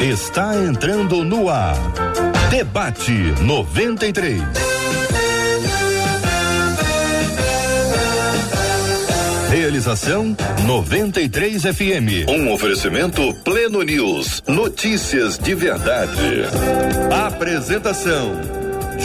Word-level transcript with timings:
está 0.00 0.56
entrando 0.56 1.22
no 1.24 1.50
ar. 1.50 1.76
Debate 2.48 3.12
93. 3.42 4.40
Realização 9.50 10.34
93 10.66 11.62
FM. 11.62 12.30
Um 12.30 12.50
oferecimento 12.50 13.34
Pleno 13.44 13.82
News. 13.82 14.42
Notícias 14.46 15.38
de 15.38 15.54
verdade. 15.54 16.44
Apresentação 17.26 18.40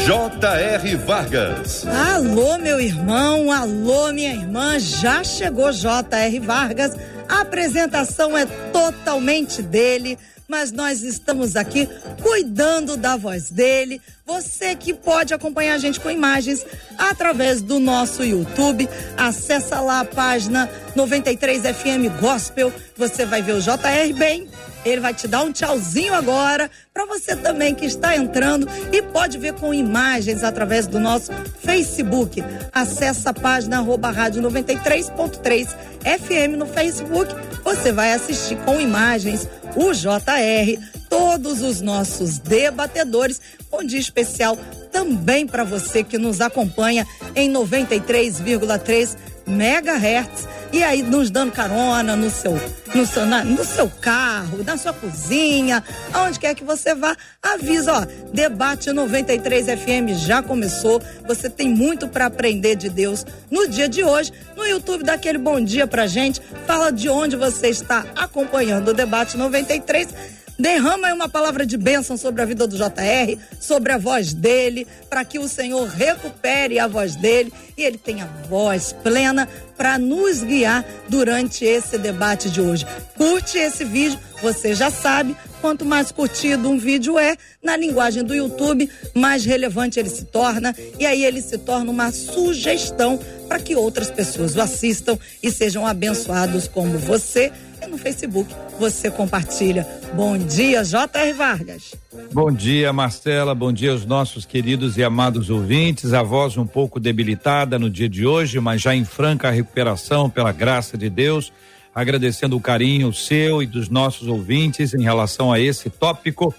J.R. 0.05 0.95
Vargas. 0.95 1.85
Alô, 1.87 2.57
meu 2.57 2.79
irmão, 2.79 3.51
alô, 3.51 4.13
minha 4.13 4.33
irmã, 4.33 4.79
já 4.79 5.23
chegou 5.23 5.73
J.R. 5.73 6.39
Vargas. 6.39 6.95
A 7.27 7.41
apresentação 7.41 8.37
é 8.37 8.45
totalmente 8.45 9.61
dele 9.61 10.17
mas 10.47 10.71
nós 10.71 11.01
estamos 11.01 11.55
aqui 11.55 11.87
cuidando 12.21 12.95
da 12.95 13.17
voz 13.17 13.49
dele. 13.49 14.01
Você 14.25 14.75
que 14.75 14.93
pode 14.93 15.33
acompanhar 15.33 15.75
a 15.75 15.77
gente 15.77 15.99
com 15.99 16.09
imagens 16.09 16.65
através 16.97 17.61
do 17.61 17.79
nosso 17.79 18.23
YouTube, 18.23 18.87
acessa 19.17 19.79
lá 19.79 20.01
a 20.01 20.05
página 20.05 20.69
93 20.95 21.61
FM 21.61 22.19
Gospel, 22.19 22.73
você 22.97 23.25
vai 23.25 23.41
ver 23.41 23.53
o 23.53 23.61
JR 23.61 24.13
bem 24.17 24.47
ele 24.85 25.01
vai 25.01 25.13
te 25.13 25.27
dar 25.27 25.43
um 25.43 25.51
tchauzinho 25.51 26.13
agora 26.13 26.69
para 26.93 27.05
você 27.05 27.35
também 27.35 27.73
que 27.73 27.85
está 27.85 28.15
entrando 28.15 28.67
e 28.91 29.01
pode 29.01 29.37
ver 29.37 29.53
com 29.53 29.73
imagens 29.73 30.43
através 30.43 30.85
do 30.85 30.99
nosso 30.99 31.31
Facebook. 31.59 32.43
Acesse 32.71 33.27
a 33.27 33.33
página 33.33 33.79
arroba 33.79 34.11
rádio 34.11 34.43
93.3 34.43 35.67
FM 36.03 36.57
no 36.57 36.67
Facebook. 36.67 37.33
Você 37.63 37.91
vai 37.91 38.13
assistir 38.13 38.55
com 38.57 38.79
imagens 38.79 39.49
o 39.75 39.91
JR, 39.91 40.79
todos 41.09 41.61
os 41.61 41.81
nossos 41.81 42.37
debatedores. 42.37 43.41
Bom 43.71 43.83
dia 43.83 43.99
especial 43.99 44.57
também 44.91 45.47
para 45.47 45.63
você 45.63 46.03
que 46.03 46.17
nos 46.17 46.39
acompanha 46.39 47.05
em 47.35 47.51
93,3 47.51 49.17
megahertz 49.47 50.47
e 50.71 50.83
aí 50.83 51.01
nos 51.01 51.29
dando 51.29 51.51
carona 51.51 52.15
no 52.15 52.29
seu, 52.29 52.59
no 52.93 53.05
seu, 53.05 53.25
na, 53.25 53.43
no 53.43 53.63
seu 53.63 53.89
carro, 53.89 54.63
na 54.63 54.75
sua 54.77 54.91
cozinha, 54.91 55.83
aonde 56.11 56.39
quer 56.39 56.53
que 56.53 56.63
você 56.63 56.93
vá, 56.93 57.15
avisa, 57.41 57.93
ó, 57.93 58.05
debate 58.33 58.91
93 58.91 59.67
FM 59.67 60.17
já 60.17 60.41
começou. 60.43 61.01
Você 61.25 61.49
tem 61.49 61.69
muito 61.69 62.07
para 62.07 62.25
aprender 62.25 62.75
de 62.75 62.89
Deus 62.89 63.25
no 63.49 63.67
dia 63.69 63.87
de 63.87 64.03
hoje. 64.03 64.33
No 64.57 64.65
YouTube 64.65 65.03
dá 65.03 65.13
aquele 65.13 65.37
bom 65.37 65.61
dia 65.61 65.87
pra 65.87 66.07
gente, 66.07 66.41
fala 66.67 66.91
de 66.91 67.07
onde 67.07 67.35
você 67.35 67.69
está 67.69 68.05
acompanhando 68.15 68.89
o 68.89 68.93
debate 68.93 69.37
93 69.37 70.09
Derrama 70.57 71.07
aí 71.07 71.13
uma 71.13 71.27
palavra 71.27 71.65
de 71.65 71.75
bênção 71.75 72.15
sobre 72.15 72.41
a 72.41 72.45
vida 72.45 72.65
do 72.65 72.77
JR, 72.77 73.37
sobre 73.59 73.91
a 73.91 73.97
voz 73.97 74.33
dele, 74.33 74.87
para 75.09 75.25
que 75.25 75.37
o 75.37 75.49
Senhor 75.49 75.85
recupere 75.87 76.79
a 76.79 76.87
voz 76.87 77.15
dele 77.15 77.51
e 77.77 77.83
ele 77.83 77.97
tenha 77.97 78.25
voz 78.49 78.95
plena 79.03 79.49
para 79.75 79.97
nos 79.99 80.41
guiar 80.41 80.85
durante 81.09 81.65
esse 81.65 81.97
debate 81.97 82.49
de 82.49 82.61
hoje. 82.61 82.85
Curte 83.17 83.57
esse 83.57 83.83
vídeo, 83.83 84.17
você 84.41 84.73
já 84.73 84.89
sabe, 84.89 85.35
quanto 85.59 85.83
mais 85.83 86.09
curtido 86.09 86.69
um 86.69 86.77
vídeo 86.77 87.19
é, 87.19 87.35
na 87.61 87.75
linguagem 87.75 88.23
do 88.23 88.33
YouTube, 88.33 88.89
mais 89.13 89.43
relevante 89.43 89.99
ele 89.99 90.09
se 90.09 90.23
torna 90.23 90.73
e 90.97 91.05
aí 91.05 91.25
ele 91.25 91.41
se 91.41 91.57
torna 91.57 91.91
uma 91.91 92.13
sugestão 92.13 93.19
para 93.49 93.59
que 93.59 93.75
outras 93.75 94.09
pessoas 94.09 94.55
o 94.55 94.61
assistam 94.61 95.19
e 95.43 95.51
sejam 95.51 95.85
abençoados 95.85 96.67
como 96.67 96.97
você 96.97 97.51
e 97.85 97.89
no 97.89 97.97
Facebook 97.97 98.53
você 98.79 99.09
compartilha. 99.09 99.87
Bom 100.13 100.37
dia, 100.37 100.83
J.R. 100.83 101.33
Vargas. 101.33 101.95
Bom 102.33 102.51
dia, 102.51 102.91
Marcela. 102.91 103.53
Bom 103.53 103.71
dia 103.71 103.91
aos 103.91 104.05
nossos 104.05 104.45
queridos 104.45 104.97
e 104.97 105.03
amados 105.03 105.49
ouvintes. 105.49 106.13
A 106.13 106.23
voz 106.23 106.57
um 106.57 106.65
pouco 106.65 106.99
debilitada 106.99 107.77
no 107.79 107.89
dia 107.89 108.09
de 108.09 108.25
hoje, 108.25 108.59
mas 108.59 108.81
já 108.81 108.95
em 108.95 109.05
franca 109.05 109.49
recuperação 109.49 110.29
pela 110.29 110.51
graça 110.51 110.97
de 110.97 111.09
Deus. 111.09 111.51
Agradecendo 111.93 112.57
o 112.57 112.61
carinho 112.61 113.13
seu 113.13 113.63
e 113.63 113.65
dos 113.65 113.87
nossos 113.89 114.27
ouvintes 114.27 114.93
em 114.93 115.03
relação 115.03 115.53
a 115.53 115.59
esse 115.59 115.89
tópico, 115.89 116.53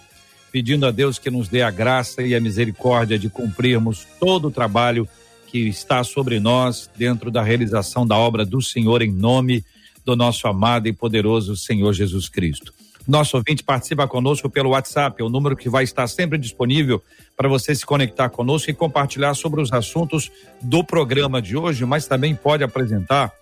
pedindo 0.51 0.87
a 0.87 0.91
Deus 0.91 1.19
que 1.19 1.31
nos 1.31 1.49
dê 1.49 1.61
a 1.61 1.71
graça 1.71 2.23
e 2.23 2.35
a 2.35 2.41
misericórdia 2.41 3.19
de 3.19 3.29
cumprirmos 3.29 4.07
todo 4.19 4.49
o 4.49 4.51
trabalho 4.51 5.07
que 5.47 5.69
está 5.69 6.03
sobre 6.03 6.41
nós 6.41 6.91
dentro 6.97 7.31
da 7.31 7.43
realização 7.43 8.07
da 8.07 8.17
obra 8.17 8.45
do 8.45 8.63
Senhor 8.63 9.03
em 9.03 9.13
nome 9.13 9.63
do 10.07 10.15
nosso 10.15 10.47
amado 10.47 10.87
e 10.87 10.93
poderoso 10.93 11.57
Senhor 11.57 11.93
Jesus 11.93 12.29
Cristo. 12.29 12.73
Nosso 13.07 13.37
ouvinte 13.37 13.65
participa 13.65 14.07
conosco 14.07 14.49
pelo 14.49 14.71
WhatsApp, 14.71 15.21
é 15.21 15.25
o 15.25 15.29
número 15.29 15.57
que 15.57 15.69
vai 15.69 15.83
estar 15.83 16.07
sempre 16.07 16.39
disponível 16.39 17.03
para 17.37 17.49
você 17.49 17.75
se 17.75 17.85
conectar 17.85 18.29
conosco 18.29 18.71
e 18.71 18.75
compartilhar 18.75 19.35
sobre 19.35 19.61
os 19.61 19.73
assuntos 19.73 20.31
do 20.63 20.85
programa 20.85 21.43
de 21.43 21.57
hoje, 21.57 21.85
mas 21.85 22.07
também 22.07 22.37
pode 22.37 22.63
apresentar 22.63 23.33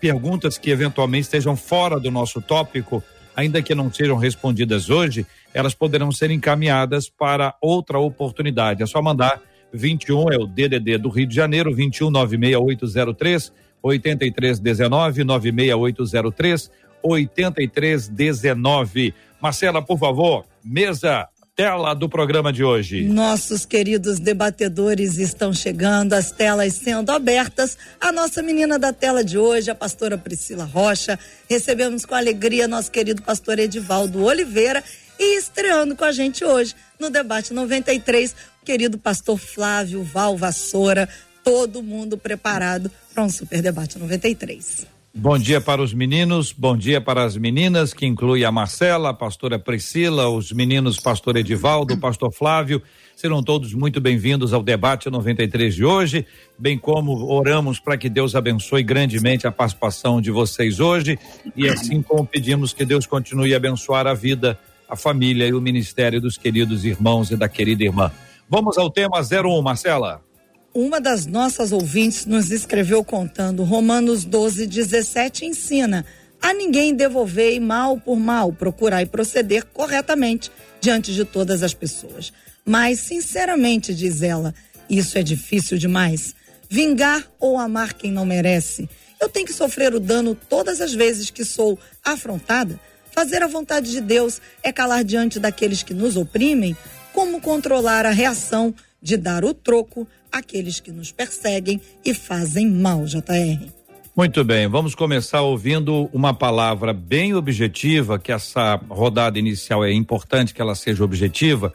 perguntas 0.00 0.56
que 0.56 0.70
eventualmente 0.70 1.24
estejam 1.24 1.54
fora 1.54 2.00
do 2.00 2.10
nosso 2.10 2.40
tópico, 2.40 3.02
ainda 3.36 3.60
que 3.60 3.74
não 3.74 3.92
sejam 3.92 4.16
respondidas 4.16 4.88
hoje, 4.88 5.26
elas 5.52 5.74
poderão 5.74 6.10
ser 6.10 6.30
encaminhadas 6.30 7.10
para 7.10 7.54
outra 7.60 7.98
oportunidade. 7.98 8.82
É 8.82 8.86
só 8.86 9.02
mandar 9.02 9.40
21 9.72 10.32
é 10.32 10.36
o 10.38 10.46
DDD 10.46 10.98
do 10.98 11.10
Rio 11.10 11.26
de 11.26 11.34
Janeiro, 11.34 11.74
21 11.74 12.10
96803 12.10 13.52
8319 13.82 15.24
96803 15.24 16.70
8319. 17.02 19.14
Marcela, 19.40 19.82
por 19.82 19.98
favor, 19.98 20.44
mesa 20.62 21.26
tela 21.56 21.94
do 21.94 22.08
programa 22.08 22.52
de 22.52 22.64
hoje. 22.64 23.02
Nossos 23.02 23.66
queridos 23.66 24.18
debatedores 24.18 25.18
estão 25.18 25.52
chegando, 25.52 26.14
as 26.14 26.30
telas 26.30 26.74
sendo 26.74 27.10
abertas. 27.10 27.76
A 28.00 28.10
nossa 28.10 28.42
menina 28.42 28.78
da 28.78 28.92
tela 28.92 29.22
de 29.22 29.36
hoje, 29.36 29.70
a 29.70 29.74
pastora 29.74 30.16
Priscila 30.16 30.64
Rocha. 30.64 31.18
Recebemos 31.48 32.06
com 32.06 32.14
alegria 32.14 32.66
nosso 32.66 32.90
querido 32.90 33.22
pastor 33.22 33.58
Edivaldo 33.58 34.24
Oliveira 34.24 34.82
e 35.18 35.38
estreando 35.38 35.94
com 35.94 36.04
a 36.04 36.12
gente 36.12 36.44
hoje 36.44 36.74
no 36.98 37.10
debate 37.10 37.52
93, 37.52 38.34
o 38.62 38.64
querido 38.64 38.98
pastor 38.98 39.38
Flávio 39.38 40.02
Val 40.02 40.36
Vassoura, 40.36 41.08
todo 41.44 41.82
mundo 41.82 42.16
preparado 42.16 42.90
para 43.14 43.24
um 43.24 43.30
super 43.30 43.62
debate 43.62 43.98
93. 43.98 44.86
Bom 45.12 45.36
dia 45.36 45.60
para 45.60 45.82
os 45.82 45.92
meninos, 45.92 46.52
bom 46.52 46.76
dia 46.76 47.00
para 47.00 47.24
as 47.24 47.36
meninas, 47.36 47.92
que 47.92 48.06
inclui 48.06 48.44
a 48.44 48.52
Marcela, 48.52 49.10
a 49.10 49.14
pastora 49.14 49.58
Priscila, 49.58 50.28
os 50.28 50.52
meninos 50.52 51.00
pastor 51.00 51.36
Edivaldo, 51.36 51.98
pastor 51.98 52.32
Flávio. 52.32 52.80
Serão 53.16 53.42
todos 53.42 53.74
muito 53.74 54.00
bem-vindos 54.00 54.52
ao 54.52 54.62
debate 54.62 55.10
93 55.10 55.74
de 55.74 55.84
hoje, 55.84 56.24
bem 56.56 56.78
como 56.78 57.26
oramos 57.26 57.80
para 57.80 57.98
que 57.98 58.08
Deus 58.08 58.36
abençoe 58.36 58.84
grandemente 58.84 59.48
a 59.48 59.52
participação 59.52 60.20
de 60.20 60.30
vocês 60.30 60.78
hoje 60.78 61.18
e 61.56 61.68
assim 61.68 62.00
como 62.02 62.24
pedimos 62.24 62.72
que 62.72 62.84
Deus 62.84 63.04
continue 63.04 63.52
a 63.52 63.56
abençoar 63.56 64.06
a 64.06 64.14
vida, 64.14 64.56
a 64.88 64.94
família 64.94 65.46
e 65.46 65.52
o 65.52 65.60
ministério 65.60 66.20
dos 66.20 66.38
queridos 66.38 66.84
irmãos 66.84 67.32
e 67.32 67.36
da 67.36 67.48
querida 67.48 67.82
irmã. 67.82 68.12
Vamos 68.48 68.78
ao 68.78 68.88
tema 68.88 69.20
01, 69.20 69.60
Marcela. 69.60 70.29
Uma 70.72 71.00
das 71.00 71.26
nossas 71.26 71.72
ouvintes 71.72 72.26
nos 72.26 72.52
escreveu 72.52 73.02
contando 73.02 73.64
Romanos 73.64 74.24
12, 74.24 74.68
17 74.68 75.44
ensina 75.44 76.06
a 76.40 76.54
ninguém 76.54 76.94
devolver 76.94 77.60
mal 77.60 77.98
por 77.98 78.16
mal, 78.16 78.52
procurar 78.52 79.02
e 79.02 79.06
proceder 79.06 79.64
corretamente 79.66 80.48
diante 80.80 81.12
de 81.12 81.24
todas 81.24 81.64
as 81.64 81.74
pessoas. 81.74 82.32
Mas, 82.64 83.00
sinceramente, 83.00 83.92
diz 83.92 84.22
ela, 84.22 84.54
isso 84.88 85.18
é 85.18 85.24
difícil 85.24 85.76
demais. 85.76 86.36
Vingar 86.68 87.28
ou 87.40 87.58
amar 87.58 87.94
quem 87.94 88.12
não 88.12 88.24
merece. 88.24 88.88
Eu 89.20 89.28
tenho 89.28 89.46
que 89.46 89.52
sofrer 89.52 89.92
o 89.92 89.98
dano 89.98 90.36
todas 90.36 90.80
as 90.80 90.94
vezes 90.94 91.30
que 91.30 91.44
sou 91.44 91.76
afrontada. 92.04 92.78
Fazer 93.10 93.42
a 93.42 93.48
vontade 93.48 93.90
de 93.90 94.00
Deus 94.00 94.40
é 94.62 94.72
calar 94.72 95.02
diante 95.02 95.40
daqueles 95.40 95.82
que 95.82 95.92
nos 95.92 96.16
oprimem. 96.16 96.76
Como 97.12 97.40
controlar 97.40 98.06
a 98.06 98.10
reação 98.10 98.72
de 99.02 99.16
dar 99.16 99.44
o 99.44 99.52
troco 99.52 100.06
àqueles 100.32 100.80
que 100.80 100.90
nos 100.90 101.12
perseguem 101.12 101.80
e 102.04 102.14
fazem 102.14 102.70
mal, 102.70 103.04
JR. 103.04 103.80
Muito 104.16 104.44
bem, 104.44 104.66
vamos 104.66 104.94
começar 104.94 105.40
ouvindo 105.40 106.10
uma 106.12 106.34
palavra 106.34 106.92
bem 106.92 107.32
objetiva, 107.32 108.18
que 108.18 108.32
essa 108.32 108.76
rodada 108.88 109.38
inicial 109.38 109.84
é 109.84 109.92
importante 109.92 110.52
que 110.52 110.60
ela 110.60 110.74
seja 110.74 111.04
objetiva. 111.04 111.72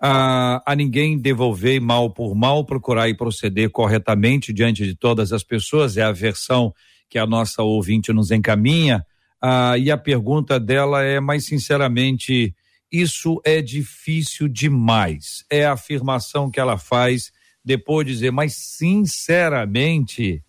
A, 0.00 0.62
a 0.66 0.74
ninguém 0.74 1.18
devolver 1.18 1.80
mal 1.80 2.10
por 2.10 2.34
mal, 2.34 2.64
procurar 2.64 3.08
e 3.08 3.14
proceder 3.14 3.70
corretamente 3.70 4.52
diante 4.52 4.84
de 4.84 4.94
todas 4.94 5.32
as 5.32 5.42
pessoas, 5.42 5.96
é 5.96 6.02
a 6.02 6.12
versão 6.12 6.72
que 7.08 7.18
a 7.18 7.26
nossa 7.26 7.62
ouvinte 7.62 8.12
nos 8.12 8.30
encaminha. 8.30 9.04
Ah, 9.40 9.76
e 9.78 9.90
a 9.90 9.98
pergunta 9.98 10.58
dela 10.58 11.02
é, 11.02 11.20
mais 11.20 11.44
sinceramente, 11.44 12.54
isso 12.90 13.40
é 13.44 13.60
difícil 13.60 14.48
demais. 14.48 15.44
É 15.50 15.66
a 15.66 15.72
afirmação 15.72 16.50
que 16.50 16.58
ela 16.58 16.78
faz 16.78 17.30
depois 17.66 18.06
de 18.06 18.12
dizer, 18.12 18.30
mas 18.30 18.54
sinceramente, 18.54 20.40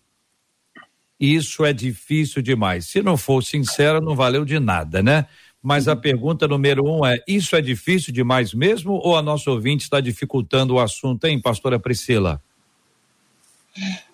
isso 1.18 1.64
é 1.64 1.72
difícil 1.72 2.40
demais. 2.40 2.86
Se 2.86 3.02
não 3.02 3.16
for 3.16 3.42
sincera, 3.42 4.00
não 4.00 4.14
valeu 4.14 4.44
de 4.44 4.60
nada, 4.60 5.02
né? 5.02 5.26
Mas 5.60 5.88
a 5.88 5.96
pergunta 5.96 6.46
número 6.46 6.88
um 6.88 7.04
é: 7.04 7.18
isso 7.26 7.56
é 7.56 7.60
difícil 7.60 8.12
demais 8.12 8.54
mesmo 8.54 8.92
ou 8.92 9.16
a 9.16 9.22
nossa 9.22 9.50
ouvinte 9.50 9.82
está 9.82 10.00
dificultando 10.00 10.74
o 10.74 10.78
assunto, 10.78 11.24
hein, 11.26 11.40
pastora 11.40 11.80
Priscila? 11.80 12.40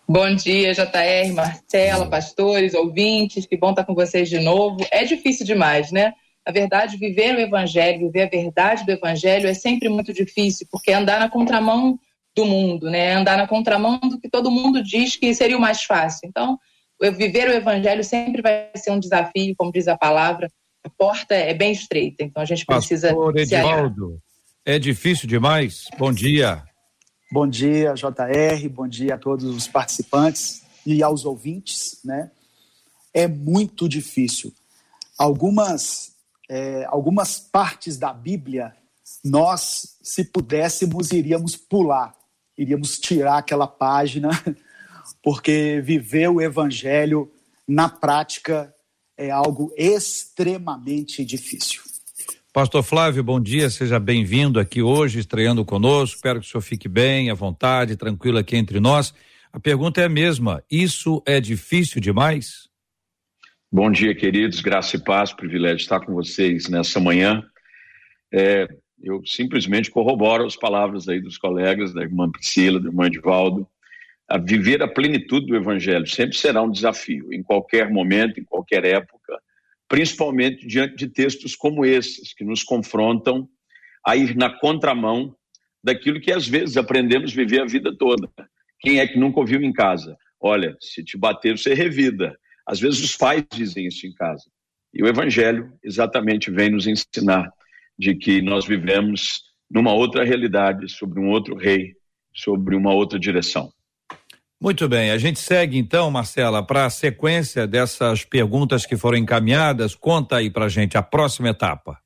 Bom 0.08 0.34
dia, 0.34 0.72
JR, 0.72 1.34
Marcela, 1.34 2.08
pastores, 2.08 2.72
ouvintes, 2.72 3.44
que 3.44 3.56
bom 3.56 3.70
estar 3.70 3.84
com 3.84 3.94
vocês 3.94 4.30
de 4.30 4.40
novo. 4.40 4.78
É 4.90 5.04
difícil 5.04 5.44
demais, 5.44 5.92
né? 5.92 6.14
Na 6.46 6.52
verdade, 6.52 6.96
viver 6.96 7.34
o 7.34 7.40
evangelho, 7.40 8.06
viver 8.06 8.22
a 8.22 8.28
verdade 8.28 8.84
do 8.86 8.92
evangelho 8.92 9.46
é 9.46 9.54
sempre 9.54 9.90
muito 9.90 10.12
difícil, 10.12 10.66
porque 10.70 10.92
andar 10.92 11.20
na 11.20 11.28
contramão 11.28 11.98
do 12.34 12.44
mundo, 12.44 12.90
né? 12.90 13.06
É 13.06 13.14
andar 13.14 13.36
na 13.36 13.46
contramão 13.46 13.98
do 13.98 14.19
que 14.19 14.28
todo 14.28 14.50
mundo 14.50 14.82
diz 14.82 15.16
que 15.16 15.34
seria 15.34 15.56
o 15.56 15.60
mais 15.60 15.84
fácil. 15.84 16.28
Então, 16.28 16.58
viver 17.00 17.48
o 17.48 17.52
evangelho 17.52 18.02
sempre 18.02 18.42
vai 18.42 18.70
ser 18.76 18.90
um 18.90 18.98
desafio, 18.98 19.54
como 19.56 19.72
diz 19.72 19.88
a 19.88 19.96
palavra. 19.96 20.50
A 20.84 20.90
porta 20.90 21.34
é 21.34 21.54
bem 21.54 21.72
estreita, 21.72 22.22
então 22.22 22.42
a 22.42 22.46
gente 22.46 22.66
precisa 22.66 23.08
Pastor 23.08 23.38
Edivaldo, 23.38 24.20
é 24.66 24.78
difícil 24.78 25.28
demais? 25.28 25.84
Bom 25.98 26.10
dia. 26.10 26.64
Bom 27.31 27.46
dia, 27.46 27.92
JR, 27.92 28.69
bom 28.70 28.88
dia 28.88 29.14
a 29.14 29.19
todos 29.19 29.44
os 29.44 29.69
participantes 29.69 30.62
e 30.87 31.02
aos 31.02 31.26
ouvintes, 31.26 32.00
né? 32.02 32.30
É 33.12 33.28
muito 33.28 33.87
difícil. 33.87 34.54
Algumas, 35.19 36.12
é, 36.48 36.87
algumas 36.87 37.38
partes 37.38 37.98
da 37.98 38.12
Bíblia, 38.12 38.75
nós, 39.22 39.98
se 40.02 40.25
pudéssemos, 40.25 41.12
iríamos 41.12 41.56
pular, 41.56 42.14
iríamos 42.56 42.98
tirar 42.98 43.38
aquela 43.38 43.66
página, 43.66 44.30
porque 45.22 45.80
viver 45.84 46.28
o 46.28 46.40
Evangelho 46.40 47.30
na 47.66 47.88
prática 47.88 48.74
é 49.16 49.30
algo 49.30 49.72
extremamente 49.76 51.24
difícil. 51.24 51.82
Pastor 52.52 52.84
Flávio, 52.84 53.24
bom 53.24 53.40
dia, 53.40 53.68
seja 53.68 53.98
bem-vindo 53.98 54.60
aqui 54.60 54.80
hoje, 54.80 55.18
estreando 55.18 55.64
conosco. 55.64 56.16
Espero 56.16 56.40
que 56.40 56.46
o 56.46 56.48
senhor 56.48 56.62
fique 56.62 56.88
bem, 56.88 57.28
à 57.28 57.34
vontade, 57.34 57.96
tranquilo 57.96 58.38
aqui 58.38 58.56
entre 58.56 58.78
nós. 58.78 59.12
A 59.52 59.58
pergunta 59.58 60.00
é 60.00 60.04
a 60.04 60.08
mesma: 60.08 60.62
isso 60.70 61.20
é 61.26 61.40
difícil 61.40 62.00
demais? 62.00 62.68
Bom 63.72 63.90
dia, 63.90 64.14
queridos, 64.14 64.60
graça 64.60 64.94
e 64.94 65.00
paz, 65.02 65.32
privilégio 65.32 65.78
estar 65.78 65.98
com 65.98 66.14
vocês 66.14 66.68
nessa 66.68 67.00
manhã. 67.00 67.42
É, 68.32 68.68
eu 69.04 69.22
simplesmente 69.24 69.90
corroboro 69.90 70.46
as 70.46 70.56
palavras 70.56 71.08
aí 71.08 71.20
dos 71.20 71.38
colegas, 71.38 71.92
da 71.92 72.02
irmã 72.02 72.30
Priscila, 72.30 72.80
do 72.80 72.88
irmão 72.88 73.06
Edivaldo. 73.06 73.68
A 74.28 74.38
viver 74.38 74.82
a 74.82 74.88
plenitude 74.88 75.46
do 75.46 75.56
evangelho 75.56 76.06
sempre 76.06 76.36
será 76.36 76.62
um 76.62 76.70
desafio, 76.70 77.32
em 77.32 77.42
qualquer 77.42 77.90
momento, 77.90 78.40
em 78.40 78.44
qualquer 78.44 78.84
época 78.84 79.24
principalmente 79.88 80.66
diante 80.66 80.96
de 80.96 81.08
textos 81.08 81.54
como 81.54 81.84
esses, 81.84 82.32
que 82.34 82.44
nos 82.44 82.62
confrontam 82.62 83.48
a 84.04 84.16
ir 84.16 84.36
na 84.36 84.50
contramão 84.50 85.36
daquilo 85.82 86.20
que 86.20 86.32
às 86.32 86.48
vezes 86.48 86.76
aprendemos 86.76 87.32
a 87.32 87.36
viver 87.36 87.60
a 87.60 87.66
vida 87.66 87.96
toda. 87.96 88.28
Quem 88.80 88.98
é 88.98 89.06
que 89.06 89.18
nunca 89.18 89.40
ouviu 89.40 89.62
em 89.62 89.72
casa? 89.72 90.16
Olha, 90.40 90.76
se 90.80 91.04
te 91.04 91.16
bater, 91.16 91.56
você 91.56 91.74
revida. 91.74 92.36
Às 92.66 92.80
vezes 92.80 93.02
os 93.04 93.16
pais 93.16 93.44
dizem 93.52 93.86
isso 93.86 94.06
em 94.06 94.12
casa. 94.12 94.44
E 94.92 95.02
o 95.02 95.06
Evangelho 95.06 95.72
exatamente 95.82 96.50
vem 96.50 96.70
nos 96.70 96.86
ensinar 96.86 97.50
de 97.99 98.14
que 98.14 98.43
nós 98.43 98.67
vivemos 98.67 99.43
numa 99.70 99.93
outra 99.93 100.25
realidade, 100.25 100.88
sobre 100.88 101.20
um 101.20 101.31
outro 101.31 101.56
rei, 101.56 101.93
sobre 102.35 102.76
uma 102.76 102.93
outra 102.93 103.19
direção. 103.19 103.73
Muito 104.61 104.88
bem, 104.88 105.11
a 105.11 105.19
gente 105.19 105.38
segue 105.41 105.76
então, 105.76 106.11
Marcela, 106.11 106.64
para 106.64 106.87
a 106.87 106.91
sequência 106.91 107.67
dessas 107.67 108.25
perguntas 108.25 108.87
que 108.87 108.96
foram 108.96 109.19
encaminhadas. 109.19 109.94
Conta 109.94 110.37
aí 110.37 110.50
para 110.50 110.69
gente 110.69 110.96
a 110.96 111.02
próxima 111.02 111.50
etapa. 111.50 111.99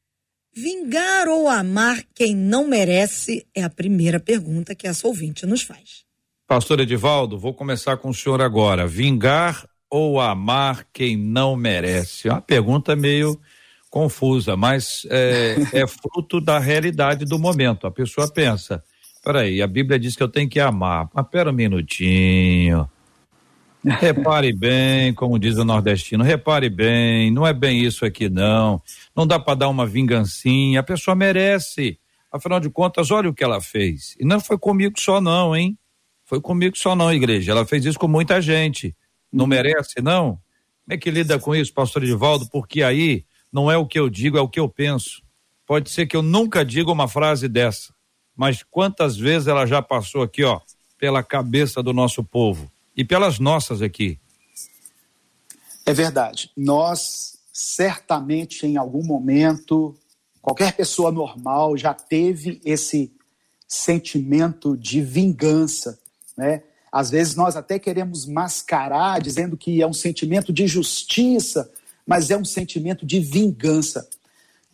Vingar 0.54 1.28
ou 1.28 1.48
amar 1.48 2.02
quem 2.14 2.34
não 2.34 2.66
merece 2.66 3.46
é 3.54 3.62
a 3.62 3.70
primeira 3.70 4.18
pergunta 4.18 4.74
que 4.74 4.88
essa 4.88 5.06
ouvinte 5.06 5.46
nos 5.46 5.62
faz. 5.62 6.04
Pastor 6.48 6.80
Edivaldo, 6.80 7.38
vou 7.38 7.54
começar 7.54 7.98
com 7.98 8.08
o 8.08 8.14
senhor 8.14 8.40
agora. 8.40 8.86
Vingar 8.86 9.68
ou 9.90 10.20
amar 10.20 10.84
quem 10.92 11.16
não 11.16 11.54
merece? 11.54 12.28
É 12.28 12.32
uma 12.32 12.40
pergunta 12.40 12.96
meio 12.96 13.38
confusa, 13.90 14.56
mas 14.56 15.06
é, 15.10 15.56
é 15.72 15.86
fruto 15.86 16.40
da 16.40 16.58
realidade 16.58 17.24
do 17.24 17.38
momento. 17.38 17.86
A 17.86 17.90
pessoa 17.90 18.30
pensa, 18.30 18.82
Peraí, 19.28 19.60
a 19.60 19.66
Bíblia 19.66 19.98
diz 19.98 20.16
que 20.16 20.22
eu 20.22 20.28
tenho 20.28 20.48
que 20.48 20.60
amar. 20.60 21.08
Mas 21.12 21.26
pera 21.28 21.50
um 21.50 21.52
minutinho. 21.52 22.88
Repare 23.84 24.52
bem, 24.52 25.12
como 25.12 25.38
diz 25.38 25.56
o 25.56 25.64
nordestino, 25.64 26.24
repare 26.24 26.68
bem, 26.68 27.30
não 27.30 27.46
é 27.46 27.52
bem 27.52 27.84
isso 27.84 28.04
aqui 28.04 28.28
não. 28.28 28.82
Não 29.14 29.26
dá 29.26 29.38
para 29.38 29.54
dar 29.54 29.68
uma 29.68 29.86
vingancinha, 29.86 30.80
a 30.80 30.82
pessoa 30.82 31.14
merece. 31.14 31.98
Afinal 32.32 32.58
de 32.58 32.68
contas, 32.68 33.10
olha 33.10 33.30
o 33.30 33.34
que 33.34 33.44
ela 33.44 33.60
fez. 33.60 34.16
E 34.18 34.24
não 34.24 34.40
foi 34.40 34.58
comigo 34.58 34.94
só 34.98 35.20
não, 35.20 35.54
hein? 35.54 35.78
Foi 36.24 36.40
comigo 36.40 36.76
só 36.76 36.96
não, 36.96 37.12
igreja. 37.12 37.52
Ela 37.52 37.64
fez 37.64 37.84
isso 37.84 37.98
com 37.98 38.08
muita 38.08 38.40
gente. 38.42 38.96
Não 39.32 39.44
uhum. 39.44 39.50
merece, 39.50 40.02
não? 40.02 40.38
Como 40.84 40.94
é 40.94 40.96
que 40.96 41.10
lida 41.10 41.38
com 41.38 41.54
isso, 41.54 41.72
pastor 41.72 42.02
Edivaldo? 42.02 42.48
Porque 42.50 42.82
aí 42.82 43.24
não 43.52 43.70
é 43.70 43.76
o 43.76 43.86
que 43.86 43.98
eu 43.98 44.08
digo, 44.08 44.38
é 44.38 44.40
o 44.40 44.48
que 44.48 44.60
eu 44.60 44.68
penso. 44.68 45.22
Pode 45.66 45.90
ser 45.90 46.06
que 46.06 46.16
eu 46.16 46.22
nunca 46.22 46.64
diga 46.64 46.90
uma 46.90 47.08
frase 47.08 47.48
dessa 47.48 47.92
mas 48.38 48.62
quantas 48.62 49.16
vezes 49.16 49.48
ela 49.48 49.66
já 49.66 49.82
passou 49.82 50.22
aqui, 50.22 50.44
ó, 50.44 50.60
pela 50.96 51.24
cabeça 51.24 51.82
do 51.82 51.92
nosso 51.92 52.22
povo 52.22 52.70
e 52.96 53.04
pelas 53.04 53.40
nossas 53.40 53.82
aqui. 53.82 54.16
É 55.84 55.92
verdade. 55.92 56.48
Nós 56.56 57.36
certamente 57.52 58.64
em 58.64 58.76
algum 58.76 59.04
momento, 59.04 59.96
qualquer 60.40 60.72
pessoa 60.76 61.10
normal 61.10 61.76
já 61.76 61.92
teve 61.92 62.60
esse 62.64 63.10
sentimento 63.66 64.76
de 64.76 65.02
vingança, 65.02 65.98
né? 66.36 66.62
Às 66.92 67.10
vezes 67.10 67.34
nós 67.34 67.56
até 67.56 67.76
queremos 67.76 68.24
mascarar 68.24 69.20
dizendo 69.20 69.56
que 69.56 69.82
é 69.82 69.86
um 69.86 69.92
sentimento 69.92 70.52
de 70.52 70.68
justiça, 70.68 71.68
mas 72.08 72.30
é 72.30 72.36
um 72.38 72.44
sentimento 72.44 73.04
de 73.04 73.20
vingança. 73.20 74.08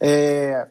É, 0.01 0.69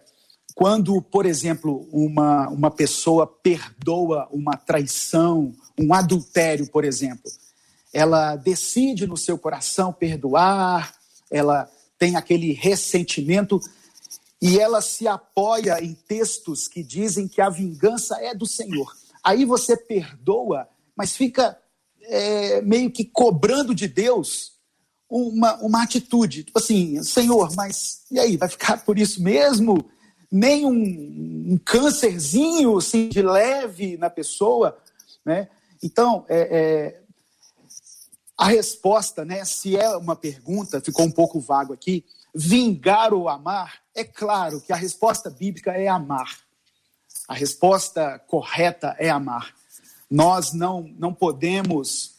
quando, 0.55 1.01
por 1.01 1.25
exemplo, 1.25 1.85
uma, 1.91 2.47
uma 2.47 2.71
pessoa 2.71 3.27
perdoa 3.27 4.29
uma 4.31 4.55
traição, 4.55 5.53
um 5.77 5.93
adultério, 5.93 6.65
por 6.71 6.85
exemplo, 6.85 7.29
ela 7.91 8.37
decide 8.37 9.05
no 9.05 9.17
seu 9.17 9.37
coração 9.37 9.91
perdoar, 9.91 10.95
ela 11.29 11.69
tem 11.99 12.15
aquele 12.15 12.53
ressentimento 12.53 13.59
e 14.41 14.57
ela 14.57 14.81
se 14.81 15.05
apoia 15.05 15.83
em 15.83 15.93
textos 15.93 16.69
que 16.69 16.81
dizem 16.81 17.27
que 17.27 17.41
a 17.41 17.49
vingança 17.49 18.15
é 18.21 18.33
do 18.33 18.45
Senhor. 18.45 18.89
Aí 19.21 19.43
você 19.43 19.75
perdoa, 19.75 20.69
mas 20.95 21.13
fica 21.13 21.57
é, 22.03 22.61
meio 22.61 22.89
que 22.89 23.03
cobrando 23.03 23.75
de 23.75 23.87
Deus 23.87 24.52
uma, 25.13 25.55
uma 25.57 25.83
atitude. 25.83 26.43
Tipo 26.43 26.59
assim, 26.59 27.01
Senhor, 27.03 27.53
mas 27.55 28.01
e 28.11 28.19
aí, 28.19 28.37
vai 28.37 28.49
ficar 28.49 28.83
por 28.83 28.97
isso 28.97 29.21
mesmo? 29.21 29.89
nem 30.35 30.65
um, 30.65 31.53
um 31.53 31.59
câncerzinho 31.63 32.75
assim, 32.79 33.07
de 33.07 33.21
leve 33.21 33.97
na 33.97 34.09
pessoa. 34.09 34.75
Né? 35.23 35.47
Então, 35.83 36.25
é, 36.27 36.39
é, 36.39 37.01
a 38.35 38.47
resposta, 38.47 39.23
né, 39.23 39.45
se 39.45 39.77
é 39.77 39.95
uma 39.95 40.15
pergunta, 40.15 40.81
ficou 40.81 41.05
um 41.05 41.11
pouco 41.11 41.39
vago 41.39 41.71
aqui, 41.71 42.03
vingar 42.33 43.13
ou 43.13 43.29
amar, 43.29 43.83
é 43.93 44.03
claro 44.03 44.59
que 44.59 44.73
a 44.73 44.75
resposta 44.75 45.29
bíblica 45.29 45.71
é 45.73 45.87
amar. 45.87 46.39
A 47.27 47.35
resposta 47.35 48.17
correta 48.25 48.95
é 48.97 49.11
amar. 49.11 49.53
Nós 50.09 50.51
não, 50.51 50.91
não 50.97 51.13
podemos 51.13 52.15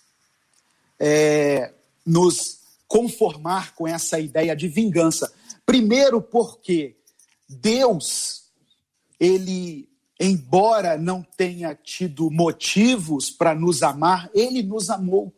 é, 1.01 1.75
nos 2.07 2.61
conformar 2.95 3.75
com 3.75 3.89
essa 3.89 4.21
ideia 4.21 4.55
de 4.55 4.69
vingança. 4.69 5.35
Primeiro, 5.67 6.23
porque 6.23 6.95
Deus, 7.49 8.45
ele, 9.19 9.89
embora 10.21 10.97
não 10.97 11.21
tenha 11.37 11.75
tido 11.75 12.31
motivos 12.31 13.33
para 13.33 13.53
nos 13.53 13.83
amar, 13.83 14.31
ele 14.33 14.63
nos 14.63 14.91
amou. 14.91 15.35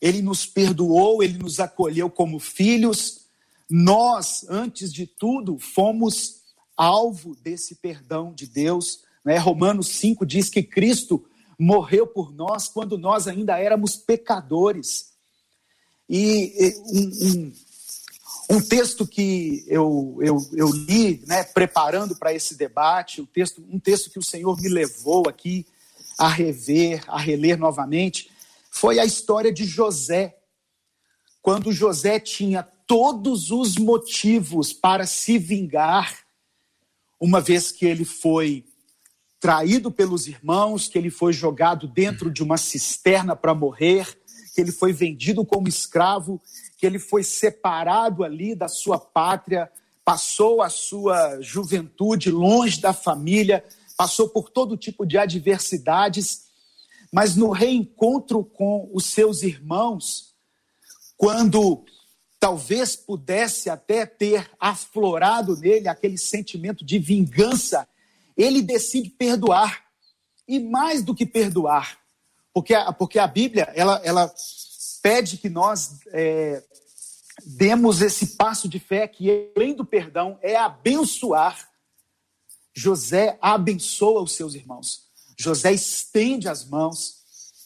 Ele 0.00 0.22
nos 0.22 0.46
perdoou, 0.46 1.20
ele 1.20 1.36
nos 1.36 1.58
acolheu 1.58 2.08
como 2.08 2.38
filhos. 2.38 3.22
Nós, 3.68 4.46
antes 4.48 4.92
de 4.92 5.04
tudo, 5.04 5.58
fomos 5.58 6.42
alvo 6.76 7.34
desse 7.42 7.74
perdão 7.74 8.32
de 8.32 8.46
Deus. 8.46 9.00
Né? 9.24 9.36
Romanos 9.36 9.88
5 9.88 10.24
diz 10.24 10.48
que 10.48 10.62
Cristo 10.62 11.24
morreu 11.58 12.06
por 12.06 12.32
nós 12.32 12.68
quando 12.68 12.96
nós 12.96 13.26
ainda 13.26 13.58
éramos 13.58 13.96
pecadores. 13.96 15.13
E 16.08 16.74
um, 16.86 17.00
um, 17.00 17.52
um 18.56 18.60
texto 18.60 19.06
que 19.06 19.64
eu, 19.66 20.18
eu, 20.20 20.38
eu 20.52 20.70
li, 20.70 21.22
né, 21.26 21.44
preparando 21.44 22.14
para 22.16 22.32
esse 22.32 22.56
debate, 22.56 23.20
um 23.20 23.26
texto, 23.26 23.64
um 23.70 23.78
texto 23.78 24.10
que 24.10 24.18
o 24.18 24.22
Senhor 24.22 24.60
me 24.60 24.68
levou 24.68 25.28
aqui 25.28 25.66
a 26.18 26.28
rever, 26.28 27.02
a 27.08 27.18
reler 27.18 27.58
novamente, 27.58 28.30
foi 28.70 28.98
a 28.98 29.04
história 29.04 29.52
de 29.52 29.64
José. 29.64 30.36
Quando 31.40 31.72
José 31.72 32.20
tinha 32.20 32.62
todos 32.86 33.50
os 33.50 33.76
motivos 33.76 34.72
para 34.72 35.06
se 35.06 35.38
vingar, 35.38 36.24
uma 37.18 37.40
vez 37.40 37.72
que 37.72 37.86
ele 37.86 38.04
foi 38.04 38.64
traído 39.40 39.90
pelos 39.90 40.26
irmãos, 40.26 40.88
que 40.88 40.98
ele 40.98 41.10
foi 41.10 41.32
jogado 41.32 41.86
dentro 41.86 42.30
de 42.30 42.42
uma 42.42 42.56
cisterna 42.56 43.36
para 43.36 43.54
morrer, 43.54 44.18
que 44.54 44.60
ele 44.60 44.72
foi 44.72 44.92
vendido 44.92 45.44
como 45.44 45.68
escravo, 45.68 46.40
que 46.78 46.86
ele 46.86 46.98
foi 46.98 47.24
separado 47.24 48.22
ali 48.22 48.54
da 48.54 48.68
sua 48.68 48.98
pátria, 48.98 49.70
passou 50.04 50.62
a 50.62 50.68
sua 50.68 51.40
juventude 51.40 52.30
longe 52.30 52.80
da 52.80 52.92
família, 52.92 53.64
passou 53.96 54.28
por 54.28 54.50
todo 54.50 54.76
tipo 54.76 55.04
de 55.04 55.18
adversidades, 55.18 56.44
mas 57.12 57.36
no 57.36 57.50
reencontro 57.50 58.44
com 58.44 58.88
os 58.92 59.06
seus 59.06 59.42
irmãos, 59.42 60.34
quando 61.16 61.84
talvez 62.38 62.94
pudesse 62.94 63.70
até 63.70 64.04
ter 64.04 64.50
aflorado 64.60 65.56
nele 65.56 65.88
aquele 65.88 66.18
sentimento 66.18 66.84
de 66.84 66.98
vingança 66.98 67.88
ele 68.36 68.62
decide 68.62 69.10
perdoar. 69.10 69.84
E 70.46 70.60
mais 70.60 71.02
do 71.02 71.14
que 71.14 71.24
perdoar, 71.24 71.98
porque 72.54 72.72
a, 72.72 72.92
porque 72.92 73.18
a 73.18 73.26
Bíblia 73.26 73.70
ela, 73.74 74.00
ela 74.04 74.32
pede 75.02 75.36
que 75.36 75.50
nós 75.50 75.98
é, 76.12 76.62
demos 77.44 78.00
esse 78.00 78.28
passo 78.36 78.68
de 78.68 78.78
fé 78.78 79.08
que, 79.08 79.50
além 79.56 79.74
do 79.74 79.84
perdão, 79.84 80.38
é 80.40 80.56
abençoar. 80.56 81.68
José 82.72 83.36
abençoa 83.42 84.22
os 84.22 84.32
seus 84.32 84.54
irmãos. 84.54 85.02
José 85.36 85.72
estende 85.72 86.48
as 86.48 86.64
mãos, 86.64 87.16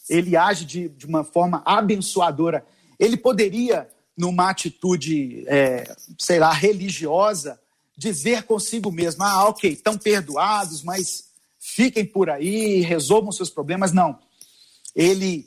ele 0.08 0.36
age 0.36 0.64
de, 0.64 0.88
de 0.88 1.06
uma 1.06 1.22
forma 1.22 1.62
abençoadora. 1.66 2.66
Ele 2.98 3.16
poderia, 3.16 3.88
numa 4.16 4.50
atitude, 4.50 5.44
é, 5.46 5.94
sei 6.18 6.38
lá, 6.38 6.50
religiosa, 6.50 7.60
dizer 7.96 8.44
consigo 8.44 8.90
mesmo: 8.90 9.22
ah, 9.22 9.48
ok, 9.48 9.70
estão 9.70 9.98
perdoados, 9.98 10.82
mas 10.82 11.28
fiquem 11.58 12.06
por 12.06 12.30
aí, 12.30 12.80
resolvam 12.80 13.30
seus 13.30 13.50
problemas. 13.50 13.92
Não. 13.92 14.18
Ele, 14.94 15.46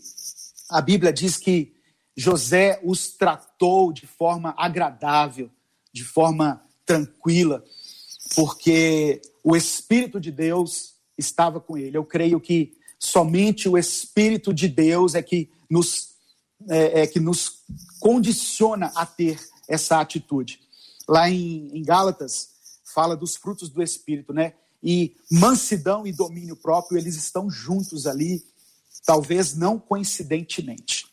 a 0.70 0.82
Bíblia 0.82 1.12
diz 1.12 1.38
que 1.38 1.74
José 2.16 2.80
os 2.84 3.10
tratou 3.10 3.92
de 3.92 4.06
forma 4.06 4.54
agradável, 4.58 5.50
de 5.94 6.04
forma 6.04 6.62
tranquila, 6.86 7.64
porque 8.36 9.22
o 9.44 9.56
Espírito 9.56 10.20
de 10.20 10.32
Deus 10.32 10.96
estava 11.18 11.60
com 11.60 11.78
ele. 11.78 11.98
Eu 11.98 12.06
creio 12.06 12.40
que 12.40 12.78
somente 13.00 13.68
o 13.68 13.78
Espírito 13.78 14.54
de 14.54 14.68
Deus 14.68 15.16
é 15.16 15.22
que 15.22 15.50
nos, 15.70 16.10
é, 16.70 17.02
é 17.02 17.08
que 17.08 17.20
nos 17.20 17.64
condiciona 18.00 18.92
a 18.96 19.06
ter 19.06 19.40
essa 19.68 20.00
atitude 20.00 20.60
lá 21.08 21.30
em, 21.30 21.78
em 21.78 21.84
Gálatas, 21.84 22.50
fala 22.84 23.16
dos 23.16 23.36
frutos 23.36 23.70
do 23.70 23.82
Espírito, 23.82 24.34
né? 24.34 24.54
E 24.84 25.16
mansidão 25.30 26.08
e 26.08 26.12
domínio 26.12 26.56
próprio, 26.56 26.98
eles 26.98 27.16
estão 27.16 27.50
juntos 27.50 28.08
ali, 28.08 28.44
talvez 29.06 29.56
não 29.56 29.80
coincidentemente. 29.80 31.06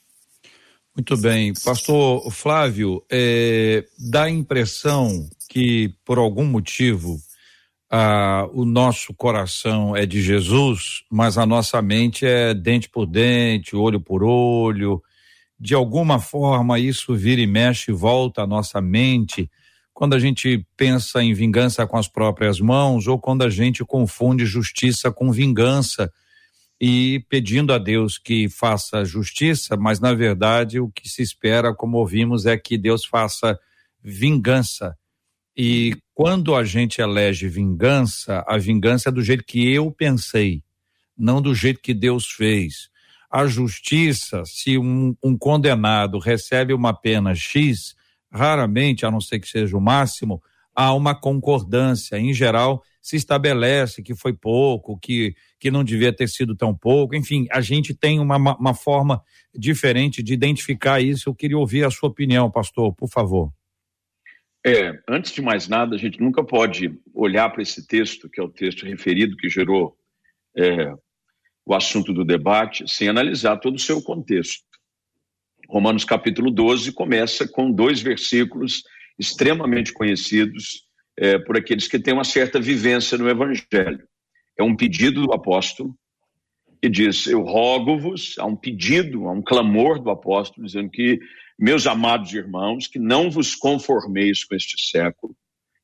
Muito 0.94 1.16
bem. 1.16 1.52
Pastor 1.64 2.28
Flávio, 2.32 3.04
é, 3.10 3.84
dá 3.96 4.24
a 4.24 4.30
impressão 4.30 5.28
que, 5.48 5.94
por 6.04 6.18
algum 6.18 6.44
motivo, 6.44 7.20
ah, 7.90 8.48
o 8.52 8.64
nosso 8.64 9.14
coração 9.14 9.96
é 9.96 10.04
de 10.04 10.20
Jesus, 10.20 11.04
mas 11.10 11.38
a 11.38 11.46
nossa 11.46 11.80
mente 11.80 12.26
é 12.26 12.52
dente 12.52 12.88
por 12.88 13.06
dente, 13.06 13.76
olho 13.76 14.00
por 14.00 14.24
olho. 14.24 15.00
De 15.58 15.74
alguma 15.74 16.18
forma, 16.18 16.78
isso 16.78 17.14
vira 17.14 17.40
e 17.40 17.46
mexe 17.46 17.90
e 17.90 17.94
volta 17.94 18.42
à 18.42 18.46
nossa 18.46 18.80
mente 18.80 19.48
quando 19.98 20.14
a 20.14 20.18
gente 20.20 20.64
pensa 20.76 21.22
em 21.22 21.34
vingança 21.34 21.84
com 21.84 21.96
as 21.96 22.06
próprias 22.06 22.60
mãos 22.60 23.08
ou 23.08 23.18
quando 23.18 23.42
a 23.42 23.50
gente 23.50 23.84
confunde 23.84 24.46
justiça 24.46 25.10
com 25.10 25.32
vingança 25.32 26.12
e 26.80 27.24
pedindo 27.28 27.72
a 27.72 27.78
Deus 27.78 28.18
que 28.18 28.48
faça 28.48 29.04
justiça, 29.04 29.76
mas 29.76 29.98
na 29.98 30.14
verdade 30.14 30.78
o 30.78 30.90
que 30.90 31.08
se 31.08 31.22
espera, 31.22 31.74
como 31.74 31.98
ouvimos, 31.98 32.46
é 32.46 32.56
que 32.56 32.78
Deus 32.78 33.04
faça 33.04 33.58
vingança. 34.02 34.96
E 35.56 35.96
quando 36.14 36.54
a 36.54 36.62
gente 36.62 37.00
elege 37.00 37.48
vingança, 37.48 38.44
a 38.46 38.56
vingança 38.56 39.08
é 39.08 39.12
do 39.12 39.22
jeito 39.22 39.44
que 39.44 39.68
eu 39.72 39.90
pensei, 39.90 40.62
não 41.16 41.42
do 41.42 41.52
jeito 41.54 41.80
que 41.80 41.92
Deus 41.92 42.26
fez. 42.26 42.88
A 43.28 43.46
justiça, 43.46 44.44
se 44.46 44.78
um, 44.78 45.16
um 45.22 45.36
condenado 45.36 46.18
recebe 46.18 46.72
uma 46.72 46.94
pena 46.94 47.34
X, 47.34 47.96
raramente, 48.30 49.04
a 49.04 49.10
não 49.10 49.20
ser 49.20 49.40
que 49.40 49.48
seja 49.48 49.76
o 49.76 49.80
máximo, 49.80 50.40
há 50.78 50.94
uma 50.94 51.12
concordância. 51.12 52.16
Em 52.16 52.32
geral, 52.32 52.84
se 53.02 53.16
estabelece 53.16 54.00
que 54.00 54.14
foi 54.14 54.32
pouco, 54.32 54.96
que, 54.96 55.34
que 55.58 55.72
não 55.72 55.82
devia 55.82 56.12
ter 56.12 56.28
sido 56.28 56.54
tão 56.54 56.72
pouco. 56.72 57.16
Enfim, 57.16 57.48
a 57.50 57.60
gente 57.60 57.92
tem 57.92 58.20
uma, 58.20 58.36
uma 58.36 58.74
forma 58.74 59.20
diferente 59.52 60.22
de 60.22 60.32
identificar 60.32 61.00
isso. 61.00 61.28
Eu 61.28 61.34
queria 61.34 61.58
ouvir 61.58 61.84
a 61.84 61.90
sua 61.90 62.08
opinião, 62.08 62.48
pastor, 62.48 62.94
por 62.94 63.08
favor. 63.08 63.50
É, 64.64 64.96
antes 65.08 65.32
de 65.32 65.42
mais 65.42 65.66
nada, 65.66 65.96
a 65.96 65.98
gente 65.98 66.20
nunca 66.20 66.44
pode 66.44 66.96
olhar 67.12 67.50
para 67.50 67.62
esse 67.62 67.84
texto, 67.84 68.30
que 68.30 68.40
é 68.40 68.44
o 68.44 68.48
texto 68.48 68.86
referido 68.86 69.36
que 69.36 69.48
gerou 69.48 69.96
é, 70.56 70.94
o 71.66 71.74
assunto 71.74 72.12
do 72.12 72.24
debate, 72.24 72.84
sem 72.86 73.08
analisar 73.08 73.56
todo 73.56 73.74
o 73.74 73.80
seu 73.80 74.00
contexto. 74.00 74.62
Romanos 75.68 76.04
capítulo 76.04 76.52
12 76.52 76.92
começa 76.92 77.48
com 77.48 77.72
dois 77.72 78.00
versículos 78.00 78.84
extremamente 79.18 79.92
conhecidos 79.92 80.86
é, 81.16 81.38
por 81.38 81.56
aqueles 81.56 81.88
que 81.88 81.98
têm 81.98 82.14
uma 82.14 82.24
certa 82.24 82.60
vivência 82.60 83.18
no 83.18 83.28
Evangelho. 83.28 84.06
É 84.56 84.62
um 84.62 84.76
pedido 84.76 85.26
do 85.26 85.32
apóstolo 85.32 85.94
que 86.80 86.88
diz: 86.88 87.26
Eu 87.26 87.42
rogo-vos, 87.42 88.36
há 88.38 88.46
um 88.46 88.56
pedido, 88.56 89.26
há 89.28 89.32
um 89.32 89.42
clamor 89.42 89.98
do 90.00 90.10
apóstolo, 90.10 90.66
dizendo 90.66 90.90
que, 90.90 91.18
meus 91.58 91.86
amados 91.86 92.32
irmãos, 92.32 92.86
que 92.86 92.98
não 92.98 93.30
vos 93.30 93.54
conformeis 93.54 94.44
com 94.44 94.54
este 94.54 94.88
século. 94.88 95.36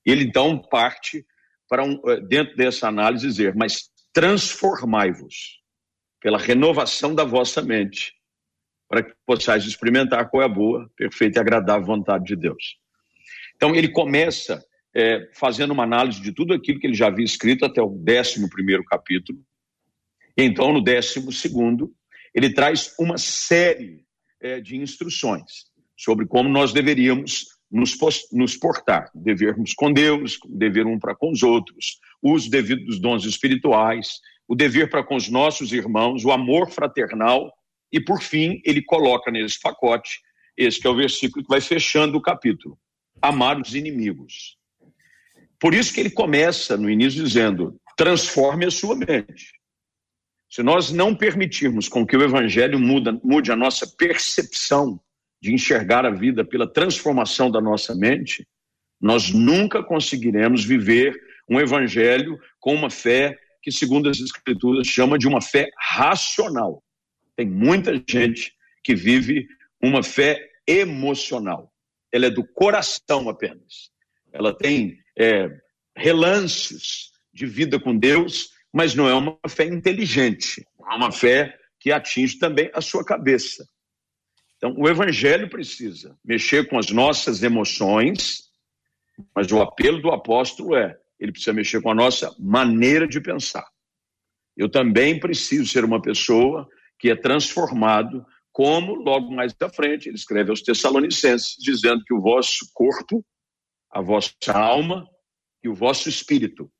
Ele 0.05 0.25
então 0.25 0.59
parte 0.59 1.25
para, 1.69 1.83
um, 1.85 2.01
é, 2.07 2.21
dentro 2.21 2.57
dessa 2.57 2.89
análise, 2.89 3.27
dizer: 3.27 3.55
Mas 3.55 3.91
transformai-vos 4.13 5.61
pela 6.21 6.39
renovação 6.39 7.15
da 7.15 7.25
vossa 7.25 7.61
mente 7.61 8.15
para 8.89 9.03
que 9.03 9.13
possais 9.27 9.65
experimentar 9.65 10.31
qual 10.31 10.43
é 10.43 10.47
a 10.47 10.49
boa, 10.49 10.89
perfeita 10.97 11.39
e 11.39 11.41
agradável 11.41 11.85
vontade 11.85 12.25
de 12.25 12.37
Deus. 12.37 12.79
Então, 13.57 13.75
ele 13.75 13.89
começa 13.89 14.65
é, 14.95 15.29
fazendo 15.33 15.73
uma 15.73 15.83
análise 15.83 16.21
de 16.21 16.33
tudo 16.33 16.55
aquilo 16.55 16.79
que 16.79 16.87
ele 16.87 16.95
já 16.95 17.09
havia 17.09 17.25
escrito 17.25 17.65
até 17.65 17.83
o 17.83 17.89
11 17.89 18.49
capítulo. 18.89 19.39
Então, 20.37 20.73
no 20.73 20.81
12, 20.81 21.25
ele 22.35 22.53
traz 22.53 22.95
uma 22.99 23.19
série 23.19 24.05
é, 24.41 24.61
de 24.61 24.77
instruções 24.77 25.73
sobre 25.97 26.27
como 26.27 26.49
nós 26.49 26.73
deveríamos 26.73 27.47
nos, 27.71 27.97
nos 28.33 28.57
portar, 28.57 29.11
devermos 29.15 29.73
com 29.75 29.93
Deus, 29.93 30.39
dever 30.49 30.87
um 30.87 30.99
para 30.99 31.15
com 31.15 31.31
os 31.31 31.43
outros, 31.43 31.99
o 32.23 32.33
uso 32.33 32.51
devido 32.51 32.85
dos 32.85 33.01
dons 33.01 33.25
espirituais, 33.25 34.21
o 34.47 34.55
dever 34.55 34.91
para 34.91 35.03
com 35.03 35.17
os 35.17 35.29
nossos 35.29 35.73
irmãos, 35.73 36.25
o 36.25 36.31
amor 36.31 36.71
fraternal. 36.71 37.53
E, 37.93 38.01
por 38.01 38.21
fim, 38.21 38.61
ele 38.65 38.83
coloca 38.83 39.31
nesse 39.31 39.61
pacote, 39.61 40.21
esse 40.57 40.81
que 40.81 40.87
é 40.87 40.91
o 40.91 40.97
versículo 40.97 41.45
que 41.45 41.51
vai 41.51 41.61
fechando 41.61 42.17
o 42.17 42.23
capítulo: 42.23 42.79
amar 43.29 43.61
os 43.61 43.75
inimigos. 43.75 44.57
Por 45.59 45.75
isso 45.75 45.93
que 45.93 46.01
ele 46.01 46.11
começa 46.11 46.77
no 46.77 46.91
início 46.91 47.25
dizendo: 47.25 47.81
transforme 47.97 48.67
a 48.67 48.71
sua 48.71 48.95
mente. 48.95 49.53
Se 50.51 50.63
nós 50.63 50.93
não 50.93 51.15
permitirmos 51.15 51.89
com 51.89 52.07
que 52.07 52.17
o 52.17 52.23
evangelho 52.23 52.79
muda, 52.79 53.19
mude 53.25 53.51
a 53.51 53.57
nossa 53.57 53.87
percepção 53.87 55.01
de 55.43 55.53
enxergar 55.53 56.07
a 56.07 56.11
vida 56.11 56.45
pela 56.45 56.67
transformação 56.67 57.51
da 57.51 57.61
nossa 57.61 57.95
mente, 57.95 58.47
nós 59.01 59.31
nunca 59.31 59.83
conseguiremos 59.83 60.65
viver 60.65 61.21
um 61.49 61.59
evangelho 61.59 62.39
com 62.61 62.75
uma 62.75 62.89
fé 62.89 63.37
que, 63.61 63.73
segundo 63.73 64.09
as 64.09 64.21
escrituras, 64.21 64.87
chama 64.87 65.19
de 65.19 65.27
uma 65.27 65.41
fé 65.41 65.69
racional. 65.79 66.83
Tem 67.37 67.47
muita 67.47 68.01
gente 68.09 68.55
que 68.83 68.95
vive 68.95 69.49
uma 69.83 70.03
fé 70.03 70.49
emocional. 70.67 71.74
Ela 72.15 72.27
é 72.27 72.31
do 72.31 72.45
coração 72.45 73.29
apenas. 73.29 73.91
Ela 74.33 74.57
tem 74.57 74.97
é, 75.19 75.49
relances 75.97 77.11
de 77.33 77.45
vida 77.45 77.81
com 77.81 77.99
Deus, 77.99 78.51
mas 78.73 78.95
não 78.95 79.09
é 79.09 79.15
uma 79.15 79.37
fé 79.49 79.65
inteligente. 79.65 80.65
É 80.89 80.95
uma 80.95 81.11
fé 81.11 81.59
que 81.81 81.91
atinge 81.91 82.39
também 82.39 82.71
a 82.73 82.81
sua 82.81 83.05
cabeça. 83.05 83.69
Então, 84.57 84.77
o 84.79 84.89
evangelho 84.89 85.51
precisa 85.51 86.17
mexer 86.25 86.69
com 86.69 86.79
as 86.79 86.89
nossas 86.93 87.43
emoções, 87.43 88.45
mas 89.35 89.51
o 89.51 89.61
apelo 89.61 90.01
do 90.01 90.13
apóstolo 90.13 90.77
é: 90.77 90.97
ele 91.19 91.33
precisa 91.33 91.53
mexer 91.53 91.83
com 91.83 91.91
a 91.91 91.95
nossa 91.97 92.33
maneira 92.39 93.09
de 93.09 93.21
pensar. 93.21 93.67
Eu 94.57 94.69
também 94.69 95.19
preciso 95.19 95.67
ser 95.67 95.85
uma 95.85 96.01
pessoa 96.01 96.69
que 96.97 97.11
é 97.11 97.17
transformado 97.17 98.25
Como, 98.55 98.95
logo 98.95 99.33
mais 99.33 99.53
à 99.61 99.69
frente, 99.69 100.09
ele 100.09 100.15
escreve 100.15 100.51
aos 100.51 100.63
Tessalonicenses, 100.63 101.57
dizendo 101.59 102.05
que 102.05 102.15
o 102.15 102.21
vosso 102.21 102.71
corpo, 102.73 103.27
a 103.91 104.01
vossa 104.01 104.33
alma 104.53 105.11
e 105.65 105.69
o 105.69 105.75
vosso 105.75 106.09
espírito, 106.09 106.71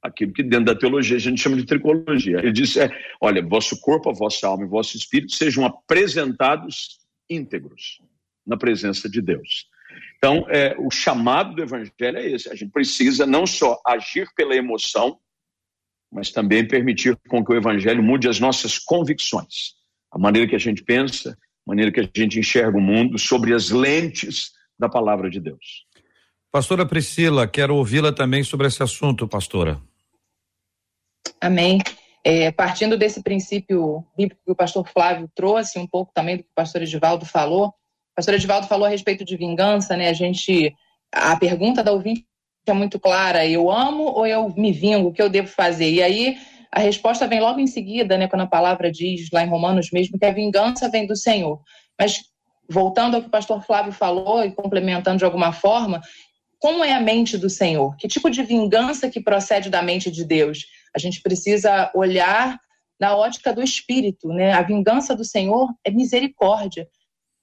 aquilo 0.00 0.32
que 0.32 0.44
dentro 0.44 0.66
da 0.66 0.78
teologia 0.78 1.16
a 1.16 1.20
gente 1.20 1.40
chama 1.40 1.56
de 1.56 1.66
tricologia. 1.66 2.38
Ele 2.38 2.52
diz: 2.52 2.76
é, 2.76 2.88
olha, 3.20 3.44
vosso 3.44 3.80
corpo, 3.80 4.08
a 4.08 4.12
vossa 4.12 4.46
alma 4.46 4.64
e 4.64 4.68
vosso 4.68 4.96
espírito 4.96 5.34
sejam 5.34 5.66
apresentados 5.66 7.00
íntegros 7.28 8.00
na 8.46 8.56
presença 8.56 9.10
de 9.10 9.20
Deus. 9.20 9.66
Então, 10.16 10.46
é, 10.48 10.76
o 10.78 10.92
chamado 10.92 11.56
do 11.56 11.62
evangelho 11.64 12.18
é 12.18 12.30
esse: 12.30 12.48
a 12.48 12.54
gente 12.54 12.70
precisa 12.70 13.26
não 13.26 13.48
só 13.48 13.80
agir 13.84 14.32
pela 14.36 14.54
emoção, 14.54 15.18
mas 16.08 16.30
também 16.30 16.68
permitir 16.68 17.18
com 17.28 17.44
que 17.44 17.52
o 17.52 17.56
evangelho 17.56 18.00
mude 18.00 18.28
as 18.28 18.38
nossas 18.38 18.78
convicções, 18.78 19.79
a 20.10 20.18
maneira 20.18 20.48
que 20.48 20.56
a 20.56 20.60
gente 20.60 20.82
pensa, 20.82 21.30
a 21.30 21.70
maneira 21.70 21.92
que 21.92 22.00
a 22.00 22.08
gente 22.14 22.38
enxerga 22.38 22.76
o 22.76 22.80
mundo 22.80 23.18
sobre 23.18 23.54
as 23.54 23.70
lentes 23.70 24.52
da 24.78 24.88
palavra 24.88 25.30
de 25.30 25.40
Deus. 25.40 25.86
Pastora 26.50 26.84
Priscila, 26.84 27.46
quero 27.46 27.76
ouvi-la 27.76 28.12
também 28.12 28.42
sobre 28.42 28.66
esse 28.66 28.82
assunto, 28.82 29.28
pastora. 29.28 29.80
Amém. 31.40 31.78
É, 32.24 32.50
partindo 32.50 32.98
desse 32.98 33.22
princípio 33.22 34.04
bíblico 34.16 34.42
que 34.44 34.52
o 34.52 34.56
pastor 34.56 34.86
Flávio 34.86 35.30
trouxe, 35.34 35.78
um 35.78 35.86
pouco 35.86 36.12
também 36.12 36.36
do 36.36 36.42
que 36.42 36.50
o 36.50 36.54
pastor 36.54 36.82
Edivaldo 36.82 37.24
falou, 37.24 37.68
o 37.68 37.72
pastor 38.16 38.34
Edivaldo 38.34 38.66
falou 38.66 38.86
a 38.86 38.90
respeito 38.90 39.24
de 39.24 39.36
vingança, 39.36 39.96
né? 39.96 40.08
A 40.08 40.12
gente, 40.12 40.74
a 41.12 41.36
pergunta 41.36 41.82
da 41.82 41.92
ouvinte 41.92 42.26
é 42.66 42.72
muito 42.72 42.98
clara: 42.98 43.46
eu 43.46 43.70
amo 43.70 44.04
ou 44.04 44.26
eu 44.26 44.52
me 44.54 44.72
vingo? 44.72 45.08
O 45.08 45.12
que 45.12 45.22
eu 45.22 45.30
devo 45.30 45.48
fazer? 45.48 45.90
E 45.90 46.02
aí 46.02 46.36
a 46.72 46.80
resposta 46.80 47.26
vem 47.26 47.40
logo 47.40 47.58
em 47.58 47.66
seguida, 47.66 48.16
né? 48.16 48.28
Quando 48.28 48.42
a 48.42 48.46
palavra 48.46 48.90
diz 48.90 49.28
lá 49.32 49.44
em 49.44 49.48
Romanos 49.48 49.90
mesmo 49.92 50.18
que 50.18 50.24
a 50.24 50.32
vingança 50.32 50.88
vem 50.88 51.06
do 51.06 51.16
Senhor. 51.16 51.60
Mas 51.98 52.22
voltando 52.68 53.16
ao 53.16 53.22
que 53.22 53.28
o 53.28 53.30
pastor 53.30 53.64
Flávio 53.64 53.92
falou 53.92 54.44
e 54.44 54.52
complementando 54.52 55.18
de 55.18 55.24
alguma 55.24 55.52
forma, 55.52 56.00
como 56.58 56.84
é 56.84 56.92
a 56.92 57.00
mente 57.00 57.36
do 57.36 57.50
Senhor? 57.50 57.96
Que 57.96 58.06
tipo 58.06 58.30
de 58.30 58.42
vingança 58.42 59.10
que 59.10 59.20
procede 59.20 59.68
da 59.68 59.82
mente 59.82 60.10
de 60.10 60.24
Deus? 60.24 60.66
A 60.94 60.98
gente 60.98 61.20
precisa 61.20 61.90
olhar 61.94 62.58
na 63.00 63.16
ótica 63.16 63.52
do 63.52 63.62
espírito, 63.62 64.28
né? 64.28 64.52
A 64.52 64.62
vingança 64.62 65.16
do 65.16 65.24
Senhor 65.24 65.68
é 65.84 65.90
misericórdia. 65.90 66.86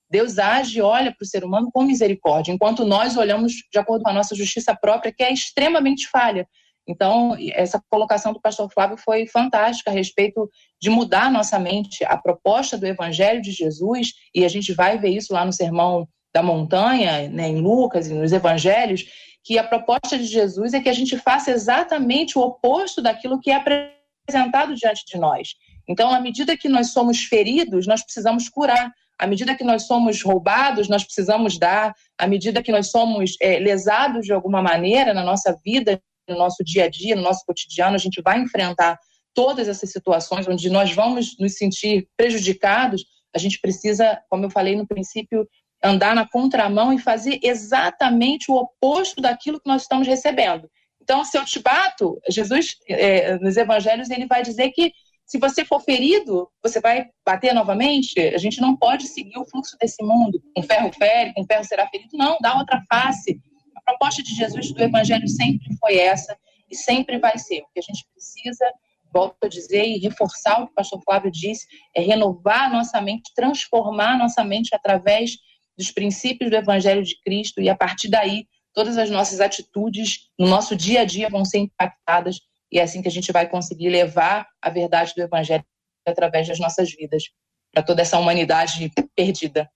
Deus 0.09 0.37
age 0.37 0.79
e 0.79 0.81
olha 0.81 1.11
para 1.11 1.23
o 1.23 1.27
ser 1.27 1.43
humano 1.43 1.69
com 1.73 1.83
misericórdia, 1.83 2.53
enquanto 2.53 2.85
nós 2.85 3.17
olhamos 3.17 3.53
de 3.53 3.77
acordo 3.77 4.03
com 4.03 4.09
a 4.09 4.13
nossa 4.13 4.35
justiça 4.35 4.73
própria, 4.73 5.11
que 5.11 5.23
é 5.23 5.33
extremamente 5.33 6.07
falha. 6.07 6.47
Então, 6.87 7.35
essa 7.51 7.81
colocação 7.89 8.31
do 8.31 8.41
pastor 8.41 8.71
Flávio 8.71 8.97
foi 8.97 9.27
fantástica 9.27 9.91
a 9.91 9.93
respeito 9.93 10.49
de 10.81 10.89
mudar 10.89 11.29
nossa 11.29 11.59
mente. 11.59 12.05
A 12.05 12.17
proposta 12.17 12.77
do 12.77 12.87
Evangelho 12.87 13.41
de 13.41 13.51
Jesus, 13.51 14.13
e 14.33 14.45
a 14.45 14.47
gente 14.47 14.73
vai 14.73 14.97
ver 14.97 15.09
isso 15.09 15.33
lá 15.33 15.43
no 15.43 15.51
Sermão 15.51 16.07
da 16.33 16.43
montanha, 16.43 17.27
né, 17.29 17.49
em 17.49 17.59
Lucas 17.59 18.07
e 18.07 18.13
nos 18.13 18.31
evangelhos, 18.31 19.05
que 19.43 19.57
a 19.57 19.63
proposta 19.63 20.17
de 20.17 20.25
Jesus 20.25 20.73
é 20.73 20.79
que 20.79 20.89
a 20.89 20.93
gente 20.93 21.17
faça 21.17 21.51
exatamente 21.51 22.37
o 22.37 22.41
oposto 22.41 23.01
daquilo 23.01 23.39
que 23.39 23.49
é 23.49 23.55
apresentado 23.55 24.75
diante 24.75 25.03
de 25.05 25.17
nós. 25.17 25.55
Então, 25.87 26.11
à 26.11 26.19
medida 26.19 26.57
que 26.57 26.69
nós 26.69 26.91
somos 26.91 27.23
feridos, 27.23 27.87
nós 27.87 28.03
precisamos 28.03 28.49
curar. 28.49 28.91
À 29.17 29.25
medida 29.25 29.55
que 29.55 29.63
nós 29.63 29.87
somos 29.87 30.21
roubados, 30.21 30.87
nós 30.87 31.03
precisamos 31.03 31.57
dar. 31.57 31.93
À 32.17 32.27
medida 32.27 32.61
que 32.61 32.71
nós 32.71 32.91
somos 32.91 33.35
é, 33.41 33.57
lesados 33.57 34.25
de 34.25 34.33
alguma 34.33 34.61
maneira 34.61 35.13
na 35.13 35.23
nossa 35.23 35.57
vida, 35.65 35.99
no 36.27 36.37
nosso 36.37 36.63
dia 36.63 36.85
a 36.85 36.89
dia, 36.89 37.15
no 37.15 37.21
nosso 37.21 37.45
cotidiano, 37.45 37.95
a 37.95 37.99
gente 37.99 38.21
vai 38.21 38.39
enfrentar 38.39 38.97
todas 39.33 39.67
essas 39.67 39.91
situações 39.91 40.47
onde 40.47 40.69
nós 40.69 40.91
vamos 40.93 41.37
nos 41.39 41.55
sentir 41.55 42.07
prejudicados. 42.17 43.05
A 43.35 43.39
gente 43.39 43.59
precisa, 43.59 44.19
como 44.29 44.45
eu 44.45 44.49
falei 44.49 44.75
no 44.75 44.87
princípio, 44.87 45.47
andar 45.83 46.15
na 46.15 46.27
contramão 46.27 46.91
e 46.91 46.99
fazer 46.99 47.39
exatamente 47.43 48.51
o 48.51 48.55
oposto 48.55 49.21
daquilo 49.21 49.59
que 49.59 49.69
nós 49.69 49.83
estamos 49.83 50.07
recebendo. 50.07 50.69
Então, 51.01 51.23
se 51.23 51.37
eu 51.37 51.45
te 51.45 51.59
bato, 51.59 52.19
Jesus, 52.29 52.75
é, 52.89 53.37
nos 53.39 53.55
evangelhos, 53.55 54.09
ele 54.09 54.25
vai 54.25 54.41
dizer 54.41 54.71
que 54.71 54.91
se 55.27 55.37
você 55.37 55.65
for 55.65 55.81
ferido, 55.81 56.49
você 56.63 56.79
vai 56.79 57.05
bater 57.25 57.53
novamente. 57.53 58.17
A 58.19 58.37
gente 58.37 58.61
não 58.61 58.75
pode 58.75 59.07
seguir 59.07 59.37
o 59.37 59.45
fluxo 59.45 59.77
desse 59.79 60.01
mundo. 60.01 60.41
Com 60.55 60.63
ferro 60.63 60.91
fere, 60.91 61.33
com 61.33 61.45
ferro 61.45 61.65
será 61.65 61.87
ferido. 61.89 62.17
Não, 62.17 62.37
dá 62.41 62.57
outra 62.57 62.81
face. 62.89 63.39
A 63.87 63.91
proposta 63.91 64.21
de 64.21 64.35
Jesus 64.35 64.73
do 64.73 64.83
evangelho 64.83 65.27
sempre 65.29 65.73
foi 65.77 65.97
essa 65.97 66.37
e 66.69 66.75
sempre 66.75 67.17
vai 67.17 67.37
ser. 67.37 67.61
O 67.61 67.67
que 67.73 67.79
a 67.79 67.81
gente 67.81 68.05
precisa, 68.11 68.65
volto 69.13 69.37
a 69.43 69.47
dizer 69.47 69.85
e 69.85 69.97
reforçar 69.97 70.61
o 70.61 70.65
que 70.65 70.73
o 70.73 70.75
pastor 70.75 71.01
Flávio 71.03 71.31
disse, 71.31 71.65
é 71.95 72.01
renovar 72.01 72.65
a 72.65 72.69
nossa 72.69 72.99
mente, 72.99 73.31
transformar 73.33 74.15
a 74.15 74.17
nossa 74.17 74.43
mente 74.43 74.75
através 74.75 75.37
dos 75.77 75.89
princípios 75.89 76.51
do 76.51 76.57
Evangelho 76.57 77.01
de 77.01 77.17
Cristo 77.21 77.61
e 77.61 77.69
a 77.69 77.75
partir 77.75 78.09
daí 78.09 78.45
todas 78.73 78.97
as 78.97 79.09
nossas 79.09 79.39
atitudes 79.39 80.27
no 80.37 80.47
nosso 80.47 80.75
dia 80.75 81.01
a 81.01 81.05
dia 81.05 81.29
vão 81.29 81.45
ser 81.45 81.59
impactadas 81.59 82.39
e 82.69 82.79
é 82.79 82.83
assim 82.83 83.01
que 83.01 83.07
a 83.07 83.11
gente 83.11 83.31
vai 83.31 83.47
conseguir 83.47 83.89
levar 83.89 84.47
a 84.61 84.69
verdade 84.69 85.13
do 85.15 85.21
Evangelho 85.21 85.63
através 86.05 86.47
das 86.47 86.59
nossas 86.59 86.91
vidas 86.93 87.23
para 87.71 87.83
toda 87.83 88.01
essa 88.01 88.19
humanidade 88.19 88.91
perdida. 89.15 89.69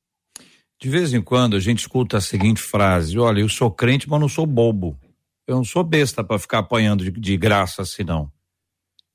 De 0.81 0.89
vez 0.89 1.13
em 1.13 1.21
quando 1.21 1.55
a 1.55 1.59
gente 1.59 1.81
escuta 1.81 2.17
a 2.17 2.21
seguinte 2.21 2.59
frase: 2.59 3.19
Olha, 3.19 3.41
eu 3.41 3.49
sou 3.49 3.69
crente, 3.69 4.09
mas 4.09 4.19
não 4.19 4.27
sou 4.27 4.47
bobo. 4.47 4.99
Eu 5.45 5.57
não 5.57 5.63
sou 5.63 5.83
besta 5.83 6.23
para 6.23 6.39
ficar 6.39 6.57
apanhando 6.57 7.03
de, 7.03 7.11
de 7.11 7.37
graça 7.37 7.83
assim, 7.83 8.03
não. 8.03 8.31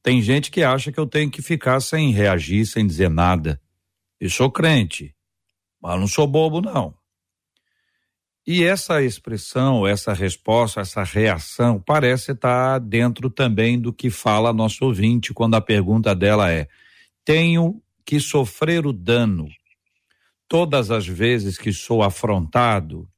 Tem 0.01 0.23
gente 0.23 0.49
que 0.49 0.63
acha 0.63 0.93
que 0.93 1.01
eu 1.01 1.09
tenho 1.09 1.29
que 1.29 1.43
ficar 1.43 1.81
sem 1.81 2.13
reagir, 2.13 2.67
sem 2.67 2.87
dizer 2.87 3.11
nada. 3.11 3.61
Eu 4.21 4.31
sou 4.31 4.49
crente, 4.49 5.13
mas 5.83 5.99
não 5.99 6.07
sou 6.07 6.25
bobo, 6.25 6.61
não. 6.61 6.95
E 8.47 8.63
essa 8.63 9.03
expressão, 9.03 9.85
essa 9.85 10.13
resposta, 10.13 10.81
essa 10.81 11.03
reação 11.03 11.83
parece 11.85 12.31
estar 12.31 12.79
dentro 12.79 13.29
também 13.29 13.77
do 13.77 13.93
que 13.93 14.09
fala 14.09 14.53
nosso 14.53 14.85
ouvinte 14.85 15.35
quando 15.35 15.57
a 15.57 15.61
pergunta 15.61 16.15
dela 16.15 16.49
é: 16.49 16.69
tenho 17.25 17.83
que 18.05 18.21
sofrer 18.21 18.87
o 18.87 18.93
dano 18.93 19.49
todas 20.49 20.91
as 20.91 21.07
vezes 21.07 21.59
que 21.59 21.73
sou 21.73 22.03
afrontado? 22.03 23.09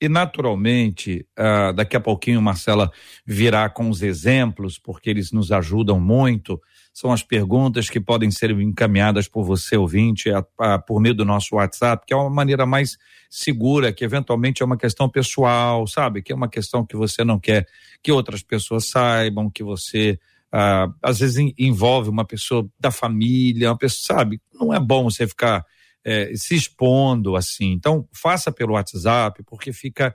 E 0.00 0.08
naturalmente, 0.08 1.26
uh, 1.38 1.72
daqui 1.72 1.96
a 1.96 2.00
pouquinho 2.00 2.42
Marcela 2.42 2.90
virá 3.24 3.68
com 3.70 3.88
os 3.88 4.02
exemplos, 4.02 4.78
porque 4.78 5.08
eles 5.08 5.32
nos 5.32 5.50
ajudam 5.50 5.98
muito 5.98 6.60
são 6.96 7.12
as 7.12 7.22
perguntas 7.22 7.90
que 7.90 8.00
podem 8.00 8.30
ser 8.30 8.52
encaminhadas 8.52 9.28
por 9.28 9.44
você, 9.44 9.76
ouvinte, 9.76 10.30
a, 10.30 10.42
a, 10.58 10.78
por 10.78 10.98
meio 10.98 11.14
do 11.14 11.26
nosso 11.26 11.56
WhatsApp, 11.56 12.06
que 12.06 12.14
é 12.14 12.16
uma 12.16 12.30
maneira 12.30 12.64
mais 12.64 12.96
segura, 13.28 13.92
que 13.92 14.02
eventualmente 14.02 14.62
é 14.62 14.64
uma 14.64 14.78
questão 14.78 15.06
pessoal, 15.06 15.86
sabe? 15.86 16.22
Que 16.22 16.32
é 16.32 16.34
uma 16.34 16.48
questão 16.48 16.86
que 16.86 16.96
você 16.96 17.22
não 17.22 17.38
quer 17.38 17.66
que 18.02 18.10
outras 18.10 18.42
pessoas 18.42 18.88
saibam, 18.88 19.50
que 19.50 19.62
você. 19.62 20.18
Ah, 20.50 20.88
às 21.02 21.18
vezes 21.18 21.52
envolve 21.58 22.08
uma 22.08 22.24
pessoa 22.24 22.66
da 22.80 22.90
família, 22.90 23.68
uma 23.68 23.76
pessoa, 23.76 24.18
sabe? 24.18 24.40
Não 24.54 24.72
é 24.72 24.80
bom 24.80 25.04
você 25.04 25.28
ficar 25.28 25.66
é, 26.06 26.30
se 26.36 26.54
expondo 26.54 27.34
assim. 27.34 27.72
Então, 27.72 28.08
faça 28.12 28.52
pelo 28.52 28.74
WhatsApp, 28.74 29.42
porque 29.42 29.72
fica 29.72 30.14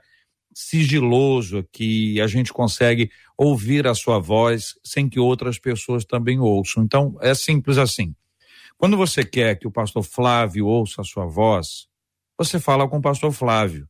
sigiloso 0.54 1.58
aqui, 1.58 2.18
a 2.18 2.26
gente 2.26 2.50
consegue 2.50 3.10
ouvir 3.36 3.86
a 3.86 3.94
sua 3.94 4.18
voz 4.18 4.74
sem 4.82 5.06
que 5.06 5.20
outras 5.20 5.58
pessoas 5.58 6.06
também 6.06 6.40
ouçam. 6.40 6.82
Então, 6.82 7.18
é 7.20 7.34
simples 7.34 7.76
assim. 7.76 8.14
Quando 8.78 8.96
você 8.96 9.22
quer 9.22 9.58
que 9.58 9.66
o 9.66 9.70
pastor 9.70 10.02
Flávio 10.02 10.66
ouça 10.66 11.02
a 11.02 11.04
sua 11.04 11.26
voz, 11.26 11.86
você 12.38 12.58
fala 12.58 12.88
com 12.88 12.96
o 12.96 13.02
pastor 13.02 13.30
Flávio. 13.30 13.86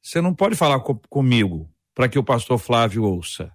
Você 0.00 0.18
não 0.20 0.34
pode 0.34 0.56
falar 0.56 0.80
com, 0.80 0.94
comigo 1.10 1.70
para 1.94 2.08
que 2.08 2.18
o 2.18 2.24
pastor 2.24 2.58
Flávio 2.58 3.04
ouça. 3.04 3.52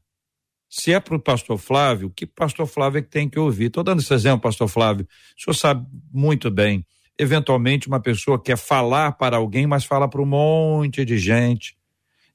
Se 0.70 0.94
é 0.94 1.00
para 1.00 1.16
o 1.16 1.20
pastor 1.20 1.58
Flávio, 1.58 2.12
que 2.12 2.28
pastor 2.28 2.68
Flávio 2.68 3.00
é 3.00 3.02
que 3.02 3.10
tem 3.10 3.28
que 3.28 3.40
ouvir? 3.40 3.66
Estou 3.66 3.84
dando 3.84 4.02
esse 4.02 4.14
exemplo, 4.14 4.42
pastor 4.42 4.68
Flávio. 4.68 5.08
O 5.38 5.42
senhor 5.42 5.56
sabe 5.56 5.88
muito 6.12 6.52
bem. 6.52 6.86
Eventualmente, 7.20 7.88
uma 7.88 8.00
pessoa 8.00 8.42
quer 8.42 8.58
falar 8.58 9.14
para 9.14 9.38
alguém, 9.38 9.66
mas 9.66 9.86
fala 9.86 10.08
para 10.08 10.22
um 10.22 10.26
monte 10.26 11.04
de 11.04 11.18
gente 11.18 11.78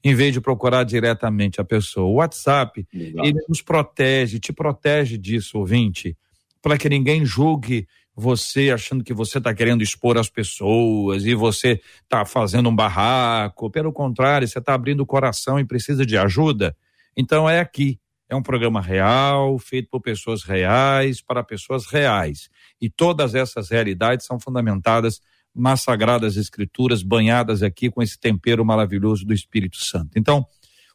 em 0.04 0.14
vez 0.14 0.32
de 0.32 0.40
procurar 0.40 0.84
diretamente 0.84 1.60
a 1.60 1.64
pessoa. 1.64 2.06
O 2.06 2.14
WhatsApp, 2.14 2.86
Legal. 2.92 3.24
ele 3.24 3.38
nos 3.48 3.62
protege, 3.62 4.40
te 4.40 4.52
protege 4.52 5.16
disso, 5.16 5.58
ouvinte, 5.58 6.16
para 6.60 6.76
que 6.76 6.88
ninguém 6.88 7.24
julgue 7.24 7.86
você 8.14 8.70
achando 8.70 9.02
que 9.02 9.14
você 9.14 9.38
está 9.38 9.54
querendo 9.54 9.82
expor 9.82 10.18
as 10.18 10.28
pessoas 10.28 11.24
e 11.24 11.34
você 11.34 11.80
está 12.02 12.24
fazendo 12.24 12.68
um 12.68 12.74
barraco. 12.74 13.70
Pelo 13.70 13.92
contrário, 13.92 14.46
você 14.46 14.58
está 14.58 14.74
abrindo 14.74 15.00
o 15.00 15.06
coração 15.06 15.58
e 15.58 15.64
precisa 15.64 16.04
de 16.04 16.18
ajuda. 16.18 16.76
Então 17.16 17.48
é 17.48 17.60
aqui. 17.60 17.98
É 18.28 18.34
um 18.34 18.42
programa 18.42 18.80
real, 18.80 19.58
feito 19.58 19.88
por 19.90 20.00
pessoas 20.00 20.42
reais, 20.42 21.20
para 21.20 21.44
pessoas 21.44 21.86
reais. 21.86 22.48
E 22.82 22.90
todas 22.90 23.36
essas 23.36 23.70
realidades 23.70 24.26
são 24.26 24.40
fundamentadas 24.40 25.20
nas 25.54 25.82
Sagradas 25.82 26.36
Escrituras, 26.36 27.02
banhadas 27.02 27.62
aqui 27.62 27.88
com 27.88 28.02
esse 28.02 28.18
tempero 28.18 28.64
maravilhoso 28.64 29.24
do 29.24 29.32
Espírito 29.32 29.76
Santo. 29.76 30.18
Então, 30.18 30.44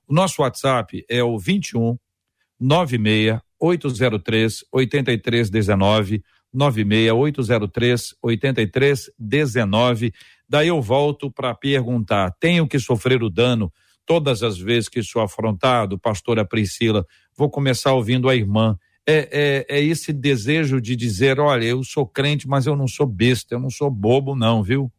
o 0.05 0.13
nosso 0.13 0.41
WhatsApp 0.41 1.05
é 1.09 1.23
o 1.23 1.39
21 1.39 1.97
96 2.59 3.39
803 3.59 4.65
8319. 4.71 6.23
96803 6.53 8.15
8319. 8.21 10.13
Daí 10.47 10.69
eu 10.69 10.81
volto 10.81 11.31
para 11.31 11.53
perguntar: 11.53 12.31
tenho 12.39 12.67
que 12.67 12.79
sofrer 12.79 13.21
o 13.21 13.29
dano 13.29 13.71
todas 14.05 14.41
as 14.41 14.57
vezes 14.57 14.89
que 14.89 15.03
sou 15.03 15.21
afrontado, 15.21 15.99
pastora 15.99 16.45
Priscila? 16.45 17.05
Vou 17.35 17.49
começar 17.49 17.93
ouvindo 17.93 18.29
a 18.29 18.35
irmã. 18.35 18.77
É, 19.09 19.65
é, 19.69 19.77
é 19.77 19.81
esse 19.81 20.11
desejo 20.11 20.81
de 20.81 20.95
dizer: 20.95 21.39
olha, 21.39 21.63
eu 21.63 21.83
sou 21.83 22.05
crente, 22.05 22.47
mas 22.47 22.65
eu 22.65 22.75
não 22.75 22.87
sou 22.87 23.05
besta, 23.05 23.55
eu 23.55 23.59
não 23.59 23.69
sou 23.69 23.89
bobo, 23.89 24.35
não, 24.35 24.61
viu? 24.61 24.91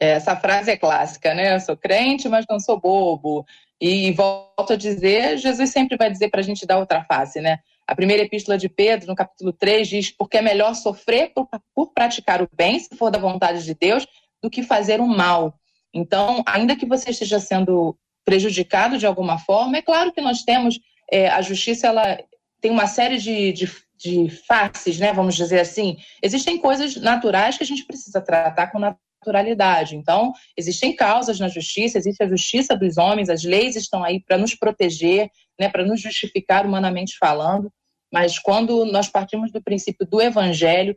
Essa 0.00 0.36
frase 0.36 0.70
é 0.70 0.76
clássica, 0.76 1.34
né? 1.34 1.56
Eu 1.56 1.60
sou 1.60 1.76
crente, 1.76 2.28
mas 2.28 2.46
não 2.48 2.60
sou 2.60 2.80
bobo. 2.80 3.44
E 3.80 4.12
volto 4.12 4.72
a 4.72 4.76
dizer, 4.76 5.38
Jesus 5.38 5.70
sempre 5.70 5.96
vai 5.96 6.10
dizer 6.10 6.28
para 6.28 6.40
a 6.40 6.44
gente 6.44 6.66
dar 6.66 6.78
outra 6.78 7.04
face, 7.04 7.40
né? 7.40 7.58
A 7.86 7.94
primeira 7.94 8.22
epístola 8.22 8.56
de 8.56 8.68
Pedro, 8.68 9.08
no 9.08 9.16
capítulo 9.16 9.52
3, 9.52 9.88
diz: 9.88 10.10
Porque 10.10 10.38
é 10.38 10.42
melhor 10.42 10.74
sofrer 10.74 11.32
por, 11.34 11.48
por 11.74 11.92
praticar 11.92 12.40
o 12.40 12.48
bem, 12.54 12.78
se 12.78 12.94
for 12.96 13.10
da 13.10 13.18
vontade 13.18 13.64
de 13.64 13.74
Deus, 13.74 14.06
do 14.42 14.48
que 14.48 14.62
fazer 14.62 15.00
o 15.00 15.06
mal. 15.06 15.54
Então, 15.92 16.44
ainda 16.46 16.76
que 16.76 16.86
você 16.86 17.10
esteja 17.10 17.40
sendo 17.40 17.96
prejudicado 18.24 18.98
de 18.98 19.06
alguma 19.06 19.38
forma, 19.38 19.78
é 19.78 19.82
claro 19.82 20.12
que 20.12 20.20
nós 20.20 20.42
temos 20.42 20.78
é, 21.10 21.28
a 21.28 21.40
justiça, 21.40 21.86
ela 21.86 22.18
tem 22.60 22.70
uma 22.70 22.86
série 22.86 23.18
de, 23.18 23.52
de, 23.52 23.70
de 23.96 24.30
faces, 24.30 24.98
né? 24.98 25.12
Vamos 25.12 25.34
dizer 25.34 25.60
assim. 25.60 25.96
Existem 26.22 26.58
coisas 26.58 26.96
naturais 26.96 27.56
que 27.56 27.64
a 27.64 27.66
gente 27.66 27.84
precisa 27.84 28.20
tratar 28.20 28.68
com 28.68 28.78
naturalidade. 28.78 29.96
Então, 29.96 30.32
existem 30.56 30.94
causas 30.94 31.38
na 31.38 31.48
justiça, 31.48 31.98
existe 31.98 32.22
a 32.22 32.28
justiça 32.28 32.76
dos 32.76 32.96
homens, 32.96 33.28
as 33.28 33.44
leis 33.44 33.76
estão 33.76 34.02
aí 34.02 34.20
para 34.20 34.38
nos 34.38 34.54
proteger, 34.54 35.30
né, 35.58 35.68
para 35.68 35.84
nos 35.84 36.00
justificar 36.00 36.66
humanamente 36.66 37.16
falando. 37.18 37.72
Mas 38.12 38.38
quando 38.38 38.84
nós 38.86 39.08
partimos 39.08 39.52
do 39.52 39.62
princípio 39.62 40.06
do 40.06 40.20
evangelho, 40.20 40.96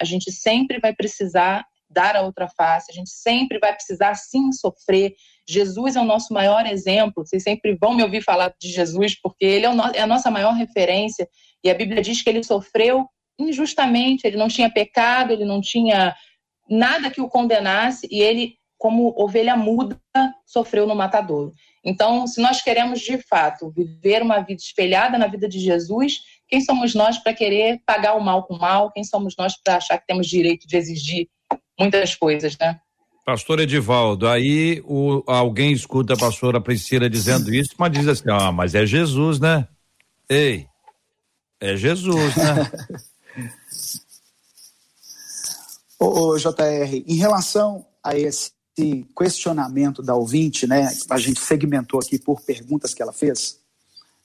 a 0.00 0.04
gente 0.04 0.30
sempre 0.30 0.78
vai 0.78 0.94
precisar 0.94 1.66
dar 1.88 2.14
a 2.14 2.22
outra 2.22 2.48
face, 2.48 2.90
a 2.90 2.94
gente 2.94 3.10
sempre 3.10 3.58
vai 3.58 3.74
precisar 3.74 4.14
sim 4.14 4.52
sofrer. 4.52 5.14
Jesus 5.52 5.96
é 5.96 6.00
o 6.00 6.04
nosso 6.04 6.32
maior 6.32 6.66
exemplo. 6.66 7.24
Vocês 7.24 7.42
sempre 7.42 7.76
vão 7.80 7.94
me 7.94 8.02
ouvir 8.02 8.22
falar 8.22 8.54
de 8.60 8.68
Jesus, 8.68 9.18
porque 9.20 9.44
ele 9.44 9.66
é, 9.66 9.70
é 9.94 10.02
a 10.02 10.06
nossa 10.06 10.30
maior 10.30 10.52
referência. 10.54 11.28
E 11.62 11.70
a 11.70 11.74
Bíblia 11.74 12.02
diz 12.02 12.22
que 12.22 12.30
ele 12.30 12.42
sofreu 12.42 13.06
injustamente, 13.38 14.26
ele 14.26 14.36
não 14.36 14.48
tinha 14.48 14.70
pecado, 14.70 15.32
ele 15.32 15.44
não 15.44 15.60
tinha 15.60 16.14
nada 16.68 17.10
que 17.10 17.20
o 17.20 17.28
condenasse, 17.28 18.06
e 18.10 18.20
ele, 18.20 18.54
como 18.78 19.14
ovelha 19.16 19.56
muda, 19.56 19.98
sofreu 20.46 20.86
no 20.86 20.94
matadouro. 20.94 21.52
Então, 21.84 22.26
se 22.26 22.40
nós 22.40 22.60
queremos 22.60 23.00
de 23.00 23.18
fato 23.18 23.70
viver 23.70 24.22
uma 24.22 24.40
vida 24.40 24.60
espelhada 24.60 25.16
na 25.16 25.26
vida 25.26 25.48
de 25.48 25.58
Jesus, 25.58 26.20
quem 26.46 26.60
somos 26.60 26.94
nós 26.94 27.18
para 27.18 27.32
querer 27.32 27.80
pagar 27.86 28.14
o 28.14 28.20
mal 28.20 28.44
com 28.44 28.54
o 28.54 28.58
mal? 28.58 28.92
Quem 28.92 29.02
somos 29.02 29.34
nós 29.38 29.56
para 29.56 29.76
achar 29.76 29.98
que 29.98 30.06
temos 30.06 30.26
direito 30.26 30.66
de 30.66 30.76
exigir 30.76 31.28
muitas 31.78 32.14
coisas, 32.14 32.56
né? 32.58 32.78
Pastor 33.30 33.60
Edivaldo, 33.60 34.26
aí 34.26 34.82
o, 34.84 35.22
alguém 35.24 35.72
escuta 35.72 36.14
a 36.14 36.16
pastora 36.16 36.60
Priscila 36.60 37.08
dizendo 37.08 37.54
isso, 37.54 37.70
mas 37.78 37.92
diz 37.92 38.08
assim: 38.08 38.28
ah, 38.28 38.50
mas 38.50 38.74
é 38.74 38.84
Jesus, 38.84 39.38
né? 39.38 39.68
Ei, 40.28 40.66
é 41.60 41.76
Jesus, 41.76 42.34
né? 42.34 42.72
ô, 45.96 46.30
ô, 46.30 46.36
JR, 46.38 47.04
em 47.06 47.14
relação 47.14 47.86
a 48.02 48.18
esse 48.18 48.50
questionamento 49.16 50.02
da 50.02 50.16
ouvinte, 50.16 50.66
né? 50.66 50.92
A 51.08 51.16
gente 51.16 51.38
segmentou 51.38 52.00
aqui 52.00 52.18
por 52.18 52.40
perguntas 52.40 52.92
que 52.92 53.00
ela 53.00 53.12
fez. 53.12 53.60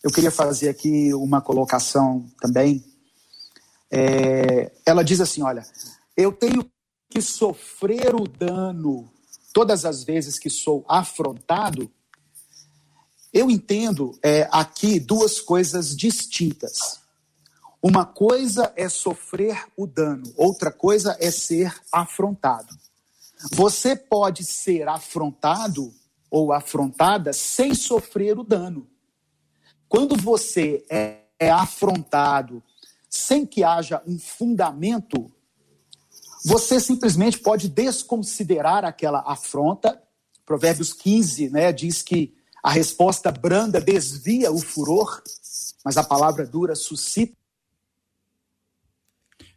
Eu 0.04 0.10
queria 0.10 0.32
fazer 0.32 0.70
aqui 0.70 1.14
uma 1.14 1.42
colocação 1.42 2.26
também. 2.42 2.84
É, 3.92 4.72
ela 4.84 5.04
diz 5.04 5.22
assim: 5.22 5.44
olha, 5.44 5.64
eu 6.18 6.32
tenho 6.32 6.68
que 7.16 7.22
sofrer 7.22 8.14
o 8.14 8.28
dano 8.28 9.10
todas 9.54 9.86
as 9.86 10.04
vezes 10.04 10.38
que 10.38 10.50
sou 10.50 10.84
afrontado. 10.86 11.90
Eu 13.32 13.50
entendo 13.50 14.20
é, 14.22 14.50
aqui 14.52 15.00
duas 15.00 15.40
coisas 15.40 15.96
distintas. 15.96 17.00
Uma 17.82 18.06
coisa 18.06 18.74
é 18.76 18.90
sofrer 18.90 19.66
o 19.78 19.88
dano, 19.88 20.26
outra 20.36 20.70
coisa 20.70 21.16
é 21.18 21.32
ser 21.32 21.74
afrontado. 21.90 22.78
Você 23.54 23.96
pode 23.96 24.44
ser 24.44 24.86
afrontado 24.90 25.94
ou 26.30 26.52
afrontada 26.52 27.32
sem 27.32 27.74
sofrer 27.74 28.38
o 28.38 28.44
dano. 28.44 28.90
Quando 29.88 30.18
você 30.18 30.86
é, 30.90 31.20
é 31.40 31.50
afrontado 31.50 32.62
sem 33.10 33.46
que 33.46 33.64
haja 33.64 34.04
um 34.06 34.20
fundamento, 34.20 35.32
você 36.46 36.80
simplesmente 36.80 37.40
pode 37.40 37.68
desconsiderar 37.68 38.86
aquela 38.86 39.24
afronta. 39.26 40.00
Provérbios 40.46 40.94
15 40.94 41.50
né, 41.50 41.74
diz 41.74 42.04
que 42.04 42.36
a 42.64 42.72
resposta 42.72 43.32
branda 43.32 43.82
desvia 43.82 44.52
o 44.52 44.60
furor, 44.60 45.22
mas 45.84 45.98
a 45.98 46.04
palavra 46.04 46.46
dura 46.46 46.76
suscita 46.76 47.36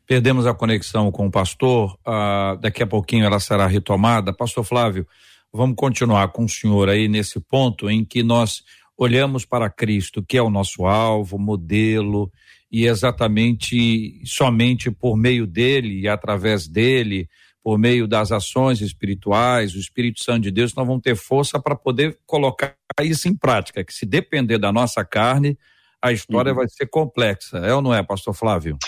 Perdemos 0.09 0.47
a 0.47 0.55
conexão 0.55 1.13
com 1.13 1.27
o 1.27 1.31
pastor, 1.31 1.93
uh, 1.97 2.57
daqui 2.59 2.83
a 2.83 2.87
pouquinho 2.87 3.27
ela 3.27 3.39
será 3.39 3.67
retomada. 3.67 4.33
Pastor 4.33 4.65
Flávio, 4.65 5.07
vamos 5.53 5.77
continuar 5.77 6.29
com 6.29 6.47
o 6.47 6.49
senhor 6.49 6.89
aí 6.89 7.09
nesse 7.09 7.39
ponto 7.39 7.91
em 7.91 8.03
que 8.07 8.23
nós 8.23 8.63
olhamos 8.97 9.45
para 9.45 9.69
Cristo, 9.69 10.25
que 10.27 10.39
é 10.39 10.43
o 10.43 10.49
nosso 10.49 10.87
alvo, 10.87 11.39
modelo, 11.39 12.33
e 12.71 12.87
exatamente 12.87 14.21
somente 14.25 14.91
por 14.91 15.17
meio 15.17 15.47
dele 15.47 16.01
e 16.01 16.09
através 16.09 16.69
dele, 16.69 17.29
por 17.63 17.79
meio 17.79 18.07
das 18.07 18.31
ações 18.31 18.81
espirituais, 18.81 19.75
o 19.75 19.79
Espírito 19.79 20.23
Santo 20.23 20.43
de 20.43 20.51
Deus, 20.51 20.75
nós 20.75 20.87
vamos 20.87 21.03
ter 21.03 21.17
força 21.17 21.61
para 21.61 21.75
poder 21.75 22.19
colocar 22.27 22.75
isso 23.03 23.29
em 23.29 23.35
prática, 23.35 23.85
que 23.85 23.93
se 23.93 24.07
depender 24.07 24.59
da 24.59 24.73
nossa 24.73 25.05
carne, 25.05 25.59
a 26.01 26.13
história 26.13 26.51
uhum. 26.51 26.57
vai 26.57 26.69
ser 26.69 26.87
complexa. 26.87 27.59
É 27.59 27.75
ou 27.75 27.83
não 27.83 27.93
é, 27.93 28.03
pastor 28.03 28.35
Flávio? 28.35 28.79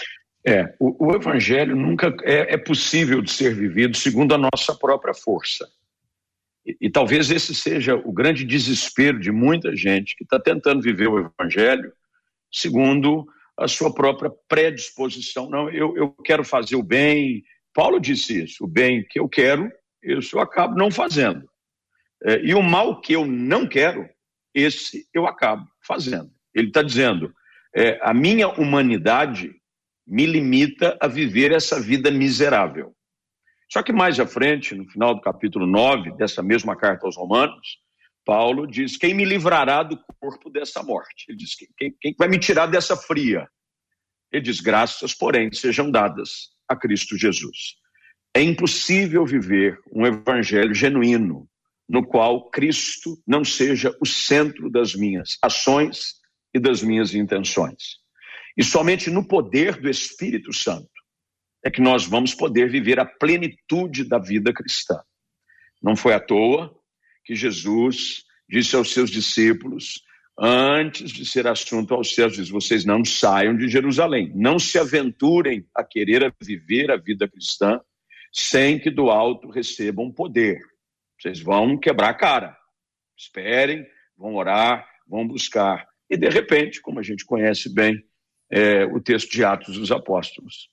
É, 0.46 0.74
o, 0.78 1.08
o 1.08 1.14
evangelho 1.14 1.76
nunca 1.76 2.14
é, 2.22 2.54
é, 2.54 2.56
possível 2.56 3.20
de 3.20 3.30
ser 3.30 3.54
vivido 3.54 3.96
segundo 3.96 4.34
a 4.34 4.38
nossa 4.38 4.74
própria 4.74 5.12
força. 5.12 5.68
E, 6.64 6.76
e 6.80 6.90
talvez 6.90 7.30
esse 7.30 7.54
seja 7.54 7.96
o 7.96 8.12
grande 8.12 8.44
desespero 8.44 9.18
de 9.18 9.30
muita 9.30 9.74
gente 9.76 10.16
que 10.16 10.24
está 10.24 10.38
tentando 10.38 10.80
viver 10.80 11.08
o 11.08 11.18
evangelho 11.18 11.92
segundo 12.50 13.26
a 13.58 13.68
sua 13.68 13.92
própria 13.92 14.30
predisposição. 14.48 15.48
Não, 15.48 15.70
eu, 15.70 15.96
eu 15.96 16.10
quero 16.24 16.44
fazer 16.44 16.76
o 16.76 16.82
bem. 16.82 17.42
Paulo 17.74 18.00
disse 18.00 18.44
isso: 18.44 18.64
o 18.64 18.68
bem 18.68 19.04
que 19.08 19.20
eu 19.20 19.28
quero, 19.28 19.70
isso 20.02 20.36
eu 20.36 20.40
acabo 20.40 20.76
não 20.76 20.90
fazendo. 20.90 21.48
É, 22.24 22.40
e 22.40 22.54
o 22.54 22.62
mal 22.62 23.00
que 23.00 23.12
eu 23.14 23.26
não 23.26 23.66
quero, 23.66 24.08
esse 24.54 25.06
eu 25.14 25.26
acabo 25.26 25.66
fazendo. 25.86 26.30
Ele 26.54 26.68
está 26.68 26.82
dizendo: 26.82 27.32
é, 27.74 27.98
a 28.02 28.12
minha 28.12 28.48
humanidade 28.48 29.54
me 30.06 30.26
limita 30.26 30.98
a 31.00 31.06
viver 31.06 31.52
essa 31.52 31.80
vida 31.80 32.10
miserável. 32.10 32.94
Só 33.70 33.82
que 33.82 33.92
mais 33.92 34.18
à 34.18 34.26
frente, 34.26 34.74
no 34.74 34.88
final 34.88 35.14
do 35.14 35.20
capítulo 35.20 35.64
9 35.66 36.16
dessa 36.16 36.42
mesma 36.42 36.74
carta 36.74 37.06
aos 37.06 37.16
Romanos, 37.16 37.78
Paulo 38.30 38.64
diz: 38.64 38.96
Quem 38.96 39.12
me 39.12 39.24
livrará 39.24 39.82
do 39.82 39.98
corpo 40.20 40.48
dessa 40.48 40.84
morte? 40.84 41.24
Ele 41.28 41.36
diz: 41.36 41.56
Quem, 41.76 41.92
quem 42.00 42.14
vai 42.16 42.28
me 42.28 42.38
tirar 42.38 42.66
dessa 42.68 42.96
fria? 42.96 43.48
Ele 44.30 44.40
diz: 44.40 44.60
Graças, 44.60 45.12
porém, 45.12 45.52
sejam 45.52 45.90
dadas 45.90 46.50
a 46.68 46.76
Cristo 46.76 47.18
Jesus. 47.18 47.74
É 48.32 48.40
impossível 48.40 49.26
viver 49.26 49.80
um 49.92 50.06
evangelho 50.06 50.72
genuíno 50.72 51.48
no 51.88 52.06
qual 52.06 52.48
Cristo 52.50 53.20
não 53.26 53.44
seja 53.44 53.92
o 54.00 54.06
centro 54.06 54.70
das 54.70 54.94
minhas 54.94 55.36
ações 55.42 56.14
e 56.54 56.60
das 56.60 56.84
minhas 56.84 57.12
intenções. 57.16 57.98
E 58.56 58.62
somente 58.62 59.10
no 59.10 59.26
poder 59.26 59.80
do 59.80 59.90
Espírito 59.90 60.52
Santo 60.52 60.88
é 61.64 61.68
que 61.68 61.80
nós 61.80 62.06
vamos 62.06 62.32
poder 62.32 62.70
viver 62.70 63.00
a 63.00 63.04
plenitude 63.04 64.04
da 64.04 64.18
vida 64.18 64.52
cristã. 64.52 65.00
Não 65.82 65.96
foi 65.96 66.14
à 66.14 66.20
toa 66.20 66.79
que 67.24 67.34
Jesus 67.34 68.24
disse 68.48 68.74
aos 68.74 68.92
seus 68.92 69.10
discípulos, 69.10 70.02
antes 70.38 71.10
de 71.10 71.24
ser 71.24 71.46
assunto 71.46 71.94
aos 71.94 72.14
céus, 72.14 72.34
diz: 72.34 72.48
vocês 72.48 72.84
não 72.84 73.04
saiam 73.04 73.56
de 73.56 73.68
Jerusalém, 73.68 74.32
não 74.34 74.58
se 74.58 74.78
aventurem 74.78 75.66
a 75.74 75.84
querer 75.84 76.34
viver 76.42 76.90
a 76.90 76.96
vida 76.96 77.28
cristã 77.28 77.80
sem 78.32 78.78
que 78.78 78.90
do 78.90 79.10
alto 79.10 79.50
recebam 79.50 80.10
poder. 80.10 80.60
Vocês 81.18 81.40
vão 81.40 81.78
quebrar 81.78 82.10
a 82.10 82.14
cara. 82.14 82.56
Esperem, 83.16 83.84
vão 84.16 84.36
orar, 84.36 84.86
vão 85.06 85.26
buscar. 85.26 85.86
E 86.08 86.16
de 86.16 86.28
repente, 86.28 86.80
como 86.80 86.98
a 86.98 87.02
gente 87.02 87.24
conhece 87.24 87.72
bem, 87.72 88.02
é, 88.50 88.84
o 88.84 89.00
texto 89.00 89.30
de 89.30 89.44
Atos 89.44 89.78
dos 89.78 89.92
Apóstolos. 89.92 90.68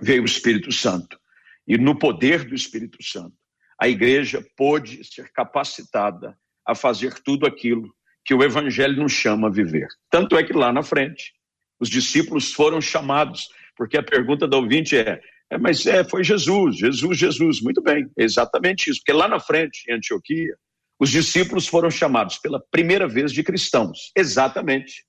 Veio 0.00 0.22
o 0.22 0.26
Espírito 0.26 0.70
Santo. 0.70 1.18
E 1.66 1.78
no 1.78 1.98
poder 1.98 2.44
do 2.44 2.54
Espírito 2.54 3.02
Santo, 3.02 3.36
a 3.80 3.88
igreja 3.88 4.44
pôde 4.56 5.02
ser 5.04 5.32
capacitada 5.32 6.36
a 6.66 6.74
fazer 6.74 7.14
tudo 7.24 7.46
aquilo 7.46 7.90
que 8.24 8.34
o 8.34 8.44
Evangelho 8.44 9.02
nos 9.02 9.12
chama 9.12 9.48
a 9.48 9.50
viver. 9.50 9.88
Tanto 10.10 10.36
é 10.36 10.44
que 10.44 10.52
lá 10.52 10.70
na 10.70 10.82
frente, 10.82 11.32
os 11.80 11.88
discípulos 11.88 12.52
foram 12.52 12.80
chamados 12.80 13.48
porque 13.74 13.96
a 13.96 14.02
pergunta 14.02 14.46
do 14.46 14.58
ouvinte 14.58 14.94
é, 14.94 15.18
é 15.48 15.56
mas 15.56 15.86
é, 15.86 16.04
foi 16.04 16.22
Jesus, 16.22 16.76
Jesus, 16.76 17.16
Jesus. 17.16 17.62
Muito 17.62 17.80
bem, 17.80 18.06
é 18.18 18.22
exatamente 18.22 18.90
isso, 18.90 19.00
porque 19.00 19.16
lá 19.16 19.26
na 19.26 19.40
frente, 19.40 19.82
em 19.88 19.94
Antioquia, 19.94 20.54
os 20.98 21.08
discípulos 21.08 21.66
foram 21.66 21.90
chamados 21.90 22.36
pela 22.36 22.62
primeira 22.70 23.08
vez 23.08 23.32
de 23.32 23.42
cristãos, 23.42 24.12
exatamente, 24.14 25.06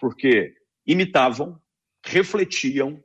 porque 0.00 0.52
imitavam, 0.84 1.56
refletiam 2.04 3.00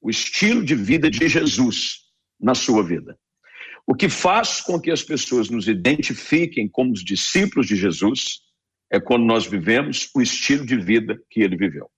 o 0.00 0.08
estilo 0.08 0.64
de 0.64 0.76
vida 0.76 1.10
de 1.10 1.28
Jesus 1.28 2.04
na 2.38 2.54
sua 2.54 2.84
vida. 2.84 3.18
O 3.86 3.94
que 3.94 4.08
faz 4.08 4.60
com 4.60 4.80
que 4.80 4.90
as 4.90 5.02
pessoas 5.02 5.50
nos 5.50 5.68
identifiquem 5.68 6.68
como 6.68 6.92
os 6.92 7.04
discípulos 7.04 7.66
de 7.66 7.76
Jesus 7.76 8.40
é 8.90 8.98
quando 8.98 9.24
nós 9.24 9.46
vivemos 9.46 10.08
o 10.14 10.22
estilo 10.22 10.64
de 10.64 10.76
vida 10.76 11.20
que 11.30 11.40
ele 11.40 11.56
viveu. 11.56 11.90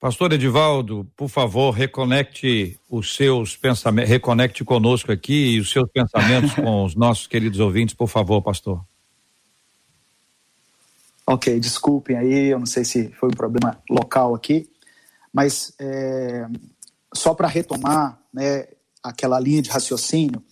Pastor 0.00 0.32
Edivaldo, 0.32 1.06
por 1.14 1.28
favor, 1.28 1.72
reconecte 1.72 2.78
os 2.88 3.14
seus 3.14 3.54
pensamentos, 3.54 4.10
reconecte 4.10 4.64
conosco 4.64 5.12
aqui 5.12 5.50
e 5.52 5.60
os 5.60 5.70
seus 5.70 5.90
pensamentos 5.90 6.54
com 6.56 6.84
os 6.84 6.94
nossos 6.94 7.26
queridos 7.26 7.60
ouvintes, 7.60 7.94
por 7.94 8.08
favor, 8.08 8.40
pastor. 8.40 8.82
Ok, 11.26 11.60
desculpem 11.60 12.16
aí, 12.16 12.46
eu 12.46 12.58
não 12.58 12.66
sei 12.66 12.82
se 12.82 13.12
foi 13.12 13.28
um 13.28 13.36
problema 13.36 13.78
local 13.88 14.34
aqui, 14.34 14.70
mas 15.32 15.74
é, 15.78 16.46
só 17.14 17.34
para 17.34 17.46
retomar 17.46 18.18
né, 18.32 18.66
aquela 19.02 19.38
linha 19.38 19.60
de 19.60 19.68
raciocínio, 19.68 20.42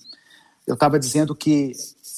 eu 0.68 0.74
estava 0.74 0.98
dizendo 0.98 1.34
que 1.34 1.72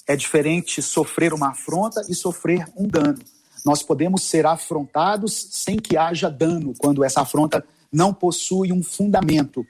é 0.08 0.16
diferente 0.16 0.82
sofrer 0.82 1.32
uma 1.32 1.50
afronta 1.50 2.02
e 2.08 2.14
sofrer 2.16 2.66
um 2.76 2.86
dano. 2.86 3.20
Nós 3.64 3.80
podemos 3.80 4.24
ser 4.24 4.44
afrontados 4.44 5.48
sem 5.52 5.76
que 5.76 5.96
haja 5.96 6.28
dano, 6.28 6.74
quando 6.76 7.04
essa 7.04 7.20
afronta 7.20 7.64
não 7.92 8.12
possui 8.12 8.72
um 8.72 8.82
fundamento. 8.82 9.64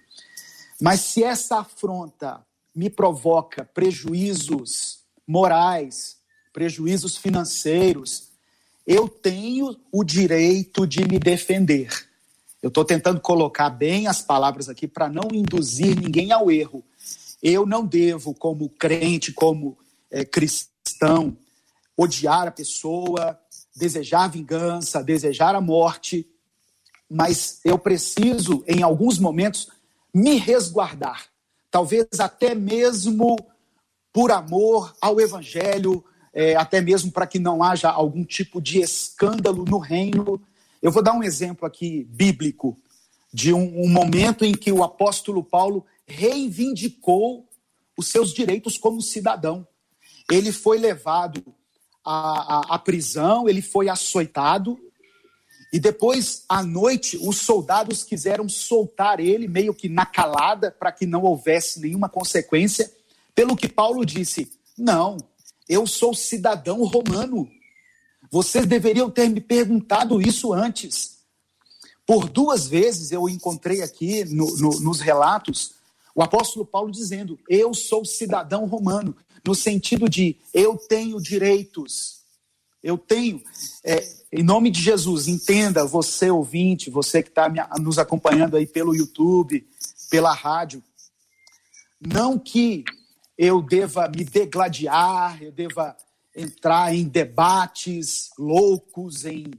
Mas 0.81 1.01
se 1.01 1.23
essa 1.23 1.59
afronta 1.59 2.41
me 2.75 2.89
provoca 2.89 3.69
prejuízos 3.75 5.01
morais, 5.27 6.17
prejuízos 6.51 7.19
financeiros, 7.19 8.31
eu 8.87 9.09
tenho 9.09 9.77
o 9.93 10.03
direito 10.03 10.87
de 10.87 11.07
me 11.07 11.19
defender. 11.19 12.09
Eu 12.63 12.69
estou 12.69 12.85
tentando 12.85 13.21
colocar 13.21 13.69
bem 13.69 14.07
as 14.07 14.23
palavras 14.23 14.71
aqui 14.71 14.89
para 14.89 15.11
não 15.11 15.29
induzir 15.35 16.01
ninguém 16.01 16.33
ao 16.33 16.51
erro. 16.51 16.83
Eu 17.43 17.65
não 17.65 17.87
devo, 17.87 18.35
como 18.35 18.69
crente, 18.69 19.33
como 19.33 19.79
é, 20.11 20.25
cristão, 20.25 21.37
odiar 21.97 22.49
a 22.49 22.51
pessoa, 22.51 23.39
desejar 23.75 24.29
vingança, 24.29 25.03
desejar 25.03 25.55
a 25.55 25.61
morte, 25.61 26.27
mas 27.09 27.61
eu 27.65 27.79
preciso, 27.79 28.63
em 28.67 28.83
alguns 28.83 29.19
momentos, 29.19 29.69
me 30.13 30.37
resguardar. 30.37 31.27
Talvez 31.71 32.07
até 32.19 32.55
mesmo 32.55 33.37
por 34.13 34.31
amor 34.31 34.95
ao 35.01 35.21
Evangelho, 35.21 36.05
é, 36.33 36.55
até 36.57 36.81
mesmo 36.81 37.11
para 37.11 37.27
que 37.27 37.39
não 37.39 37.63
haja 37.63 37.89
algum 37.89 38.25
tipo 38.25 38.61
de 38.61 38.81
escândalo 38.81 39.65
no 39.65 39.79
reino. 39.79 40.41
Eu 40.83 40.91
vou 40.91 41.03
dar 41.03 41.13
um 41.13 41.23
exemplo 41.23 41.67
aqui 41.67 42.07
bíblico 42.11 42.77
de 43.33 43.53
um, 43.53 43.85
um 43.85 43.89
momento 43.89 44.45
em 44.45 44.53
que 44.53 44.73
o 44.73 44.83
apóstolo 44.83 45.43
Paulo 45.43 45.85
reivindicou 46.11 47.49
os 47.97 48.09
seus 48.09 48.33
direitos 48.33 48.77
como 48.77 49.01
cidadão. 49.01 49.67
Ele 50.31 50.53
foi 50.53 50.79
levado 50.79 51.55
à, 52.05 52.57
à, 52.57 52.75
à 52.75 52.79
prisão, 52.79 53.49
ele 53.49 53.63
foi 53.63 53.89
açoitado, 53.89 54.79
e 55.73 55.79
depois, 55.79 56.45
à 56.49 56.65
noite, 56.65 57.17
os 57.23 57.39
soldados 57.39 58.03
quiseram 58.03 58.49
soltar 58.49 59.21
ele, 59.21 59.47
meio 59.47 59.73
que 59.73 59.89
na 59.89 60.05
calada, 60.05 60.71
para 60.71 60.91
que 60.91 61.07
não 61.07 61.23
houvesse 61.23 61.79
nenhuma 61.79 62.09
consequência. 62.09 62.93
Pelo 63.35 63.57
que 63.57 63.69
Paulo 63.69 64.05
disse: 64.05 64.51
Não, 64.77 65.17
eu 65.69 65.87
sou 65.87 66.13
cidadão 66.13 66.83
romano. 66.85 67.49
Vocês 68.33 68.67
deveriam 68.67 69.09
ter 69.09 69.29
me 69.29 69.41
perguntado 69.41 70.21
isso 70.21 70.53
antes. 70.53 71.21
Por 72.05 72.29
duas 72.29 72.67
vezes 72.67 73.13
eu 73.13 73.29
encontrei 73.29 73.83
aqui 73.83 74.25
no, 74.25 74.57
no, 74.57 74.81
nos 74.81 75.01
relatos 75.01 75.75
o 76.15 76.23
apóstolo 76.23 76.67
Paulo 76.67 76.91
dizendo: 76.91 77.39
Eu 77.49 77.75
sou 77.75 78.05
cidadão 78.05 78.67
romano 78.67 79.17
no 79.47 79.55
sentido 79.55 80.09
de 80.09 80.37
eu 80.53 80.77
tenho 80.77 81.21
direitos. 81.21 82.21
Eu 82.83 82.97
tenho, 82.97 83.43
é, 83.85 84.03
em 84.33 84.43
nome 84.43 84.71
de 84.71 84.81
Jesus, 84.81 85.29
entenda, 85.29 85.85
você 85.85 86.31
ouvinte, 86.31 86.89
você 86.89 87.23
que 87.23 87.29
está 87.29 87.53
nos 87.79 87.99
acompanhando 87.99 88.57
aí 88.57 88.67
pelo 88.67 88.95
YouTube, 88.95 89.67
pela 90.09 90.33
rádio, 90.33 90.83
não 92.01 92.39
que 92.39 92.85
eu 93.37 93.61
deva 93.61 94.09
me 94.09 94.25
degladiar, 94.25 95.43
eu 95.43 95.53
deva 95.53 95.95
entrar 96.35 96.95
em 96.95 97.07
debates 97.07 98.31
loucos, 98.39 99.27
em 99.27 99.51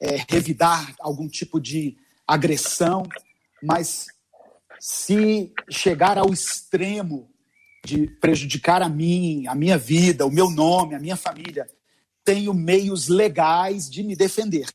é, 0.00 0.24
revidar 0.28 0.94
algum 0.98 1.28
tipo 1.28 1.60
de 1.60 1.96
agressão, 2.26 3.04
mas 3.62 4.06
se 4.78 5.52
chegar 5.70 6.18
ao 6.18 6.32
extremo 6.32 7.30
de 7.84 8.06
prejudicar 8.06 8.82
a 8.82 8.88
mim, 8.88 9.46
a 9.46 9.54
minha 9.54 9.76
vida, 9.76 10.26
o 10.26 10.30
meu 10.30 10.50
nome, 10.50 10.94
a 10.94 11.00
minha 11.00 11.16
família, 11.16 11.68
tenho 12.24 12.54
meios 12.54 13.08
legais 13.08 13.90
de 13.90 14.02
me 14.02 14.16
defender. 14.16 14.66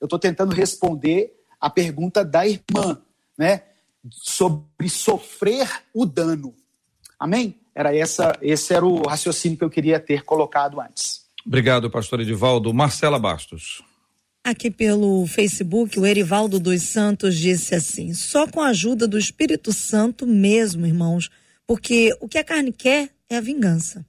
Eu 0.00 0.04
estou 0.04 0.18
tentando 0.18 0.54
responder 0.54 1.32
a 1.60 1.70
pergunta 1.70 2.24
da 2.24 2.46
irmã, 2.46 3.00
né? 3.36 3.62
Sobre 4.10 4.88
sofrer 4.88 5.68
o 5.92 6.06
dano. 6.06 6.54
Amém? 7.18 7.58
Era 7.74 7.96
essa, 7.96 8.36
esse 8.42 8.74
era 8.74 8.84
o 8.84 9.02
raciocínio 9.06 9.58
que 9.58 9.64
eu 9.64 9.70
queria 9.70 9.98
ter 9.98 10.24
colocado 10.24 10.80
antes. 10.80 11.26
Obrigado, 11.44 11.90
pastor 11.90 12.20
Edivaldo. 12.20 12.72
Marcela 12.74 13.18
Bastos. 13.18 13.82
Aqui 14.48 14.70
pelo 14.70 15.26
Facebook, 15.26 16.00
o 16.00 16.06
Erivaldo 16.06 16.58
dos 16.58 16.80
Santos 16.80 17.36
disse 17.36 17.74
assim: 17.74 18.14
só 18.14 18.46
com 18.46 18.62
a 18.62 18.68
ajuda 18.68 19.06
do 19.06 19.18
Espírito 19.18 19.74
Santo 19.74 20.26
mesmo, 20.26 20.86
irmãos, 20.86 21.28
porque 21.66 22.16
o 22.18 22.26
que 22.26 22.38
a 22.38 22.44
carne 22.44 22.72
quer 22.72 23.10
é 23.28 23.36
a 23.36 23.42
vingança. 23.42 24.06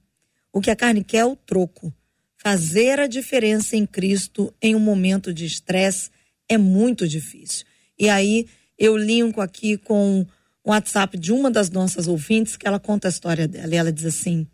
O 0.50 0.62
que 0.62 0.70
a 0.70 0.74
carne 0.74 1.04
quer 1.04 1.18
é 1.18 1.24
o 1.26 1.36
troco. 1.36 1.92
Fazer 2.38 2.98
a 3.00 3.06
diferença 3.06 3.76
em 3.76 3.84
Cristo 3.84 4.50
em 4.62 4.74
um 4.74 4.80
momento 4.80 5.30
de 5.30 5.44
estresse 5.44 6.08
é 6.48 6.56
muito 6.56 7.06
difícil. 7.06 7.66
E 7.98 8.08
aí 8.08 8.46
eu 8.78 8.96
linko 8.96 9.42
aqui 9.42 9.76
com 9.76 10.26
o 10.64 10.70
WhatsApp 10.70 11.18
de 11.18 11.34
uma 11.34 11.50
das 11.50 11.68
nossas 11.68 12.08
ouvintes 12.08 12.56
que 12.56 12.66
ela 12.66 12.80
conta 12.80 13.08
a 13.08 13.10
história 13.10 13.46
dela. 13.46 13.74
E 13.74 13.76
ela 13.76 13.92
diz 13.92 14.06
assim: 14.06 14.46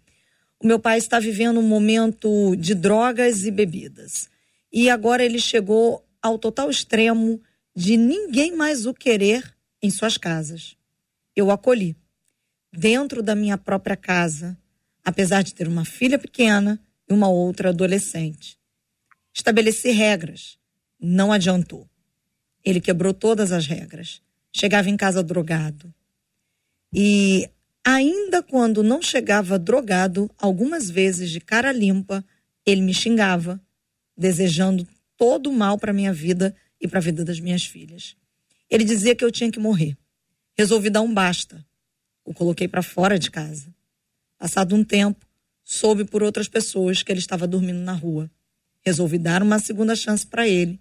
O 0.58 0.66
meu 0.66 0.80
pai 0.80 0.98
está 0.98 1.20
vivendo 1.20 1.60
um 1.60 1.68
momento 1.68 2.56
de 2.56 2.74
drogas 2.74 3.44
e 3.44 3.52
bebidas. 3.52 4.28
E 4.72 4.90
agora 4.90 5.24
ele 5.24 5.38
chegou 5.38 6.06
ao 6.22 6.38
total 6.38 6.70
extremo 6.70 7.40
de 7.74 7.96
ninguém 7.96 8.56
mais 8.56 8.86
o 8.86 8.94
querer 8.94 9.54
em 9.82 9.90
suas 9.90 10.16
casas. 10.16 10.76
Eu 11.34 11.46
o 11.46 11.50
acolhi 11.50 11.96
dentro 12.72 13.22
da 13.22 13.34
minha 13.34 13.56
própria 13.56 13.96
casa, 13.96 14.56
apesar 15.04 15.42
de 15.42 15.54
ter 15.54 15.66
uma 15.66 15.84
filha 15.84 16.18
pequena 16.18 16.80
e 17.08 17.12
uma 17.12 17.28
outra 17.28 17.70
adolescente. 17.70 18.58
Estabeleci 19.32 19.90
regras. 19.90 20.58
Não 21.00 21.32
adiantou. 21.32 21.88
Ele 22.64 22.80
quebrou 22.80 23.14
todas 23.14 23.52
as 23.52 23.66
regras. 23.66 24.20
Chegava 24.52 24.88
em 24.88 24.96
casa 24.96 25.22
drogado. 25.22 25.92
E 26.92 27.48
ainda 27.84 28.42
quando 28.42 28.82
não 28.82 29.02
chegava 29.02 29.58
drogado, 29.58 30.30
algumas 30.38 30.90
vezes 30.90 31.30
de 31.30 31.40
cara 31.40 31.70
limpa, 31.70 32.24
ele 32.64 32.80
me 32.80 32.94
xingava, 32.94 33.60
desejando 34.16 34.86
todo 35.16 35.50
o 35.50 35.52
mal 35.52 35.78
para 35.78 35.92
minha 35.92 36.12
vida 36.12 36.54
e 36.80 36.88
para 36.88 36.98
a 36.98 37.02
vida 37.02 37.24
das 37.24 37.40
minhas 37.40 37.64
filhas. 37.64 38.16
Ele 38.70 38.84
dizia 38.84 39.14
que 39.14 39.24
eu 39.24 39.30
tinha 39.30 39.50
que 39.50 39.58
morrer. 39.58 39.96
Resolvi 40.56 40.90
dar 40.90 41.02
um 41.02 41.12
basta 41.12 41.64
o 42.26 42.34
coloquei 42.34 42.66
para 42.66 42.82
fora 42.82 43.18
de 43.18 43.30
casa. 43.30 43.72
Passado 44.36 44.74
um 44.74 44.84
tempo, 44.84 45.24
soube 45.64 46.04
por 46.04 46.22
outras 46.22 46.48
pessoas 46.48 47.02
que 47.02 47.12
ele 47.12 47.20
estava 47.20 47.46
dormindo 47.46 47.78
na 47.78 47.92
rua. 47.92 48.30
Resolvi 48.84 49.16
dar 49.16 49.42
uma 49.42 49.58
segunda 49.58 49.94
chance 49.94 50.26
para 50.26 50.46
ele. 50.46 50.80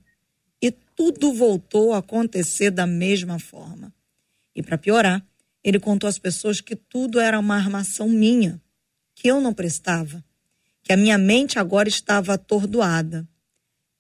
E 0.62 0.72
tudo 0.72 1.32
voltou 1.32 1.94
a 1.94 2.00
acontecer 2.00 2.72
da 2.72 2.88
mesma 2.88 3.38
forma. 3.38 3.94
E 4.56 4.64
para 4.64 4.78
piorar, 4.78 5.26
ele 5.64 5.80
contou 5.80 6.08
às 6.08 6.18
pessoas 6.18 6.60
que 6.60 6.76
tudo 6.76 7.20
era 7.20 7.40
uma 7.40 7.56
armação 7.56 8.10
minha, 8.10 8.62
que 9.14 9.28
eu 9.28 9.40
não 9.40 9.54
prestava, 9.54 10.24
que 10.86 10.94
a 10.94 10.98
minha 10.98 11.18
mente 11.18 11.58
agora 11.58 11.90
estava 11.90 12.36
atordoada. 12.36 13.28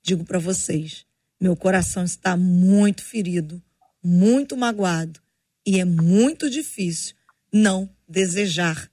Digo 0.03 0.23
para 0.23 0.37
vocês, 0.37 1.03
meu 1.41 1.55
coração 1.55 2.03
está 2.03 2.37
muito 2.37 3.03
ferido, 3.03 3.59
muito 4.03 4.55
magoado, 4.55 5.19
e 5.65 5.79
é 5.79 5.83
muito 5.83 6.47
difícil 6.47 7.15
não 7.51 7.89
desejar 8.07 8.87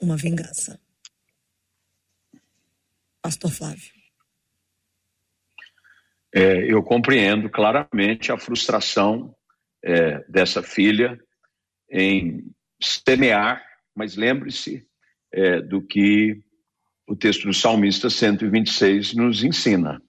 uma 0.00 0.16
vingança. 0.16 0.80
Pastor 3.20 3.50
Flávio. 3.50 3.92
É, 6.32 6.72
eu 6.72 6.80
compreendo 6.80 7.50
claramente 7.50 8.30
a 8.30 8.38
frustração 8.38 9.34
é, 9.82 10.20
dessa 10.28 10.62
filha 10.62 11.18
em 11.90 12.54
semear, 12.80 13.66
mas 13.96 14.14
lembre-se 14.14 14.86
é, 15.32 15.60
do 15.60 15.84
que 15.84 16.40
o 17.10 17.16
texto 17.16 17.48
do 17.48 17.52
Salmista 17.52 18.08
126 18.08 19.14
nos 19.14 19.42
ensina. 19.42 20.00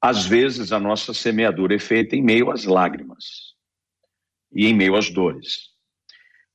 Às 0.00 0.24
vezes 0.24 0.70
a 0.70 0.78
nossa 0.78 1.12
semeadura 1.12 1.74
é 1.74 1.80
feita 1.80 2.14
em 2.14 2.22
meio 2.22 2.52
às 2.52 2.64
lágrimas 2.64 3.24
e 4.52 4.66
em 4.66 4.72
meio 4.74 4.94
às 4.94 5.10
dores. 5.10 5.72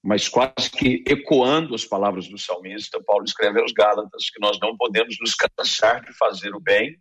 Mas 0.02 0.30
quase 0.30 0.72
que 0.72 1.04
ecoando 1.06 1.76
as 1.76 1.84
palavras 1.84 2.30
do 2.30 2.38
salmista, 2.38 3.04
Paulo 3.04 3.26
escreve 3.26 3.60
aos 3.60 3.74
Gálatas 3.74 4.30
que 4.30 4.40
nós 4.40 4.58
não 4.62 4.78
podemos 4.78 5.18
nos 5.20 5.36
cansar 5.36 6.02
de 6.06 6.14
fazer 6.14 6.56
o 6.56 6.62
bem, 6.62 6.98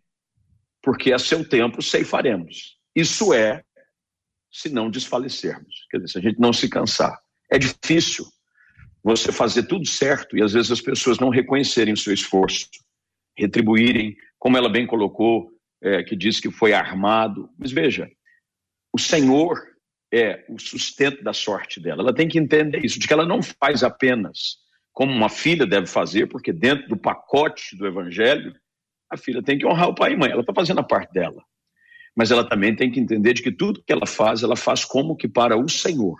porque 0.81 1.13
a 1.13 1.19
seu 1.19 1.47
tempo 1.47 1.81
ceifaremos. 1.81 2.77
Isso 2.93 3.33
é 3.33 3.63
se 4.51 4.67
não 4.67 4.89
desfalecermos, 4.89 5.87
quer 5.89 5.99
dizer, 5.99 6.09
se 6.09 6.17
a 6.17 6.21
gente 6.21 6.39
não 6.39 6.51
se 6.51 6.67
cansar. 6.67 7.17
É 7.49 7.57
difícil 7.57 8.25
você 9.07 9.31
fazer 9.31 9.63
tudo 9.63 9.87
certo 9.87 10.37
e 10.37 10.43
às 10.43 10.51
vezes 10.51 10.69
as 10.69 10.81
pessoas 10.81 11.17
não 11.17 11.29
reconhecerem 11.29 11.93
o 11.93 11.97
seu 11.97 12.13
esforço, 12.13 12.67
retribuírem, 13.37 14.17
como 14.37 14.57
ela 14.57 14.67
bem 14.67 14.85
colocou, 14.85 15.49
é, 15.81 16.03
que 16.03 16.13
disse 16.13 16.41
que 16.41 16.51
foi 16.51 16.73
armado. 16.73 17.49
Mas 17.57 17.71
veja, 17.71 18.09
o 18.93 18.99
Senhor 18.99 19.61
é 20.13 20.43
o 20.49 20.59
sustento 20.59 21.23
da 21.23 21.31
sorte 21.31 21.79
dela. 21.79 22.01
Ela 22.01 22.13
tem 22.13 22.27
que 22.27 22.37
entender 22.37 22.83
isso, 22.83 22.99
de 22.99 23.07
que 23.07 23.13
ela 23.13 23.25
não 23.25 23.41
faz 23.41 23.81
apenas 23.81 24.57
como 24.91 25.13
uma 25.13 25.29
filha 25.29 25.65
deve 25.65 25.87
fazer, 25.87 26.27
porque 26.27 26.51
dentro 26.51 26.89
do 26.89 26.97
pacote 26.97 27.77
do 27.77 27.87
Evangelho, 27.87 28.53
a 29.09 29.15
filha 29.15 29.41
tem 29.41 29.57
que 29.57 29.65
honrar 29.65 29.87
o 29.87 29.95
pai 29.95 30.13
e 30.13 30.17
mãe. 30.17 30.31
Ela 30.31 30.41
está 30.41 30.53
fazendo 30.53 30.79
a 30.79 30.83
parte 30.83 31.13
dela. 31.13 31.41
Mas 32.13 32.29
ela 32.29 32.43
também 32.43 32.75
tem 32.75 32.91
que 32.91 32.99
entender 32.99 33.33
de 33.33 33.41
que 33.41 33.51
tudo 33.51 33.81
que 33.85 33.93
ela 33.93 34.05
faz, 34.05 34.43
ela 34.43 34.55
faz 34.57 34.83
como 34.83 35.15
que 35.15 35.29
para 35.29 35.55
o 35.55 35.69
Senhor. 35.69 36.17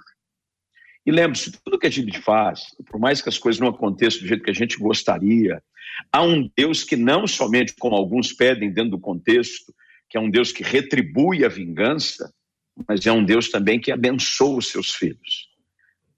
E 1.08 1.12
lembre-se, 1.12 1.54
tudo 1.64 1.80
que 1.80 1.88
a 1.88 1.90
gente 1.90 2.20
faz, 2.20 2.76
por 2.86 3.00
mais 3.00 3.22
que 3.22 3.30
as 3.30 3.38
coisas 3.38 3.62
não 3.62 3.70
aconteçam 3.70 4.20
do 4.20 4.28
jeito 4.28 4.44
que 4.44 4.52
a 4.52 4.54
gente 4.54 4.78
gostaria, 4.78 5.64
há 6.12 6.22
um 6.22 6.52
Deus 6.54 6.84
que 6.84 6.98
não 6.98 7.26
somente, 7.26 7.74
como 7.80 7.96
alguns 7.96 8.34
pedem 8.34 8.74
dentro 8.74 8.92
do 8.92 9.00
contexto, 9.00 9.74
que 10.10 10.18
é 10.18 10.20
um 10.20 10.30
Deus 10.30 10.52
que 10.52 10.64
retribui 10.64 11.46
a 11.46 11.48
vingança, 11.48 12.30
mas 12.86 13.08
é 13.08 13.12
um 13.14 13.24
Deus 13.24 13.50
também 13.50 13.80
que 13.80 13.90
abençoa 13.90 14.58
os 14.58 14.68
seus 14.68 14.92
filhos. 14.92 15.48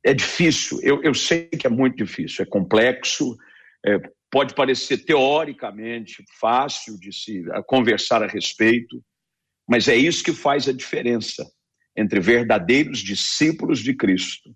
É 0.04 0.12
difícil, 0.12 0.80
eu, 0.82 1.04
eu 1.04 1.14
sei 1.14 1.46
que 1.46 1.68
é 1.68 1.70
muito 1.70 1.98
difícil, 1.98 2.42
é 2.42 2.48
complexo, 2.48 3.38
é, 3.86 4.00
pode 4.32 4.56
parecer 4.56 5.06
teoricamente 5.06 6.26
fácil 6.40 7.00
de 7.00 7.14
se 7.14 7.44
conversar 7.68 8.24
a 8.24 8.28
respeito, 8.28 9.04
mas 9.68 9.88
é 9.88 9.96
isso 9.96 10.24
que 10.24 10.34
faz 10.34 10.68
a 10.68 10.74
diferença 10.74 11.48
entre 11.96 12.20
verdadeiros 12.20 13.00
discípulos 13.00 13.84
de 13.84 13.94
Cristo 13.94 14.50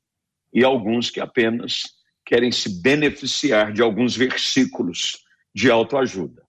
e 0.53 0.63
alguns 0.63 1.09
que 1.09 1.19
apenas 1.19 1.83
querem 2.25 2.51
se 2.51 2.81
beneficiar 2.81 3.73
de 3.73 3.81
alguns 3.81 4.15
versículos 4.15 5.23
de 5.53 5.69
autoajuda. 5.69 6.43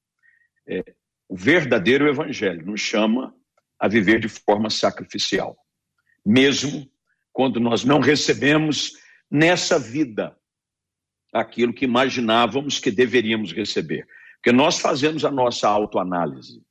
É, 0.68 0.82
o 1.28 1.36
verdadeiro 1.36 2.08
evangelho 2.08 2.64
nos 2.66 2.80
chama 2.80 3.34
a 3.78 3.88
viver 3.88 4.20
de 4.20 4.28
forma 4.28 4.70
sacrificial, 4.70 5.56
mesmo 6.24 6.88
quando 7.32 7.58
nós 7.58 7.84
não 7.84 8.00
recebemos 8.00 8.92
nessa 9.30 9.78
vida 9.78 10.36
aquilo 11.32 11.74
que 11.74 11.84
imaginávamos 11.84 12.78
que 12.78 12.90
deveríamos 12.90 13.52
receber. 13.52 14.06
Porque 14.36 14.52
nós 14.52 14.78
fazemos 14.78 15.24
a 15.24 15.30
nossa 15.30 15.68
autoanálise, 15.68 16.62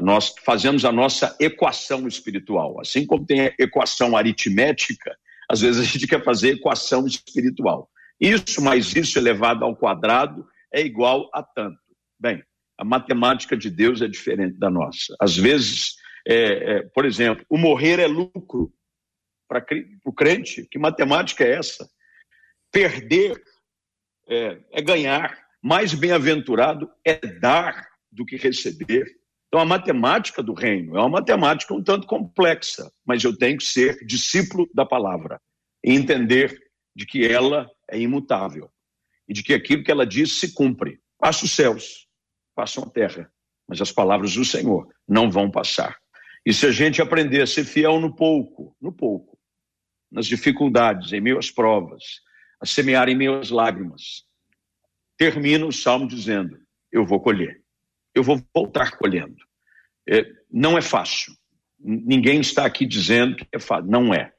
nós 0.00 0.34
fazemos 0.44 0.84
a 0.84 0.92
nossa 0.92 1.36
equação 1.40 2.06
espiritual. 2.06 2.80
Assim 2.80 3.04
como 3.04 3.26
tem 3.26 3.48
a 3.48 3.54
equação 3.58 4.16
aritmética, 4.16 5.16
às 5.50 5.60
vezes 5.60 5.80
a 5.80 5.84
gente 5.84 6.06
quer 6.06 6.22
fazer 6.22 6.54
equação 6.54 7.06
espiritual. 7.06 7.90
Isso 8.20 8.62
mais 8.62 8.94
isso 8.94 9.18
elevado 9.18 9.64
ao 9.64 9.76
quadrado 9.76 10.46
é 10.72 10.80
igual 10.80 11.30
a 11.32 11.42
tanto. 11.42 11.78
Bem, 12.18 12.42
a 12.78 12.84
matemática 12.84 13.56
de 13.56 13.70
Deus 13.70 14.02
é 14.02 14.08
diferente 14.08 14.58
da 14.58 14.70
nossa. 14.70 15.14
Às 15.20 15.36
vezes, 15.36 15.96
é, 16.26 16.34
é, 16.76 16.82
por 16.94 17.04
exemplo, 17.04 17.44
o 17.48 17.56
morrer 17.56 17.98
é 17.98 18.06
lucro 18.06 18.72
para 19.48 19.64
o 20.04 20.12
crente. 20.12 20.66
Que 20.70 20.78
matemática 20.78 21.44
é 21.44 21.52
essa? 21.52 21.88
Perder 22.72 23.42
é, 24.28 24.58
é 24.72 24.82
ganhar. 24.82 25.46
Mais 25.62 25.94
bem-aventurado 25.94 26.90
é 27.04 27.14
dar 27.16 27.88
do 28.10 28.24
que 28.24 28.36
receber. 28.36 29.06
Então, 29.56 29.64
a 29.64 29.68
matemática 29.78 30.42
do 30.42 30.52
reino 30.52 30.98
é 30.98 31.00
uma 31.00 31.08
matemática 31.08 31.72
um 31.72 31.82
tanto 31.82 32.06
complexa, 32.06 32.92
mas 33.06 33.24
eu 33.24 33.34
tenho 33.34 33.56
que 33.56 33.64
ser 33.64 34.04
discípulo 34.04 34.68
da 34.74 34.84
palavra 34.84 35.40
e 35.82 35.92
entender 35.92 36.60
de 36.94 37.06
que 37.06 37.26
ela 37.26 37.66
é 37.90 37.98
imutável 37.98 38.70
e 39.26 39.32
de 39.32 39.42
que 39.42 39.54
aquilo 39.54 39.82
que 39.82 39.90
ela 39.90 40.06
diz 40.06 40.38
se 40.38 40.52
cumpre. 40.52 41.00
Passa 41.18 41.46
os 41.46 41.52
céus, 41.52 42.06
passam 42.54 42.84
a 42.84 42.90
terra, 42.90 43.32
mas 43.66 43.80
as 43.80 43.90
palavras 43.90 44.34
do 44.34 44.44
Senhor 44.44 44.92
não 45.08 45.30
vão 45.30 45.50
passar. 45.50 45.96
E 46.44 46.52
se 46.52 46.66
a 46.66 46.70
gente 46.70 47.00
aprender 47.00 47.40
a 47.40 47.46
ser 47.46 47.64
fiel 47.64 47.98
no 47.98 48.14
pouco, 48.14 48.76
no 48.78 48.92
pouco, 48.92 49.38
nas 50.12 50.26
dificuldades, 50.26 51.14
em 51.14 51.20
meio 51.22 51.38
às 51.38 51.50
provas, 51.50 52.02
a 52.60 52.66
semear 52.66 53.08
em 53.08 53.16
meio 53.16 53.38
às 53.38 53.48
lágrimas, 53.48 54.22
termina 55.16 55.64
o 55.64 55.72
salmo 55.72 56.06
dizendo: 56.06 56.58
Eu 56.92 57.06
vou 57.06 57.20
colher 57.20 57.64
eu 58.16 58.22
vou 58.22 58.42
voltar 58.54 58.96
colhendo. 58.96 59.45
É, 60.08 60.24
não 60.50 60.76
é 60.76 60.82
fácil. 60.82 61.32
Ninguém 61.78 62.40
está 62.40 62.64
aqui 62.64 62.86
dizendo 62.86 63.36
que 63.36 63.46
é 63.52 63.58
fácil. 63.58 63.90
Não 63.90 64.12
é. 64.14 64.32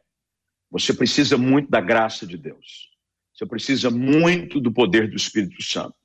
Você 0.71 0.93
precisa 0.93 1.37
muito 1.37 1.69
da 1.69 1.79
graça 1.79 2.25
de 2.25 2.37
Deus. 2.37 2.89
Você 3.33 3.45
precisa 3.45 3.89
muito 3.89 4.59
do 4.59 4.71
poder 4.71 5.09
do 5.09 5.15
Espírito 5.15 5.61
Santo. 5.61 5.95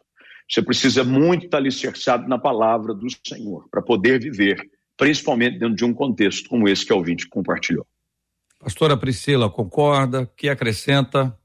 Você 0.48 0.60
precisa 0.60 1.02
muito 1.02 1.46
estar 1.46 1.58
alicerçado 1.58 2.28
na 2.28 2.38
palavra 2.38 2.92
do 2.92 3.06
Senhor 3.26 3.68
para 3.70 3.80
poder 3.80 4.20
viver, 4.20 4.60
principalmente 4.96 5.58
dentro 5.58 5.74
de 5.74 5.84
um 5.84 5.94
contexto 5.94 6.48
como 6.48 6.68
esse 6.68 6.84
que 6.84 6.92
a 6.92 6.96
ouvinte 6.96 7.26
compartilhou. 7.28 7.86
Pastora 8.58 8.96
Priscila, 8.96 9.50
concorda? 9.50 10.30
Que 10.36 10.48
acrescenta? 10.48 11.36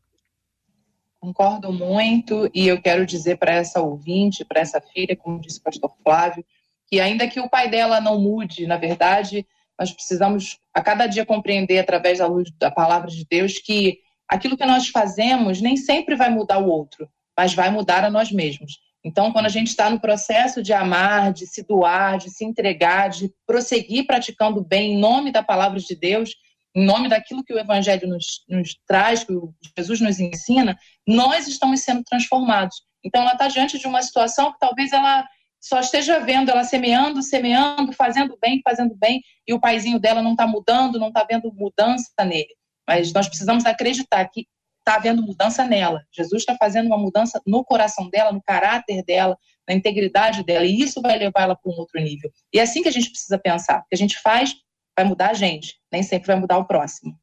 Concordo 1.20 1.72
muito 1.72 2.50
e 2.54 2.68
eu 2.68 2.82
quero 2.82 3.06
dizer 3.06 3.38
para 3.38 3.54
essa 3.54 3.82
ouvinte, 3.82 4.46
para 4.46 4.62
essa 4.62 4.80
filha, 4.80 5.16
como 5.16 5.42
disse 5.42 5.60
o 5.60 5.64
pastor 5.64 5.92
Flávio, 6.04 6.46
que 6.88 7.00
ainda 7.00 7.28
que 7.28 7.40
o 7.40 7.50
pai 7.50 7.70
dela 7.70 8.00
não 8.00 8.20
mude, 8.20 8.66
na 8.66 8.78
verdade, 8.78 9.46
nós 9.80 9.92
precisamos 9.92 10.58
a 10.74 10.82
cada 10.82 11.06
dia 11.06 11.26
compreender 11.26 11.80
através 11.80 12.20
da 12.20 12.28
luz 12.28 12.50
da 12.58 12.72
palavra 12.72 13.10
de 13.10 13.26
Deus 13.30 13.60
que 13.60 14.00
aquilo 14.28 14.58
que 14.58 14.66
nós 14.66 14.88
fazemos 14.88 15.62
nem 15.62 15.78
sempre 15.78 16.16
vai 16.16 16.30
mudar 16.30 16.58
o 16.60 16.68
outro, 16.68 17.08
mas 17.38 17.54
vai 17.54 17.70
mudar 17.70 18.04
a 18.04 18.10
nós 18.10 18.32
mesmos. 18.32 18.80
Então, 19.04 19.32
quando 19.32 19.46
a 19.46 19.50
gente 19.50 19.68
está 19.68 19.90
no 19.90 20.00
processo 20.00 20.62
de 20.62 20.74
amar, 20.74 21.32
de 21.32 21.46
se 21.48 21.64
doar, 21.66 22.18
de 22.18 22.30
se 22.30 22.44
entregar, 22.44 23.10
de 23.10 23.32
prosseguir 23.46 24.06
praticando 24.06 24.62
bem 24.62 24.94
em 24.94 24.98
nome 24.98 25.32
da 25.32 25.44
palavra 25.44 25.80
de 25.80 25.96
Deus, 25.96 26.32
em 26.76 26.86
nome 26.86 27.08
daquilo 27.08 27.44
que 27.44 27.54
o 27.54 27.60
Evangelho 27.60 28.08
nos, 28.08 28.44
nos 28.50 28.76
traz, 28.86 29.24
que 29.24 29.34
Jesus 29.78 30.02
nos 30.02 30.20
ensina, 30.20 30.78
nós 31.08 31.48
estamos 31.48 31.82
sendo 31.82 32.04
transformados. 32.04 32.82
Então, 33.04 33.22
ela 33.22 33.34
está 33.34 33.48
diante 33.48 33.80
de 33.80 33.88
uma 33.88 34.02
situação 34.02 34.52
que 34.52 34.60
talvez 34.60 34.92
ela 34.92 35.26
só 35.68 35.82
esteja 35.82 36.20
vendo 36.22 36.50
ela 36.50 36.64
semeando, 36.64 37.22
semeando, 37.22 37.92
fazendo 37.92 38.38
bem, 38.42 38.62
fazendo 38.64 38.96
bem, 38.96 39.22
e 39.46 39.54
o 39.54 39.60
paizinho 39.60 40.00
dela 40.00 40.22
não 40.22 40.32
está 40.32 40.48
mudando, 40.48 40.98
não 40.98 41.10
está 41.10 41.26
vendo 41.30 41.52
mudança 41.54 42.10
nele. 42.24 42.56
Mas 42.88 43.12
nós 43.12 43.28
precisamos 43.28 43.66
acreditar 43.66 44.24
que 44.30 44.48
está 44.80 44.96
havendo 44.96 45.22
mudança 45.22 45.66
nela. 45.66 46.06
Jesus 46.16 46.44
está 46.44 46.56
fazendo 46.56 46.88
uma 46.88 46.98
mudança 46.98 47.42
no 47.46 47.66
coração 47.66 48.10
dela, 48.10 48.32
no 48.32 48.42
caráter 48.42 49.04
dela, 49.04 49.38
na 49.68 49.76
integridade 49.76 50.42
dela, 50.46 50.64
e 50.64 50.80
isso 50.80 51.02
vai 51.02 51.18
levar 51.18 51.42
ela 51.42 51.56
para 51.56 51.70
um 51.70 51.76
outro 51.76 52.00
nível. 52.00 52.32
E 52.54 52.60
é 52.60 52.62
assim 52.62 52.82
que 52.82 52.88
a 52.88 52.92
gente 52.92 53.10
precisa 53.10 53.38
pensar, 53.38 53.82
que 53.90 53.96
a 53.96 53.98
gente 53.98 54.18
faz 54.22 54.56
vai 54.98 55.06
mudar 55.06 55.32
a 55.32 55.34
gente, 55.34 55.76
nem 55.92 56.02
sempre 56.02 56.28
vai 56.28 56.40
mudar 56.40 56.58
o 56.58 56.66
próximo. 56.66 57.14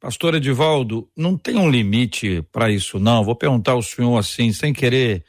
Pastor 0.00 0.34
Edivaldo, 0.34 1.08
não 1.16 1.36
tem 1.36 1.56
um 1.56 1.70
limite 1.70 2.42
para 2.50 2.70
isso, 2.70 2.98
não. 2.98 3.22
Vou 3.22 3.36
perguntar 3.36 3.72
ao 3.72 3.82
senhor 3.82 4.18
assim, 4.18 4.52
sem 4.52 4.72
querer 4.72 5.24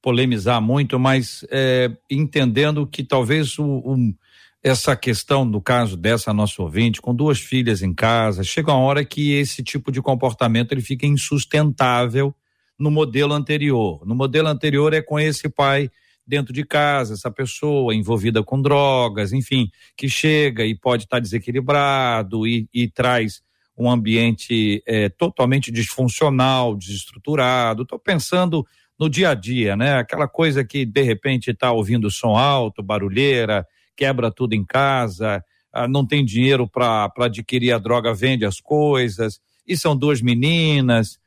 polemizar 0.00 0.60
muito, 0.60 0.98
mas 0.98 1.44
é, 1.50 1.90
entendendo 2.10 2.86
que 2.86 3.02
talvez 3.02 3.58
o, 3.58 3.64
o, 3.64 4.14
essa 4.62 4.96
questão, 4.96 5.44
no 5.44 5.60
caso 5.60 5.96
dessa 5.96 6.32
nossa 6.32 6.62
ouvinte, 6.62 7.00
com 7.00 7.14
duas 7.14 7.38
filhas 7.38 7.82
em 7.82 7.94
casa, 7.94 8.42
chega 8.42 8.72
uma 8.72 8.80
hora 8.80 9.04
que 9.04 9.32
esse 9.32 9.62
tipo 9.62 9.90
de 9.90 10.00
comportamento 10.00 10.72
ele 10.72 10.82
fica 10.82 11.06
insustentável 11.06 12.34
no 12.78 12.90
modelo 12.90 13.34
anterior. 13.34 14.04
No 14.06 14.14
modelo 14.14 14.48
anterior 14.48 14.92
é 14.94 15.02
com 15.02 15.18
esse 15.18 15.48
pai 15.48 15.90
dentro 16.26 16.52
de 16.52 16.62
casa, 16.62 17.14
essa 17.14 17.30
pessoa 17.30 17.94
envolvida 17.94 18.42
com 18.42 18.60
drogas, 18.60 19.32
enfim, 19.32 19.70
que 19.96 20.08
chega 20.08 20.64
e 20.64 20.74
pode 20.74 21.04
estar 21.04 21.20
desequilibrado 21.20 22.46
e, 22.46 22.68
e 22.72 22.86
traz 22.86 23.40
um 23.76 23.90
ambiente 23.90 24.82
é, 24.86 25.08
totalmente 25.08 25.70
disfuncional, 25.70 26.74
desestruturado. 26.74 27.82
Estou 27.82 27.98
pensando 27.98 28.66
no 28.98 29.08
dia 29.08 29.30
a 29.30 29.34
dia, 29.34 29.76
né? 29.76 29.98
Aquela 29.98 30.26
coisa 30.26 30.64
que 30.64 30.84
de 30.84 31.02
repente 31.02 31.50
está 31.50 31.70
ouvindo 31.70 32.10
som 32.10 32.36
alto, 32.36 32.82
barulheira, 32.82 33.66
quebra 33.96 34.30
tudo 34.30 34.54
em 34.54 34.64
casa, 34.64 35.42
ah, 35.72 35.86
não 35.86 36.06
tem 36.06 36.24
dinheiro 36.24 36.68
para 36.68 37.10
adquirir 37.20 37.72
a 37.72 37.78
droga, 37.78 38.12
vende 38.12 38.44
as 38.44 38.60
coisas, 38.60 39.40
e 39.66 39.76
são 39.76 39.96
duas 39.96 40.20
meninas. 40.20 41.18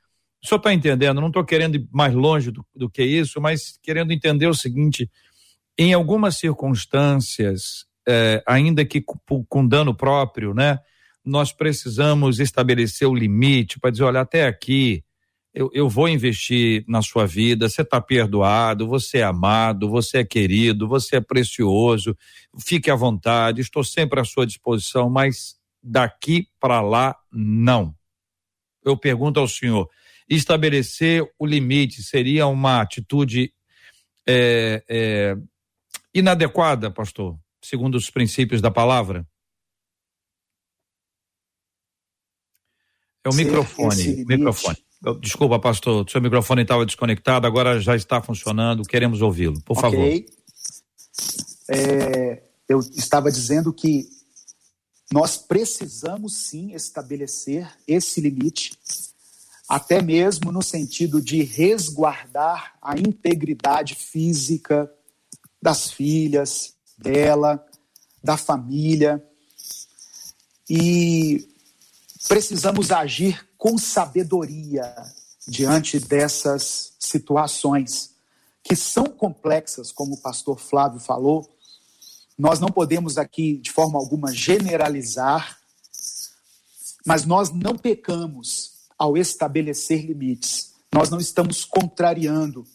O 0.43 0.47
senhor 0.47 0.57
está 0.57 0.73
entendendo? 0.73 1.21
Não 1.21 1.27
estou 1.27 1.45
querendo 1.45 1.75
ir 1.75 1.87
mais 1.91 2.13
longe 2.13 2.51
do, 2.51 2.65
do 2.75 2.89
que 2.89 3.03
isso, 3.03 3.39
mas 3.39 3.79
querendo 3.81 4.11
entender 4.11 4.47
o 4.47 4.53
seguinte: 4.53 5.09
em 5.77 5.93
algumas 5.93 6.37
circunstâncias, 6.37 7.85
é, 8.07 8.43
ainda 8.45 8.83
que 8.83 9.01
com, 9.01 9.45
com 9.45 9.67
dano 9.67 9.95
próprio, 9.95 10.53
né? 10.53 10.79
Nós 11.23 11.53
precisamos 11.53 12.39
estabelecer 12.39 13.07
o 13.07 13.13
limite 13.13 13.79
para 13.79 13.91
dizer, 13.91 14.03
olha, 14.03 14.21
até 14.21 14.47
aqui 14.47 15.03
eu, 15.53 15.69
eu 15.73 15.89
vou 15.89 16.07
investir 16.07 16.85
na 16.87 17.01
sua 17.01 17.25
vida, 17.25 17.67
você 17.67 17.81
está 17.81 17.99
perdoado, 17.99 18.87
você 18.87 19.17
é 19.17 19.23
amado, 19.23 19.89
você 19.89 20.19
é 20.19 20.23
querido, 20.23 20.87
você 20.87 21.17
é 21.17 21.21
precioso, 21.21 22.17
fique 22.59 22.89
à 22.89 22.95
vontade, 22.95 23.59
estou 23.59 23.83
sempre 23.83 24.19
à 24.19 24.23
sua 24.23 24.45
disposição, 24.45 25.09
mas 25.09 25.59
daqui 25.83 26.47
para 26.59 26.81
lá, 26.81 27.17
não. 27.31 27.93
Eu 28.83 28.97
pergunto 28.97 29.39
ao 29.39 29.47
senhor, 29.47 29.89
estabelecer 30.29 31.29
o 31.37 31.45
limite 31.45 32.01
seria 32.01 32.47
uma 32.47 32.81
atitude 32.81 33.53
é, 34.25 34.83
é, 34.87 35.35
inadequada, 36.13 36.89
pastor, 36.89 37.37
segundo 37.61 37.95
os 37.95 38.09
princípios 38.09 38.61
da 38.61 38.71
palavra? 38.71 39.27
É 43.23 43.29
o 43.29 43.33
Ser 43.33 43.43
microfone, 43.43 44.25
microfone. 44.25 44.90
Desculpa, 45.19 45.57
pastor, 45.57 46.07
seu 46.07 46.21
microfone 46.21 46.61
estava 46.61 46.85
desconectado, 46.85 47.47
agora 47.47 47.79
já 47.79 47.95
está 47.95 48.21
funcionando, 48.21 48.83
queremos 48.83 49.21
ouvi-lo, 49.21 49.59
por 49.61 49.77
okay. 49.77 49.81
favor. 49.81 50.41
É, 51.69 52.43
eu 52.69 52.79
estava 52.79 53.31
dizendo 53.31 53.73
que 53.73 54.07
nós 55.11 55.37
precisamos 55.37 56.43
sim 56.45 56.73
estabelecer 56.73 57.67
esse 57.87 58.21
limite, 58.21 58.77
até 59.67 60.01
mesmo 60.03 60.51
no 60.51 60.61
sentido 60.61 61.19
de 61.19 61.41
resguardar 61.43 62.75
a 62.81 62.97
integridade 62.97 63.95
física 63.95 64.91
das 65.61 65.91
filhas, 65.91 66.75
dela, 66.97 67.65
da 68.23 68.37
família. 68.37 69.23
E 70.69 71.47
precisamos 72.27 72.91
agir 72.91 73.43
com 73.61 73.77
sabedoria 73.77 74.91
diante 75.47 75.99
dessas 75.99 76.93
situações 76.99 78.15
que 78.63 78.75
são 78.75 79.03
complexas, 79.03 79.91
como 79.91 80.15
o 80.15 80.17
pastor 80.17 80.59
Flávio 80.59 80.99
falou. 80.99 81.47
Nós 82.35 82.59
não 82.59 82.69
podemos 82.69 83.19
aqui, 83.19 83.57
de 83.57 83.71
forma 83.71 83.99
alguma, 83.99 84.33
generalizar, 84.33 85.59
mas 87.05 87.23
nós 87.23 87.51
não 87.51 87.77
pecamos 87.77 88.87
ao 88.97 89.15
estabelecer 89.15 90.07
limites. 90.07 90.73
Nós 90.91 91.11
não 91.11 91.19
estamos 91.19 91.63
contrariando 91.63 92.65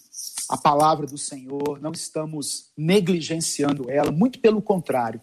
a 0.48 0.56
palavra 0.56 1.04
do 1.04 1.18
Senhor, 1.18 1.80
não 1.80 1.90
estamos 1.90 2.70
negligenciando 2.76 3.90
ela, 3.90 4.12
muito 4.12 4.38
pelo 4.38 4.62
contrário. 4.62 5.20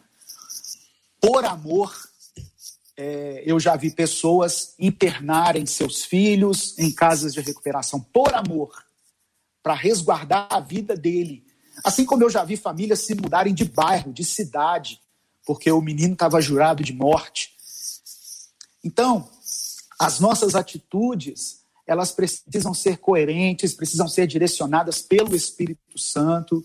Por 1.21 1.45
amor, 1.45 1.95
é, 2.95 3.43
eu 3.45 3.59
já 3.59 3.75
vi 3.75 3.91
pessoas 3.91 4.75
internarem 4.77 5.65
seus 5.65 6.03
filhos 6.05 6.77
em 6.77 6.91
casas 6.91 7.33
de 7.33 7.41
recuperação 7.41 7.99
por 7.99 8.33
amor, 8.33 8.85
para 9.61 9.73
resguardar 9.73 10.47
a 10.49 10.59
vida 10.59 10.95
dele. 10.95 11.45
Assim 11.83 12.05
como 12.05 12.23
eu 12.23 12.29
já 12.29 12.43
vi 12.43 12.55
famílias 12.57 12.99
se 12.99 13.15
mudarem 13.15 13.53
de 13.53 13.65
bairro, 13.65 14.13
de 14.13 14.23
cidade, 14.23 15.01
porque 15.45 15.71
o 15.71 15.81
menino 15.81 16.13
estava 16.13 16.41
jurado 16.41 16.83
de 16.83 16.93
morte. 16.93 17.53
Então, 18.83 19.27
as 19.99 20.19
nossas 20.19 20.53
atitudes, 20.53 21.61
elas 21.87 22.11
precisam 22.11 22.73
ser 22.73 22.97
coerentes, 22.97 23.73
precisam 23.73 24.07
ser 24.07 24.27
direcionadas 24.27 25.01
pelo 25.01 25.35
Espírito 25.35 25.97
Santo. 25.97 26.63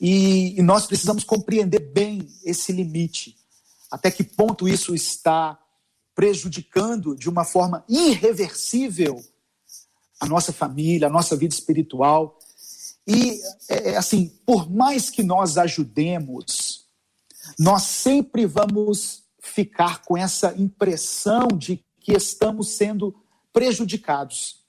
E, 0.00 0.58
e 0.58 0.62
nós 0.62 0.86
precisamos 0.86 1.24
compreender 1.24 1.80
bem 1.80 2.28
esse 2.44 2.70
limite 2.70 3.37
até 3.90 4.10
que 4.10 4.24
ponto 4.24 4.68
isso 4.68 4.94
está 4.94 5.58
prejudicando 6.14 7.14
de 7.14 7.28
uma 7.28 7.44
forma 7.44 7.84
irreversível 7.88 9.22
a 10.20 10.26
nossa 10.26 10.52
família, 10.52 11.06
a 11.06 11.10
nossa 11.10 11.36
vida 11.36 11.54
espiritual. 11.54 12.38
E, 13.06 13.40
é, 13.68 13.90
é, 13.90 13.96
assim, 13.96 14.28
por 14.44 14.70
mais 14.70 15.10
que 15.10 15.22
nós 15.22 15.56
ajudemos, 15.56 16.86
nós 17.58 17.84
sempre 17.84 18.44
vamos 18.46 19.22
ficar 19.40 20.02
com 20.02 20.16
essa 20.16 20.52
impressão 20.56 21.48
de 21.48 21.82
que 22.00 22.12
estamos 22.12 22.70
sendo 22.70 23.14
prejudicados. 23.52 24.64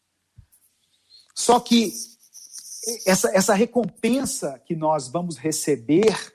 Só 1.35 1.59
que 1.59 1.93
essa, 3.05 3.29
essa 3.35 3.53
recompensa 3.53 4.59
que 4.65 4.75
nós 4.75 5.07
vamos 5.07 5.37
receber 5.37 6.33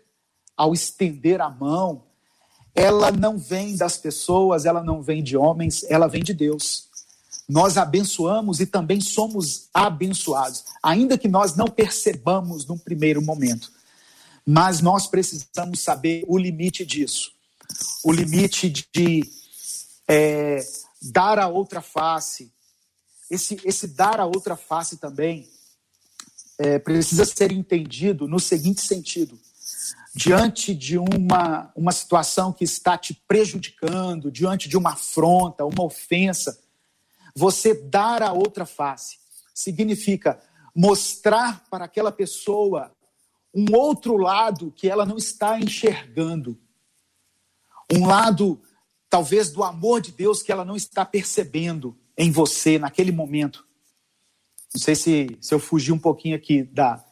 ao 0.57 0.72
estender 0.72 1.41
a 1.41 1.51
mão, 1.51 2.07
ela 2.74 3.12
não 3.12 3.38
vem 3.38 3.76
das 3.76 3.96
pessoas, 3.96 4.64
ela 4.64 4.82
não 4.82 5.00
vem 5.00 5.22
de 5.22 5.36
homens, 5.36 5.84
ela 5.88 6.08
vem 6.08 6.22
de 6.22 6.34
Deus. 6.34 6.88
Nós 7.48 7.76
abençoamos 7.76 8.58
e 8.58 8.66
também 8.66 9.00
somos 9.00 9.68
abençoados, 9.72 10.64
ainda 10.82 11.16
que 11.16 11.28
nós 11.28 11.54
não 11.54 11.66
percebamos 11.66 12.66
num 12.66 12.78
primeiro 12.78 13.22
momento. 13.22 13.70
Mas 14.44 14.80
nós 14.80 15.06
precisamos 15.06 15.80
saber 15.80 16.24
o 16.26 16.36
limite 16.36 16.84
disso. 16.84 17.32
O 18.02 18.12
limite 18.12 18.68
de 18.68 19.22
é, 20.08 20.66
dar 21.00 21.38
a 21.38 21.46
outra 21.46 21.80
face. 21.80 22.52
Esse, 23.30 23.58
esse 23.64 23.86
dar 23.86 24.20
a 24.20 24.26
outra 24.26 24.56
face 24.56 24.96
também 24.96 25.48
é, 26.58 26.78
precisa 26.78 27.24
ser 27.24 27.52
entendido 27.52 28.26
no 28.26 28.40
seguinte 28.40 28.82
sentido 28.82 29.38
diante 30.14 30.74
de 30.74 30.96
uma, 30.96 31.72
uma 31.74 31.90
situação 31.90 32.52
que 32.52 32.62
está 32.62 32.96
te 32.96 33.14
prejudicando, 33.26 34.30
diante 34.30 34.68
de 34.68 34.76
uma 34.76 34.92
afronta, 34.92 35.64
uma 35.64 35.82
ofensa, 35.82 36.60
você 37.34 37.74
dar 37.74 38.22
a 38.22 38.32
outra 38.32 38.64
face 38.64 39.18
significa 39.52 40.40
mostrar 40.74 41.64
para 41.68 41.84
aquela 41.84 42.12
pessoa 42.12 42.92
um 43.52 43.74
outro 43.74 44.16
lado 44.16 44.72
que 44.72 44.88
ela 44.88 45.04
não 45.04 45.16
está 45.16 45.58
enxergando. 45.58 46.58
Um 47.92 48.06
lado, 48.06 48.60
talvez, 49.08 49.50
do 49.50 49.62
amor 49.62 50.00
de 50.00 50.12
Deus 50.12 50.42
que 50.42 50.50
ela 50.50 50.64
não 50.64 50.76
está 50.76 51.04
percebendo 51.04 51.96
em 52.16 52.30
você 52.30 52.78
naquele 52.78 53.12
momento. 53.12 53.66
Não 54.72 54.80
sei 54.80 54.94
se, 54.94 55.38
se 55.40 55.54
eu 55.54 55.58
fugi 55.58 55.92
um 55.92 55.98
pouquinho 55.98 56.36
aqui 56.36 56.64
da, 56.64 57.04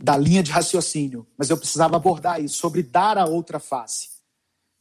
da 0.00 0.16
linha 0.16 0.42
de 0.42 0.50
raciocínio, 0.50 1.26
mas 1.36 1.50
eu 1.50 1.56
precisava 1.56 1.96
abordar 1.96 2.42
isso, 2.42 2.56
sobre 2.56 2.82
dar 2.82 3.18
a 3.18 3.26
outra 3.26 3.58
face. 3.58 4.10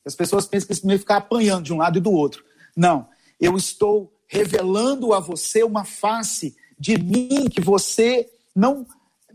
As 0.05 0.15
pessoas 0.15 0.45
pensam 0.45 0.67
que 0.67 0.73
isso 0.73 0.87
meio 0.87 0.99
ficar 0.99 1.17
apanhando 1.17 1.65
de 1.65 1.73
um 1.73 1.77
lado 1.77 1.97
e 1.97 2.01
do 2.01 2.11
outro. 2.11 2.45
Não, 2.75 3.09
eu 3.39 3.57
estou 3.57 4.13
revelando 4.27 5.13
a 5.13 5.19
você 5.19 5.63
uma 5.63 5.83
face 5.83 6.55
de 6.79 6.97
mim 6.97 7.49
que 7.49 7.61
você 7.61 8.29
não 8.55 8.85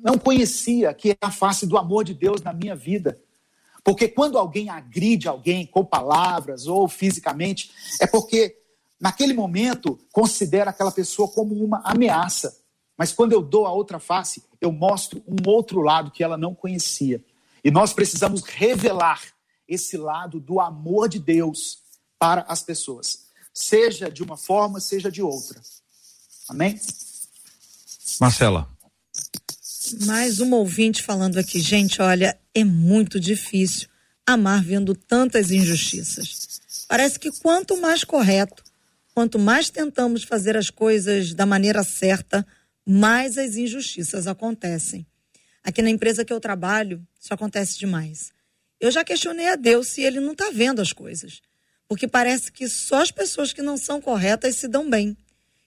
não 0.03 0.19
conhecia, 0.19 0.93
que 0.93 1.13
é 1.13 1.17
a 1.21 1.31
face 1.31 1.65
do 1.65 1.79
amor 1.79 2.03
de 2.03 2.13
Deus 2.13 2.43
na 2.43 2.53
minha 2.53 2.75
vida. 2.75 3.21
Porque 3.85 4.09
quando 4.09 4.37
alguém 4.37 4.69
agride 4.69 5.29
alguém 5.29 5.65
com 5.65 5.85
palavras 5.85 6.67
ou 6.67 6.89
fisicamente, 6.89 7.71
é 8.01 8.07
porque 8.07 8.57
naquele 9.01 9.33
momento 9.33 9.99
considera 10.13 10.71
aquela 10.71 10.91
pessoa 10.91 11.29
como 11.29 11.55
uma 11.55 11.81
ameaça. 11.85 12.62
Mas 12.97 13.13
quando 13.13 13.33
eu 13.33 13.43
dou 13.43 13.67
a 13.67 13.73
outra 13.73 13.99
face, 13.99 14.43
eu 14.61 14.71
mostro 14.71 15.23
um 15.27 15.49
outro 15.49 15.81
lado 15.81 16.11
que 16.11 16.23
ela 16.23 16.37
não 16.37 16.55
conhecia. 16.55 17.25
E 17.65 17.71
nós 17.71 17.93
precisamos 17.93 18.43
revelar 18.43 19.21
esse 19.67 19.97
lado 19.97 20.39
do 20.41 20.61
amor 20.61 21.09
de 21.09 21.19
Deus 21.19 21.79
para 22.19 22.43
as 22.43 22.63
pessoas, 22.63 23.27
seja 23.53 24.11
de 24.11 24.23
uma 24.23 24.37
forma, 24.37 24.81
seja 24.81 25.11
de 25.11 25.23
outra. 25.23 25.61
Amém? 26.49 26.79
Marcela. 28.21 28.69
Mais 30.07 30.39
uma 30.39 30.57
ouvinte 30.57 31.03
falando 31.03 31.39
aqui, 31.39 31.59
gente, 31.61 32.01
olha, 32.01 32.39
é 32.55 32.65
muito 32.65 33.19
difícil 33.19 33.89
amar 34.27 34.63
vendo 34.63 34.95
tantas 34.95 35.51
injustiças. 35.51 36.61
Parece 36.89 37.19
que 37.19 37.33
quanto 37.41 37.81
mais 37.81 38.05
correto, 38.05 38.63
quanto 39.15 39.39
mais 39.39 39.71
tentamos 39.71 40.23
fazer 40.25 40.57
as 40.57 40.71
coisas 40.71 41.35
da 41.35 41.45
maneira 41.45 41.83
certa, 41.83 42.47
mais 42.87 43.39
as 43.39 43.57
injustiças 43.57 44.27
acontecem. 44.27 45.07
Aqui 45.63 45.81
na 45.81 45.91
empresa 45.91 46.25
que 46.25 46.33
eu 46.33 46.41
trabalho, 46.41 47.07
isso 47.21 47.33
acontece 47.33 47.79
demais. 47.79 48.33
Eu 48.81 48.91
já 48.91 49.05
questionei 49.05 49.49
a 49.49 49.57
Deus 49.57 49.89
se 49.89 50.03
ele 50.03 50.19
não 50.19 50.33
está 50.33 50.51
vendo 50.51 50.81
as 50.81 50.93
coisas. 50.93 51.41
Porque 51.87 52.09
parece 52.09 52.51
que 52.51 52.69
só 52.69 53.03
as 53.03 53.11
pessoas 53.11 53.53
que 53.53 53.63
não 53.63 53.77
são 53.77 54.01
corretas 54.01 54.57
se 54.57 54.67
dão 54.67 54.89
bem. 54.89 55.17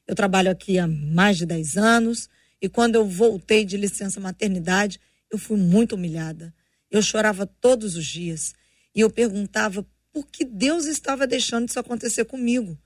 Eu 0.08 0.16
trabalho 0.16 0.52
aqui 0.52 0.78
há 0.78 0.88
mais 0.88 1.38
de 1.38 1.46
10 1.46 1.78
anos 1.78 2.30
e 2.62 2.68
quando 2.68 2.96
eu 2.96 3.06
voltei 3.08 3.64
de 3.64 3.78
licença 3.78 4.20
maternidade, 4.20 5.00
eu 5.32 5.38
fui 5.38 5.58
muito 5.58 5.96
humilhada. 5.96 6.54
Eu 6.90 7.02
chorava 7.02 7.46
todos 7.46 7.96
os 7.96 8.06
dias 8.06 8.54
e 8.94 9.02
eu 9.02 9.10
perguntava 9.10 9.86
por 10.12 10.28
que 10.28 10.44
Deus 10.44 10.86
estava 10.86 11.28
deixando 11.28 11.70
isso 11.70 11.80
acontecer 11.80 12.26
comigo. 12.26 12.78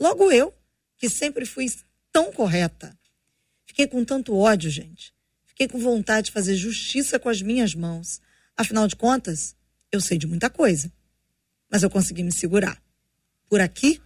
Logo 0.00 0.32
eu, 0.32 0.52
que 0.96 1.08
sempre 1.08 1.46
fui 1.46 1.66
tão 2.10 2.32
correta. 2.32 2.97
Fiquei 3.78 3.92
com 3.92 4.04
tanto 4.04 4.36
ódio, 4.36 4.68
gente. 4.68 5.14
Fiquei 5.46 5.68
com 5.68 5.78
vontade 5.78 6.26
de 6.26 6.32
fazer 6.32 6.56
justiça 6.56 7.16
com 7.16 7.28
as 7.28 7.40
minhas 7.40 7.76
mãos. 7.76 8.20
Afinal 8.56 8.88
de 8.88 8.96
contas, 8.96 9.54
eu 9.92 10.00
sei 10.00 10.18
de 10.18 10.26
muita 10.26 10.50
coisa. 10.50 10.92
Mas 11.70 11.84
eu 11.84 11.88
consegui 11.88 12.24
me 12.24 12.32
segurar. 12.32 12.82
Por 13.48 13.60
aqui, 13.60 14.02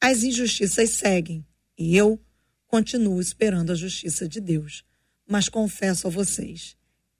as 0.00 0.22
injustiças 0.22 0.90
seguem 0.90 1.44
e 1.76 1.96
eu 1.96 2.20
continuo 2.68 3.20
esperando 3.20 3.72
a 3.72 3.74
justiça 3.74 4.28
de 4.28 4.40
Deus. 4.40 4.84
Mas 5.26 5.48
confesso 5.48 6.06
a 6.06 6.10
vocês, 6.10 6.76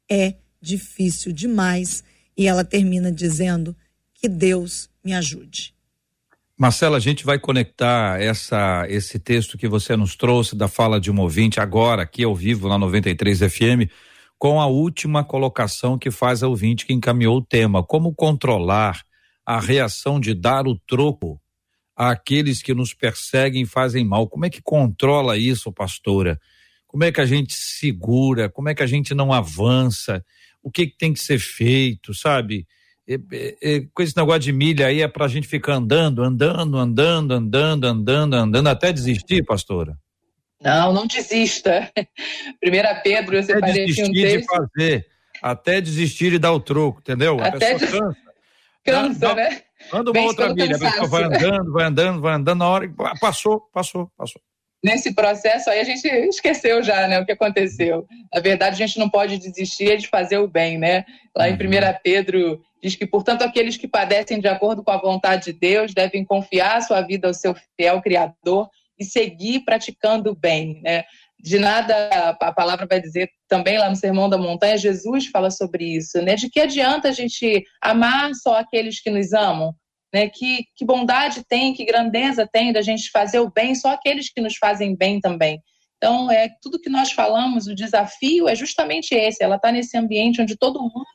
é 0.09 0.37
difícil 0.63 1.33
demais. 1.33 2.05
E 2.37 2.47
ela 2.47 2.65
termina 2.65 3.11
dizendo 3.11 3.77
que 4.15 4.29
Deus 4.29 4.89
me 5.03 5.13
ajude. 5.13 5.75
Marcela, 6.61 6.99
a 6.99 7.01
gente 7.01 7.25
vai 7.25 7.39
conectar 7.39 8.21
essa, 8.21 8.85
esse 8.87 9.19
texto 9.19 9.57
que 9.57 9.67
você 9.67 9.97
nos 9.97 10.15
trouxe 10.15 10.55
da 10.55 10.69
fala 10.69 11.01
de 11.01 11.11
um 11.11 11.19
ouvinte 11.19 11.59
agora, 11.59 12.03
aqui 12.03 12.23
ao 12.23 12.37
vivo 12.37 12.69
na 12.69 12.77
93 12.77 13.39
FM, 13.39 13.91
com 14.39 14.61
a 14.61 14.67
última 14.67 15.25
colocação 15.25 15.99
que 15.99 16.11
faz 16.11 16.43
a 16.43 16.49
ouvinte 16.49 16.85
que 16.85 16.93
encaminhou 16.93 17.39
o 17.39 17.43
tema: 17.43 17.83
como 17.83 18.15
controlar 18.15 19.01
a 19.47 19.59
reação 19.59 20.21
de 20.21 20.35
dar 20.35 20.67
o 20.67 20.79
troco 20.79 21.41
àqueles 21.97 22.61
que 22.61 22.75
nos 22.75 22.93
perseguem 22.93 23.63
e 23.63 23.67
fazem 23.67 24.05
mal. 24.05 24.29
Como 24.29 24.45
é 24.45 24.51
que 24.51 24.61
controla 24.61 25.39
isso, 25.39 25.73
pastora? 25.73 26.39
Como 26.87 27.05
é 27.05 27.11
que 27.11 27.23
a 27.23 27.27
gente 27.27 27.55
segura? 27.55 28.51
Como 28.51 28.69
é 28.69 28.75
que 28.75 28.83
a 28.83 28.87
gente 28.87 29.15
não 29.15 29.33
avança? 29.33 30.23
O 30.63 30.71
que, 30.71 30.89
que 30.89 30.99
tem 30.99 31.15
que 31.15 31.21
ser 31.21 31.39
feito, 31.39 32.13
sabe? 32.13 32.67
Com 33.95 34.03
esse 34.03 34.17
negócio 34.17 34.41
de 34.41 34.53
milha 34.53 34.87
aí 34.87 35.03
é 35.03 35.09
para 35.09 35.25
a 35.25 35.29
gente 35.29 35.49
ficar 35.49 35.75
andando, 35.75 36.23
andando, 36.23 36.79
andando, 36.79 37.33
andando, 37.33 37.85
andando, 37.87 38.35
andando, 38.35 38.67
até 38.69 38.93
desistir, 38.93 39.45
pastora? 39.45 39.97
Não, 40.63 40.93
não 40.93 41.07
desista. 41.07 41.91
Primeira 42.61 42.95
Pedro, 42.97 43.37
eu 43.37 43.43
separei 43.43 43.71
até 43.71 43.85
desistir 43.85 44.11
um 44.11 44.13
texto. 44.13 44.41
de 44.41 44.47
fazer, 44.47 45.07
até 45.43 45.81
desistir 45.81 46.33
e 46.35 46.39
dar 46.39 46.53
o 46.53 46.61
troco, 46.61 47.01
entendeu? 47.01 47.39
Até 47.41 47.73
a 47.73 47.79
pessoa 47.79 48.03
cansa. 48.03 48.17
Cansa, 48.83 49.29
não, 49.29 49.35
né? 49.35 49.63
Anda 49.93 50.11
uma 50.11 50.23
outra 50.23 50.55
milha, 50.55 50.75
a 50.75 50.79
pessoa 50.79 51.07
vai 51.07 51.25
andando, 51.25 51.71
vai 51.71 51.85
andando, 51.85 52.21
vai 52.23 52.35
andando, 52.35 52.59
na 52.59 52.67
hora 52.67 52.89
que 52.89 52.95
passou, 53.21 53.61
passou, 53.73 54.11
passou 54.17 54.41
nesse 54.83 55.15
processo 55.15 55.69
aí 55.71 55.81
a 55.81 55.85
gente 55.85 56.07
esqueceu 56.07 56.83
já, 56.83 57.07
né, 57.07 57.21
o 57.21 57.27
que 57.27 57.33
aconteceu. 57.33 58.07
Na 58.33 58.41
verdade, 58.41 58.83
a 58.83 58.87
gente 58.87 58.99
não 58.99 59.09
pode 59.09 59.39
desistir 59.39 59.99
de 59.99 60.09
fazer 60.09 60.39
o 60.39 60.49
bem, 60.49 60.79
né? 60.79 61.05
Lá 61.37 61.49
em 61.49 61.55
1 61.55 61.57
uhum. 61.57 61.95
Pedro 62.03 62.61
diz 62.83 62.97
que, 62.97 63.07
portanto, 63.07 63.43
aqueles 63.43 63.77
que 63.77 63.87
padecem 63.87 64.41
de 64.41 64.49
acordo 64.49 64.83
com 64.83 64.91
a 64.91 65.01
vontade 65.01 65.47
de 65.47 65.53
Deus 65.53 65.93
devem 65.93 66.25
confiar 66.25 66.83
sua 66.83 67.01
vida 67.03 67.29
ao 67.29 67.35
seu 67.35 67.55
fiel 67.77 68.01
Criador 68.01 68.69
e 68.99 69.05
seguir 69.05 69.61
praticando 69.61 70.31
o 70.31 70.35
bem, 70.35 70.81
né? 70.83 71.05
De 71.39 71.59
nada, 71.59 72.37
a 72.39 72.53
palavra 72.53 72.87
vai 72.87 73.01
dizer 73.01 73.31
também 73.49 73.79
lá 73.79 73.89
no 73.89 73.97
Sermão 73.97 74.29
da 74.29 74.37
Montanha, 74.37 74.77
Jesus 74.77 75.27
fala 75.27 75.51
sobre 75.51 75.85
isso, 75.85 76.21
né? 76.21 76.35
De 76.35 76.51
que 76.51 76.61
adianta 76.61 77.09
a 77.09 77.13
gente 77.13 77.65
amar 77.81 78.35
só 78.35 78.57
aqueles 78.59 79.01
que 79.01 79.11
nos 79.11 79.33
amam? 79.33 79.75
Né? 80.13 80.29
Que, 80.29 80.65
que 80.77 80.85
bondade 80.85 81.43
tem, 81.49 81.73
que 81.73 81.85
grandeza 81.85 82.47
tem 82.47 82.73
da 82.73 82.83
gente 82.83 83.11
fazer 83.11 83.39
o 83.39 83.51
bem, 83.51 83.75
só 83.75 83.93
aqueles 83.93 84.31
que 84.31 84.41
nos 84.41 84.57
fazem 84.57 84.95
bem 84.95 85.19
também. 85.21 85.63
Então, 85.97 86.31
é 86.31 86.49
tudo 86.61 86.81
que 86.81 86.91
nós 86.91 87.13
falamos, 87.13 87.67
o 87.67 87.75
desafio 87.75 88.49
é 88.49 88.55
justamente 88.55 89.15
esse. 89.15 89.43
Ela 89.43 89.57
está 89.57 89.71
nesse 89.71 89.97
ambiente 89.97 90.43
onde 90.43 90.57
todo 90.57 90.81
mundo 90.81 91.07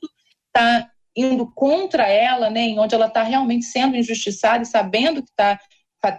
está 0.47 0.89
indo 1.15 1.49
contra 1.53 2.07
ela, 2.07 2.49
né, 2.49 2.61
em 2.61 2.79
onde 2.79 2.93
ela 2.93 3.07
está 3.07 3.23
realmente 3.23 3.65
sendo 3.65 3.95
injustiçada 3.95 4.63
e 4.63 4.67
sabendo 4.67 5.23
que 5.23 5.29
está 5.29 5.59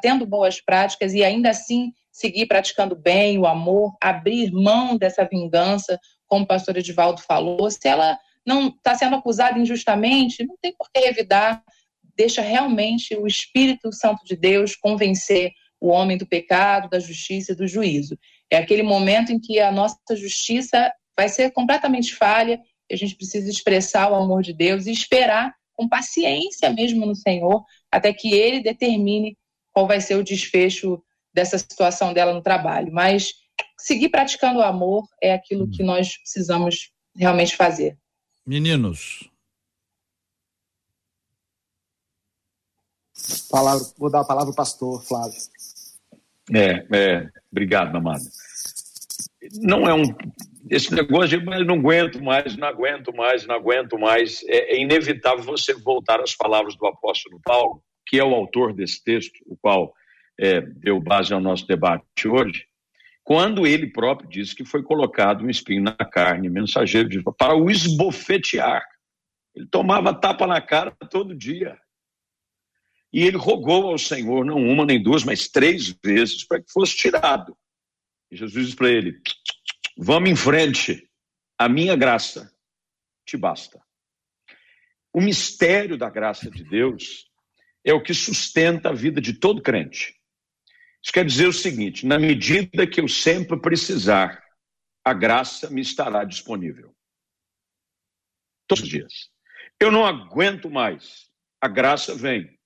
tendo 0.01 0.27
boas 0.27 0.61
práticas 0.61 1.13
e 1.13 1.23
ainda 1.23 1.51
assim 1.51 1.93
seguir 2.11 2.47
praticando 2.47 2.97
bem, 2.97 3.39
o 3.39 3.47
amor, 3.47 3.95
abrir 4.03 4.51
mão 4.51 4.97
dessa 4.97 5.25
vingança, 5.25 6.01
como 6.27 6.45
o 6.45 6.47
pastor 6.47 6.77
Edivaldo 6.77 7.21
falou. 7.21 7.71
Se 7.71 7.87
ela 7.87 8.19
não 8.45 8.69
está 8.69 8.95
sendo 8.95 9.17
acusada 9.17 9.59
injustamente, 9.59 10.47
não 10.47 10.57
tem 10.61 10.75
por 10.77 10.89
que 10.91 11.01
revidar, 11.01 11.63
deixa 12.17 12.41
realmente 12.41 13.15
o 13.15 13.27
Espírito 13.27 13.93
Santo 13.93 14.25
de 14.25 14.35
Deus 14.35 14.75
convencer 14.75 15.53
o 15.79 15.89
homem 15.89 16.17
do 16.17 16.27
pecado, 16.27 16.89
da 16.89 16.99
justiça 16.99 17.53
e 17.53 17.57
do 17.57 17.69
juízo. 17.69 18.19
É 18.51 18.57
aquele 18.57 18.83
momento 18.83 19.31
em 19.31 19.39
que 19.39 19.61
a 19.61 19.71
nossa 19.71 19.99
justiça 20.13 20.91
vai 21.17 21.29
ser 21.29 21.51
completamente 21.51 22.15
falha 22.15 22.59
a 22.91 22.97
gente 22.97 23.15
precisa 23.15 23.51
expressar 23.51 24.11
o 24.11 24.15
amor 24.15 24.43
de 24.43 24.53
Deus 24.53 24.87
e 24.87 24.93
esperar 24.93 25.55
com 25.75 25.89
paciência 25.89 26.71
mesmo 26.71 27.05
no 27.05 27.15
Senhor 27.15 27.65
até 27.91 28.13
que 28.13 28.35
Ele 28.35 28.63
determine 28.63 29.37
qual 29.73 29.87
vai 29.87 30.01
ser 30.01 30.17
o 30.17 30.25
desfecho 30.25 31.03
dessa 31.35 31.59
situação 31.59 32.15
dela 32.15 32.33
no 32.33 32.43
trabalho. 32.43 32.93
Mas 32.93 33.35
seguir 33.79 34.09
praticando 34.09 34.61
o 34.61 34.63
amor 34.63 35.07
é 35.23 35.35
aquilo 35.35 35.71
que 35.71 35.83
nós 35.83 36.17
precisamos 36.17 36.91
realmente 37.15 37.57
fazer. 37.57 37.99
Meninos, 38.47 39.29
Palavra, 43.51 43.85
vou 43.99 44.11
dar 44.11 44.21
a 44.21 44.25
palavra 44.25 44.51
ao 44.51 44.55
pastor 44.55 45.03
Flávio. 45.03 45.39
É, 46.55 46.87
é, 46.97 47.31
obrigado, 47.51 47.97
amado. 47.97 48.25
Não 49.55 49.89
é 49.89 49.95
um. 49.95 50.05
Esse 50.69 50.93
negócio 50.95 51.39
de 51.39 51.65
não 51.65 51.77
aguento 51.77 52.23
mais, 52.23 52.57
não 52.57 52.67
aguento 52.67 53.15
mais, 53.15 53.47
não 53.47 53.55
aguento 53.55 53.99
mais. 53.99 54.43
É, 54.49 54.75
é 54.75 54.81
inevitável 54.81 55.45
você 55.45 55.75
voltar 55.75 56.21
às 56.21 56.35
palavras 56.35 56.77
do 56.77 56.87
apóstolo 56.87 57.41
Paulo, 57.45 57.83
que 58.07 58.19
é 58.19 58.25
o 58.25 58.35
autor 58.35 58.73
desse 58.73 59.03
texto, 59.03 59.39
o 59.47 59.57
qual 59.57 59.95
é, 60.39 60.61
deu 60.61 61.01
base 61.01 61.33
ao 61.33 61.41
nosso 61.41 61.67
debate 61.67 62.29
hoje, 62.29 62.67
quando 63.25 63.67
ele 63.67 63.89
próprio 63.89 64.29
disse 64.29 64.55
que 64.55 64.65
foi 64.65 64.83
colocado 64.83 65.45
um 65.45 65.51
espinho 65.51 65.83
na 65.83 65.93
carne, 65.93 66.49
mensageiro 66.49 67.09
de 67.09 67.23
para 67.37 67.57
o 67.57 67.71
esbofetear. 67.71 68.85
Ele 69.55 69.67
tomava 69.67 70.15
tapa 70.15 70.47
na 70.47 70.61
cara 70.61 70.93
todo 71.11 71.35
dia. 71.35 71.77
E 73.13 73.25
ele 73.25 73.37
rogou 73.37 73.89
ao 73.89 73.99
Senhor, 73.99 74.45
não 74.45 74.59
uma 74.59 74.85
nem 74.85 75.03
duas, 75.03 75.25
mas 75.25 75.49
três 75.49 75.89
vezes, 76.05 76.45
para 76.47 76.61
que 76.61 76.71
fosse 76.71 76.97
tirado. 76.97 77.57
E 78.31 78.37
Jesus 78.37 78.67
disse 78.67 78.77
para 78.77 78.91
ele: 78.91 79.19
Vamos 79.99 80.29
em 80.29 80.37
frente, 80.37 81.11
a 81.59 81.71
minha 81.71 81.97
graça 81.97 82.53
te 83.25 83.35
basta. 83.35 83.83
O 85.11 85.23
mistério 85.23 85.97
da 85.97 86.11
graça 86.11 86.51
de 86.51 86.63
Deus 86.63 87.31
é 87.83 87.95
o 87.95 88.03
que 88.03 88.13
sustenta 88.13 88.91
a 88.91 88.93
vida 88.93 89.23
de 89.23 89.33
todo 89.33 89.63
crente. 89.63 90.15
Isso 91.03 91.13
quer 91.13 91.25
dizer 91.25 91.47
o 91.47 91.53
seguinte: 91.53 92.05
na 92.05 92.19
medida 92.19 92.87
que 92.87 93.01
eu 93.01 93.09
sempre 93.09 93.59
precisar, 93.59 94.45
a 95.03 95.15
graça 95.15 95.71
me 95.71 95.81
estará 95.81 96.25
disponível. 96.25 96.95
Todos 98.67 98.85
os 98.85 98.91
dias. 98.91 99.31
Eu 99.81 99.91
não 99.91 100.05
aguento 100.05 100.69
mais, 100.69 101.31
a 101.59 101.69
graça 101.69 102.15
vem 102.15 102.59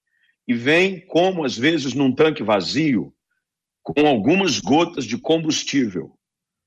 e 0.49 0.55
vem 0.55 1.07
como, 1.07 1.45
às 1.45 1.57
vezes, 1.57 1.95
num 1.95 2.13
tanque 2.13 2.43
vazio, 2.43 3.15
com 3.83 4.05
algumas 4.05 4.59
gotas 4.59 5.05
de 5.05 5.17
combustível 5.17 6.19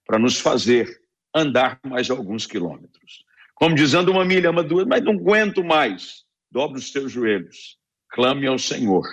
para 0.06 0.20
nos 0.20 0.39
fazer 0.39 1.01
andar 1.34 1.80
mais 1.84 2.10
alguns 2.10 2.45
quilômetros. 2.45 3.24
Como 3.56 3.76
dizendo 3.76 4.12
uma 4.12 4.26
milha, 4.26 4.51
uma 4.51 4.64
duas, 4.64 4.86
mas 4.86 5.04
não 5.04 5.14
aguento 5.14 5.64
mais. 5.64 6.24
Dobre 6.51 6.80
os 6.80 6.91
teus 6.91 7.12
joelhos, 7.12 7.78
clame 8.10 8.45
ao 8.45 8.60
Senhor, 8.60 9.04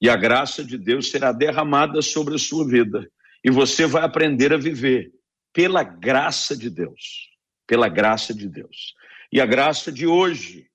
e 0.00 0.08
a 0.08 0.16
graça 0.16 0.64
de 0.64 0.76
Deus 0.76 1.10
será 1.10 1.32
derramada 1.32 2.02
sobre 2.02 2.34
a 2.34 2.38
sua 2.38 2.66
vida, 2.66 3.10
e 3.42 3.50
você 3.50 3.86
vai 3.86 4.02
aprender 4.02 4.52
a 4.52 4.58
viver 4.58 5.10
pela 5.52 5.82
graça 5.82 6.56
de 6.56 6.68
Deus. 6.68 7.30
Pela 7.66 7.88
graça 7.88 8.34
de 8.34 8.48
Deus. 8.48 8.94
E 9.32 9.40
a 9.40 9.46
graça 9.46 9.90
de 9.90 10.06
hoje, 10.06 10.66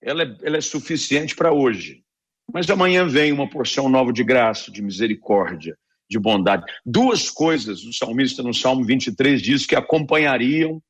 ela 0.00 0.22
é, 0.22 0.36
ela 0.42 0.56
é 0.56 0.60
suficiente 0.60 1.34
para 1.34 1.52
hoje 1.52 2.04
mas 2.52 2.68
amanhã 2.68 3.06
vem 3.06 3.32
uma 3.32 3.48
porção 3.48 3.88
nova 3.88 4.12
de 4.12 4.22
graça, 4.22 4.70
de 4.70 4.82
misericórdia, 4.82 5.76
de 6.08 6.18
bondade. 6.18 6.64
Duas 6.84 7.30
coisas 7.30 7.84
o 7.84 7.92
salmista 7.92 8.42
no 8.42 8.52
Salmo 8.52 8.84
23 8.84 9.40
diz 9.40 9.66
que 9.66 9.74
acompanhariam 9.74 10.82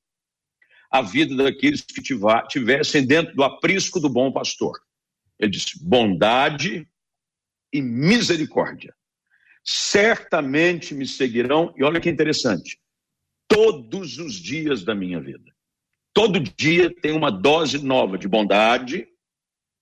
a 0.91 1.03
vida 1.03 1.35
daqueles 1.35 1.81
que 1.81 2.03
tivessem 2.03 3.07
dentro 3.07 3.35
do 3.35 3.43
aprisco 3.43 4.01
do 4.01 4.09
bom 4.09 4.33
pastor. 4.33 4.79
Ele 5.39 5.51
disse: 5.51 5.83
bondade 5.83 6.87
e 7.73 7.83
misericórdia. 7.83 8.95
Certamente 9.65 10.95
me 10.95 11.07
seguirão, 11.07 11.73
e 11.77 11.83
olha 11.83 12.01
que 12.01 12.11
interessante, 12.11 12.79
todos 13.49 14.19
os 14.19 14.35
dias 14.35 14.85
da 14.85 14.95
minha 14.95 15.21
vida. 15.21 15.53
Todo 16.13 16.39
dia 16.39 16.95
tem 16.95 17.13
uma 17.13 17.31
dose 17.31 17.83
nova 17.83 18.19
de 18.19 18.29
bondade 18.29 19.09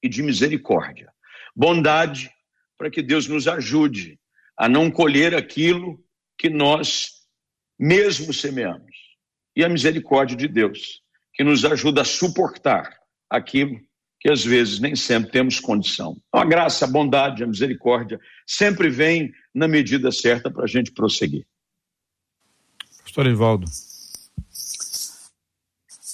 e 0.03 0.09
de 0.09 0.23
misericórdia 0.23 1.13
bondade, 1.55 2.31
para 2.77 2.91
que 2.91 3.03
Deus 3.03 3.29
nos 3.29 3.47
ajude 3.47 4.19
a 4.63 4.69
não 4.69 4.93
colher 4.93 5.35
aquilo 5.35 5.99
que 6.39 6.49
nós 6.49 7.25
mesmo 7.77 8.33
semeamos. 8.33 8.95
E 9.57 9.65
a 9.65 9.69
misericórdia 9.69 10.37
de 10.37 10.47
Deus, 10.47 11.03
que 11.35 11.43
nos 11.43 11.65
ajuda 11.65 12.03
a 12.03 12.05
suportar 12.05 12.97
aquilo 13.29 13.77
que 14.21 14.31
às 14.31 14.45
vezes 14.45 14.79
nem 14.79 14.95
sempre 14.95 15.33
temos 15.33 15.59
condição. 15.59 16.17
Então, 16.29 16.41
a 16.41 16.45
graça, 16.45 16.85
a 16.85 16.89
bondade, 16.89 17.43
a 17.43 17.47
misericórdia 17.49 18.21
sempre 18.47 18.89
vem 18.89 19.33
na 19.53 19.67
medida 19.67 20.13
certa 20.13 20.49
para 20.49 20.63
a 20.63 20.69
gente 20.69 20.93
prosseguir. 20.93 21.45
Pastor 23.03 23.27
Ivaldo. 23.27 23.67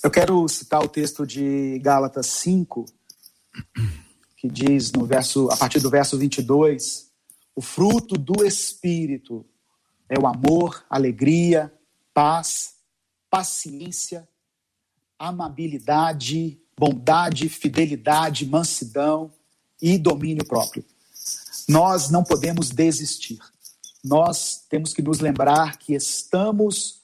Eu 0.03 0.11
quero 0.11 0.49
citar 0.49 0.83
o 0.83 0.89
texto 0.89 1.27
de 1.27 1.79
Gálatas 1.81 2.29
5, 2.29 2.87
que 4.39 4.49
diz 4.49 4.91
no 4.91 5.05
verso, 5.05 5.51
a 5.51 5.57
partir 5.59 5.81
do 5.81 5.91
verso 5.91 6.17
22, 6.17 7.08
o 7.59 7.61
fruto 7.61 8.17
do 8.17 8.47
espírito 8.47 9.45
é 10.09 10.17
o 10.17 10.29
amor, 10.29 10.87
alegria, 10.89 11.75
paz, 12.15 12.75
paciência, 13.29 14.29
amabilidade, 15.19 16.57
bondade, 16.79 17.49
fidelidade, 17.49 18.47
mansidão 18.47 19.33
e 19.83 19.99
domínio 19.99 20.47
próprio. 20.47 20.85
Nós 21.69 22.11
não 22.11 22.23
podemos 22.23 22.71
desistir. 22.71 23.41
Nós 24.05 24.65
temos 24.71 24.95
que 24.95 25.03
nos 25.03 25.19
lembrar 25.19 25.79
que 25.79 25.95
estamos 25.95 27.01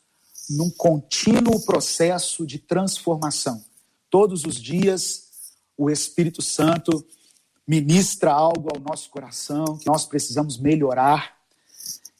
num 0.49 0.71
contínuo 0.71 1.65
processo 1.67 2.47
de 2.47 2.61
transformação. 2.61 3.65
Todos 4.09 4.45
os 4.45 4.55
dias, 4.55 5.31
o 5.77 5.91
Espírito 5.91 6.41
Santo 6.41 7.05
ministra 7.67 8.33
algo 8.33 8.69
ao 8.75 8.81
nosso 8.81 9.11
coração 9.11 9.79
que 9.79 9.87
nós 9.87 10.05
precisamos 10.05 10.59
melhorar. 10.59 11.37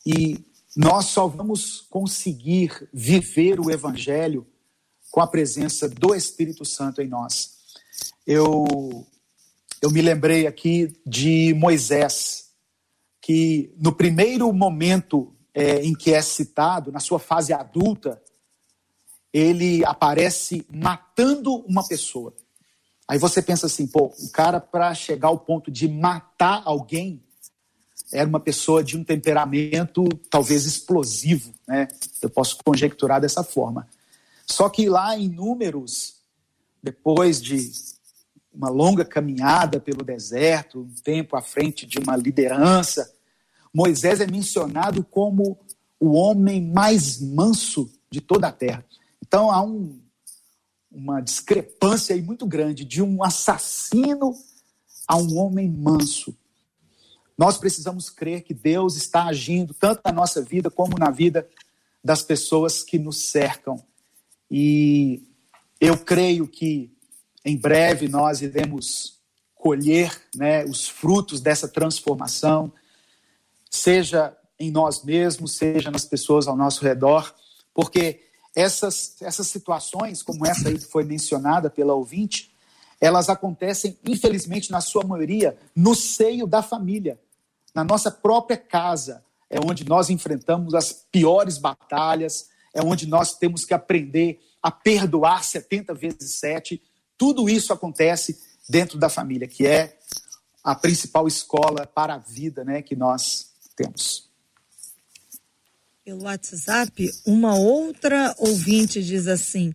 E 0.07 0.39
nós 0.77 1.07
só 1.07 1.27
vamos 1.27 1.81
conseguir 1.83 2.89
viver 2.93 3.61
o 3.61 3.71
Evangelho 3.71 4.47
com 5.11 5.21
a 5.21 5.27
presença 5.27 5.89
do 5.89 6.15
Espírito 6.15 6.65
Santo 6.65 7.01
em 7.01 7.09
nós. 7.09 7.55
Eu, 8.27 9.07
eu 9.81 9.91
me 9.91 10.03
lembrei 10.03 10.47
aqui 10.47 11.01
de 11.07 11.55
Moisés, 11.55 12.51
que 13.21 13.73
no 13.79 13.93
primeiro 13.95 14.53
momento 14.53 15.35
é, 15.55 15.85
em 15.85 15.95
que 15.95 16.13
é 16.13 16.21
citado, 16.21 16.91
na 16.91 16.99
sua 16.99 17.19
fase 17.19 17.53
adulta, 17.53 18.21
ele 19.33 19.85
aparece 19.85 20.67
matando 20.69 21.57
uma 21.67 21.87
pessoa. 21.87 22.35
Aí 23.07 23.19
você 23.19 23.43
pensa 23.43 23.67
assim, 23.67 23.87
pô, 23.87 24.13
o 24.19 24.31
cara 24.31 24.61
para 24.61 24.95
chegar 24.95 25.29
ao 25.29 25.39
ponto 25.39 25.71
de 25.71 25.87
matar 25.89 26.63
alguém 26.65 27.23
era 28.13 28.29
uma 28.29 28.41
pessoa 28.41 28.83
de 28.83 28.97
um 28.97 29.05
temperamento 29.05 30.05
talvez 30.31 30.65
explosivo, 30.67 31.53
né? 31.67 31.89
Eu 32.23 32.31
posso 32.31 32.57
conjecturar 32.65 33.21
dessa 33.21 33.43
forma. 33.43 33.89
Só 34.47 34.69
que 34.69 34.89
lá 34.89 35.19
em 35.19 35.29
Números, 35.29 36.17
depois 36.83 37.43
de 37.43 37.73
uma 38.53 38.69
longa 38.69 39.05
caminhada 39.05 39.81
pelo 39.81 40.05
deserto, 40.05 40.81
um 40.81 40.95
tempo 41.03 41.37
à 41.37 41.43
frente 41.43 41.87
de 41.87 41.99
uma 41.99 42.17
liderança, 42.17 43.13
Moisés 43.73 44.21
é 44.21 44.27
mencionado 44.27 45.03
como 45.03 45.59
o 45.99 46.13
homem 46.13 46.63
mais 46.63 47.21
manso 47.21 47.91
de 48.11 48.21
toda 48.21 48.47
a 48.47 48.53
terra. 48.53 48.85
Então 49.21 49.51
há 49.51 49.61
um, 49.61 49.99
uma 50.95 51.21
discrepância 51.21 52.15
aí 52.15 52.23
muito 52.23 52.47
grande 52.47 52.85
de 52.85 53.03
um 53.03 53.23
assassino 53.23 54.35
a 55.07 55.17
um 55.17 55.37
homem 55.37 55.69
manso. 55.69 56.35
Nós 57.37 57.59
precisamos 57.59 58.09
crer 58.09 58.43
que 58.43 58.55
Deus 58.55 58.97
está 58.97 59.25
agindo 59.25 59.75
tanto 59.75 60.01
na 60.05 60.13
nossa 60.13 60.41
vida 60.41 60.71
como 60.71 60.97
na 60.97 61.11
vida 61.11 61.49
das 62.03 62.23
pessoas 62.23 62.83
que 62.83 62.99
nos 62.99 63.19
cercam. 63.31 63.83
E 64.51 65.23
eu 65.81 65.99
creio 65.99 66.47
que 66.47 66.93
em 67.45 67.57
breve 67.57 68.09
nós 68.09 68.41
iremos 68.41 69.19
colher 69.55 70.17
né, 70.37 70.65
os 70.65 70.89
frutos 70.89 71.41
dessa 71.41 71.67
transformação, 71.67 72.73
seja 73.69 74.37
em 74.59 74.71
nós 74.71 75.03
mesmos, 75.03 75.57
seja 75.57 75.91
nas 75.91 76.05
pessoas 76.05 76.47
ao 76.47 76.57
nosso 76.57 76.85
redor, 76.85 77.35
porque 77.75 78.23
essas, 78.55 79.17
essas 79.21 79.49
situações, 79.49 80.23
como 80.23 80.47
essa 80.47 80.69
aí 80.69 80.79
que 80.79 80.87
foi 80.87 81.05
mencionada 81.05 81.69
pela 81.69 81.95
ouvinte, 81.95 82.55
elas 83.01 83.29
acontecem, 83.29 83.99
infelizmente, 84.05 84.71
na 84.71 84.81
sua 84.81 85.05
maioria, 85.05 85.59
no 85.75 85.95
seio 85.95 86.47
da 86.47 86.63
família, 86.63 87.19
na 87.75 87.83
nossa 87.83 88.11
própria 88.11 88.57
casa, 88.57 89.25
é 89.51 89.59
onde 89.59 89.85
nós 89.85 90.09
enfrentamos 90.11 90.75
as 90.75 90.93
piores 91.13 91.59
batalhas, 91.59 92.49
é 92.73 92.83
onde 92.83 93.07
nós 93.07 93.37
temos 93.37 93.65
que 93.65 93.75
aprender 93.75 94.41
a 94.63 94.71
perdoar 94.71 95.45
70 95.45 95.93
vezes 95.95 96.39
7. 96.39 96.81
Tudo 97.19 97.49
isso 97.49 97.73
acontece 97.73 98.41
dentro 98.69 98.99
da 98.99 99.09
família, 99.09 99.47
que 99.47 99.67
é 99.67 99.99
a 100.63 100.75
principal 100.75 101.29
escola 101.29 101.87
para 101.87 102.15
a 102.15 102.19
vida 102.19 102.65
né, 102.65 102.81
que 102.81 102.97
nós 102.97 103.53
temos. 103.77 104.31
Pelo 106.05 106.25
WhatsApp, 106.25 107.11
uma 107.25 107.57
outra 107.59 108.35
ouvinte 108.39 109.03
diz 109.03 109.27
assim: 109.27 109.73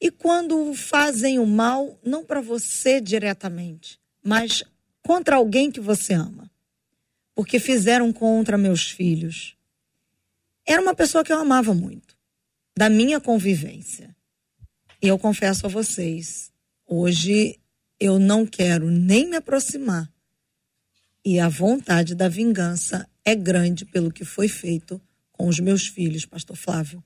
e 0.00 0.10
quando 0.10 0.72
fazem 0.74 1.40
o 1.40 1.46
mal, 1.46 1.98
não 2.04 2.24
para 2.24 2.40
você 2.40 3.00
diretamente, 3.00 3.98
mas 4.22 4.62
contra 5.02 5.36
alguém 5.36 5.70
que 5.72 5.80
você 5.80 6.14
ama? 6.14 6.48
Porque 7.34 7.58
fizeram 7.58 8.12
contra 8.12 8.56
meus 8.56 8.88
filhos. 8.88 9.56
Era 10.64 10.80
uma 10.80 10.94
pessoa 10.94 11.24
que 11.24 11.32
eu 11.32 11.38
amava 11.38 11.74
muito 11.74 12.16
da 12.76 12.88
minha 12.88 13.20
convivência. 13.20 14.14
E 15.02 15.08
eu 15.08 15.18
confesso 15.18 15.66
a 15.66 15.68
vocês, 15.68 16.52
hoje 16.86 17.58
eu 17.98 18.20
não 18.20 18.46
quero 18.46 18.88
nem 18.88 19.28
me 19.28 19.36
aproximar. 19.36 20.08
E 21.24 21.40
a 21.40 21.48
vontade 21.48 22.14
da 22.14 22.28
vingança 22.28 23.08
é 23.24 23.34
grande 23.34 23.84
pelo 23.84 24.12
que 24.12 24.24
foi 24.24 24.46
feito 24.46 25.00
com 25.38 25.46
os 25.46 25.60
meus 25.60 25.86
filhos, 25.86 26.26
Pastor 26.26 26.56
Flávio. 26.56 27.02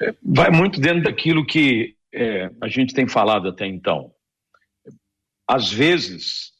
É, 0.00 0.14
vai 0.22 0.50
muito 0.50 0.80
dentro 0.80 1.02
daquilo 1.02 1.44
que 1.44 1.96
é, 2.12 2.50
a 2.60 2.68
gente 2.68 2.94
tem 2.94 3.08
falado 3.08 3.48
até 3.48 3.66
então. 3.66 4.14
Às 5.46 5.70
vezes, 5.70 6.52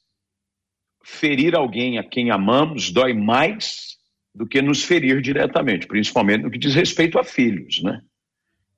ferir 1.05 1.55
alguém 1.55 1.99
a 1.99 2.05
quem 2.05 2.31
amamos 2.31 2.91
dói 2.91 3.15
mais 3.15 3.97
do 4.35 4.47
que 4.47 4.61
nos 4.61 4.83
ferir 4.83 5.23
diretamente, 5.23 5.87
principalmente 5.87 6.43
no 6.43 6.51
que 6.51 6.59
diz 6.59 6.75
respeito 6.75 7.19
a 7.19 7.25
filhos, 7.25 7.83
né? 7.83 8.03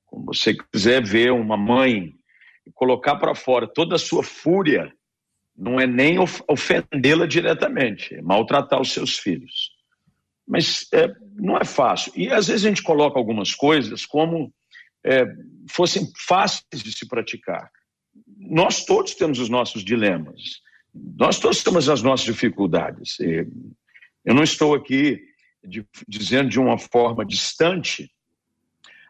Como 0.05 0.27
você 0.27 0.55
quiser 0.55 1.03
ver 1.03 1.33
uma 1.33 1.57
mãe 1.57 2.15
colocar 2.75 3.17
para 3.17 3.35
fora 3.35 3.67
toda 3.67 3.97
a 3.97 3.99
sua 3.99 4.23
fúria, 4.23 4.93
não 5.57 5.81
é 5.81 5.87
nem 5.87 6.19
ofendê-la 6.19 7.27
diretamente, 7.27 8.15
é 8.15 8.23
maltratar 8.23 8.81
os 8.81 8.93
seus 8.93 9.19
filhos. 9.19 9.78
Mas 10.49 10.87
é, 10.95 11.13
não 11.35 11.59
é 11.59 11.65
fácil. 11.65 12.13
E 12.17 12.29
às 12.33 12.49
vezes 12.49 12.65
a 12.65 12.69
gente 12.69 12.83
coloca 12.83 13.19
algumas 13.19 13.55
coisas 13.55 14.07
como 14.07 14.53
é, 15.05 15.25
fossem 15.71 16.11
fáceis 16.27 16.83
de 16.83 16.91
se 16.91 17.07
praticar. 17.07 17.71
Nós 18.39 18.85
todos 18.85 19.15
temos 19.15 19.39
os 19.39 19.49
nossos 19.49 19.85
dilemas. 19.85 20.63
Nós 20.95 21.39
todos 21.39 21.63
temos 21.63 21.89
as 21.89 22.03
nossas 22.03 22.25
dificuldades. 22.25 23.19
Eu 24.25 24.35
não 24.35 24.43
estou 24.43 24.75
aqui 24.75 25.21
de, 25.63 25.87
dizendo 26.09 26.49
de 26.49 26.59
uma 26.59 26.79
forma 26.79 27.25
distante 27.25 28.11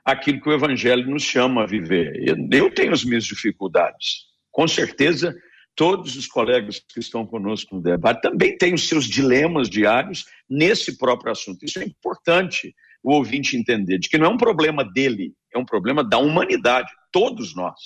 aquilo 0.04 0.40
que 0.40 0.48
o 0.48 0.52
Evangelho 0.52 1.08
nos 1.08 1.22
chama 1.22 1.62
a 1.62 1.66
viver. 1.66 2.16
Eu, 2.16 2.36
eu 2.50 2.70
tenho 2.70 2.92
as 2.92 3.04
minhas 3.04 3.24
dificuldades. 3.24 4.26
Com 4.50 4.66
certeza, 4.66 5.36
todos 5.78 6.16
os 6.16 6.26
colegas 6.26 6.80
que 6.80 6.98
estão 6.98 7.24
conosco 7.24 7.76
no 7.76 7.80
debate 7.80 8.20
também 8.20 8.58
têm 8.58 8.74
os 8.74 8.88
seus 8.88 9.04
dilemas 9.04 9.70
diários 9.70 10.24
nesse 10.50 10.98
próprio 10.98 11.30
assunto. 11.30 11.64
Isso 11.64 11.78
é 11.78 11.84
importante 11.84 12.74
o 13.00 13.12
ouvinte 13.12 13.56
entender, 13.56 13.96
de 14.00 14.08
que 14.08 14.18
não 14.18 14.26
é 14.26 14.28
um 14.30 14.36
problema 14.36 14.84
dele, 14.84 15.34
é 15.54 15.56
um 15.56 15.64
problema 15.64 16.02
da 16.02 16.18
humanidade, 16.18 16.90
todos 17.12 17.54
nós. 17.54 17.78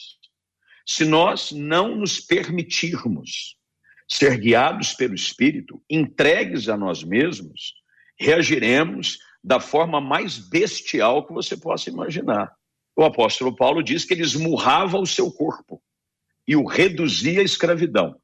Se 0.86 1.04
nós 1.04 1.52
não 1.52 1.94
nos 1.94 2.18
permitirmos 2.18 3.58
ser 4.08 4.38
guiados 4.38 4.94
pelo 4.94 5.14
Espírito, 5.14 5.82
entregues 5.88 6.70
a 6.70 6.78
nós 6.78 7.04
mesmos, 7.04 7.74
reagiremos 8.18 9.18
da 9.44 9.60
forma 9.60 10.00
mais 10.00 10.38
bestial 10.38 11.26
que 11.26 11.34
você 11.34 11.58
possa 11.58 11.90
imaginar. 11.90 12.50
O 12.96 13.04
apóstolo 13.04 13.54
Paulo 13.54 13.82
diz 13.82 14.06
que 14.06 14.14
ele 14.14 14.22
esmurrava 14.22 14.98
o 14.98 15.06
seu 15.06 15.30
corpo 15.30 15.82
e 16.46 16.56
o 16.56 16.64
reduzia 16.64 17.40
à 17.40 17.44
escravidão, 17.44 18.16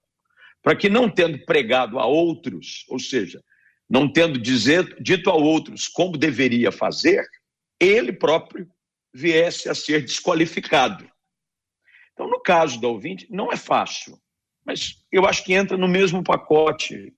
para 0.62 0.76
que 0.76 0.88
não 0.88 1.08
tendo 1.08 1.44
pregado 1.44 1.98
a 1.98 2.06
outros, 2.06 2.84
ou 2.88 2.98
seja, 2.98 3.42
não 3.88 4.10
tendo 4.10 4.38
dizer, 4.38 5.00
dito 5.00 5.30
a 5.30 5.34
outros 5.34 5.88
como 5.88 6.16
deveria 6.16 6.70
fazer, 6.70 7.26
ele 7.80 8.12
próprio 8.12 8.68
viesse 9.14 9.68
a 9.68 9.74
ser 9.74 10.02
desqualificado. 10.02 11.08
Então, 12.12 12.28
no 12.28 12.40
caso 12.40 12.80
do 12.80 12.88
ouvinte, 12.88 13.26
não 13.30 13.52
é 13.52 13.56
fácil, 13.56 14.18
mas 14.66 14.96
eu 15.10 15.26
acho 15.26 15.44
que 15.44 15.54
entra 15.54 15.76
no 15.76 15.88
mesmo 15.88 16.22
pacote 16.22 17.14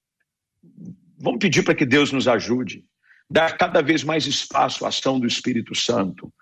Vamos 1.18 1.38
pedir 1.38 1.62
para 1.62 1.74
que 1.74 1.84
Deus 1.84 2.12
nos 2.12 2.26
ajude, 2.26 2.84
dar 3.28 3.57
cada 3.59 3.82
vez 3.82 4.03
mais 4.03 4.26
espaço 4.26 4.84
à 4.84 4.88
ação 4.88 5.20
do 5.20 5.26
Espírito 5.26 5.74
Santo 5.74 6.32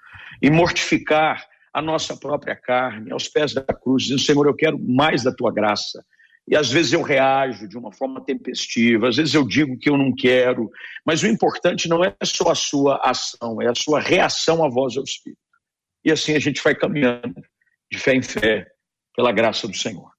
e 0.41 0.49
mortificar 0.49 1.45
a 1.73 1.83
nossa 1.83 2.17
própria 2.17 2.57
carne 2.57 3.13
aos 3.13 3.29
pés 3.29 3.55
da 3.55 3.63
cruz, 3.63 4.05
dizendo: 4.05 4.21
Senhor, 4.21 4.47
eu 4.47 4.55
quero 4.55 4.79
mais 4.79 5.23
da 5.23 5.33
tua 5.33 5.53
graça. 5.53 6.05
E 6.47 6.57
às 6.57 6.71
vezes 6.71 6.95
eu 6.95 7.03
reajo 7.03 7.69
de 7.69 7.77
uma 7.77 7.93
forma 7.93 8.25
tempestiva, 8.25 9.09
às 9.09 9.17
vezes 9.17 9.35
eu 9.35 9.47
digo 9.47 9.79
que 9.79 9.91
eu 9.91 9.99
não 9.99 10.15
quero, 10.15 10.71
mas 11.05 11.23
o 11.23 11.27
importante 11.27 11.89
não 11.89 12.03
é 12.03 12.15
só 12.25 12.51
a 12.51 12.55
sua 12.55 12.97
ação, 13.05 13.61
é 13.61 13.69
a 13.69 13.75
sua 13.75 14.01
reação 14.01 14.65
à 14.65 14.69
voz 14.69 14.97
ao 14.97 15.05
Espírito. 15.05 15.43
E 16.03 16.11
assim 16.11 16.35
a 16.35 16.39
gente 16.39 16.63
vai 16.63 16.75
caminhando 16.75 17.35
de 17.93 17.99
fé 17.99 18.15
em 18.15 18.23
fé, 18.23 18.67
pela 19.15 19.33
graça 19.33 19.67
do 19.67 19.77
Senhor. 19.77 20.11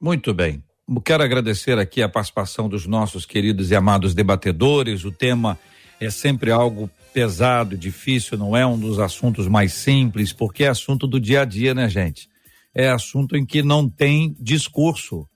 Muito 0.00 0.34
bem. 0.34 0.62
Quero 1.04 1.22
agradecer 1.22 1.78
aqui 1.78 2.02
a 2.02 2.08
participação 2.08 2.68
dos 2.68 2.86
nossos 2.86 3.24
queridos 3.24 3.70
e 3.70 3.76
amados 3.76 4.14
debatedores. 4.14 5.04
O 5.04 5.12
tema 5.12 5.58
é 6.00 6.10
sempre 6.10 6.50
algo 6.50 6.90
pesado, 7.12 7.76
difícil, 7.76 8.38
não 8.38 8.56
é 8.56 8.66
um 8.66 8.78
dos 8.78 8.98
assuntos 8.98 9.46
mais 9.46 9.72
simples, 9.72 10.32
porque 10.32 10.64
é 10.64 10.68
assunto 10.68 11.06
do 11.06 11.20
dia 11.20 11.42
a 11.42 11.44
dia, 11.44 11.74
né, 11.74 11.88
gente? 11.88 12.28
É 12.74 12.88
assunto 12.88 13.36
em 13.36 13.44
que 13.44 13.62
não 13.62 13.88
tem 13.88 14.34
discurso, 14.40 15.28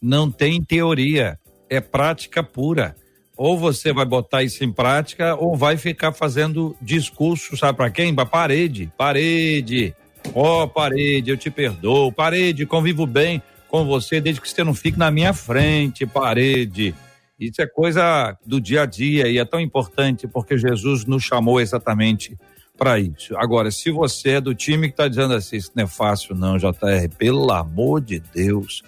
não 0.00 0.30
tem 0.30 0.62
teoria, 0.62 1.38
é 1.68 1.80
prática 1.80 2.42
pura. 2.42 2.94
Ou 3.36 3.56
você 3.56 3.92
vai 3.92 4.04
botar 4.04 4.42
isso 4.42 4.64
em 4.64 4.72
prática 4.72 5.36
ou 5.36 5.56
vai 5.56 5.76
ficar 5.76 6.12
fazendo 6.12 6.76
discurso, 6.80 7.56
sabe 7.56 7.76
para 7.76 7.90
quem? 7.90 8.14
Para 8.14 8.26
parede, 8.26 8.90
parede. 8.96 9.94
Ó, 10.34 10.64
oh, 10.64 10.68
parede, 10.68 11.30
eu 11.30 11.36
te 11.36 11.50
perdoo. 11.50 12.12
Parede, 12.12 12.66
convivo 12.66 13.06
bem 13.06 13.40
com 13.68 13.84
você 13.84 14.20
desde 14.20 14.40
que 14.40 14.48
você 14.50 14.64
não 14.64 14.74
fique 14.74 14.98
na 14.98 15.10
minha 15.10 15.32
frente, 15.32 16.06
parede. 16.06 16.94
Isso 17.38 17.62
é 17.62 17.66
coisa 17.66 18.36
do 18.44 18.60
dia 18.60 18.82
a 18.82 18.86
dia 18.86 19.28
e 19.28 19.38
é 19.38 19.44
tão 19.44 19.60
importante 19.60 20.26
porque 20.26 20.58
Jesus 20.58 21.04
nos 21.04 21.22
chamou 21.22 21.60
exatamente 21.60 22.36
para 22.76 22.98
isso. 22.98 23.36
Agora, 23.36 23.70
se 23.70 23.90
você 23.90 24.30
é 24.30 24.40
do 24.40 24.54
time 24.54 24.88
que 24.88 24.94
está 24.94 25.08
dizendo 25.08 25.34
assim, 25.34 25.56
isso 25.56 25.72
não 25.74 25.84
é 25.84 25.86
fácil, 25.86 26.34
não, 26.34 26.56
JR, 26.56 27.08
pelo 27.16 27.50
amor 27.52 28.00
de 28.00 28.20
Deus, 28.20 28.82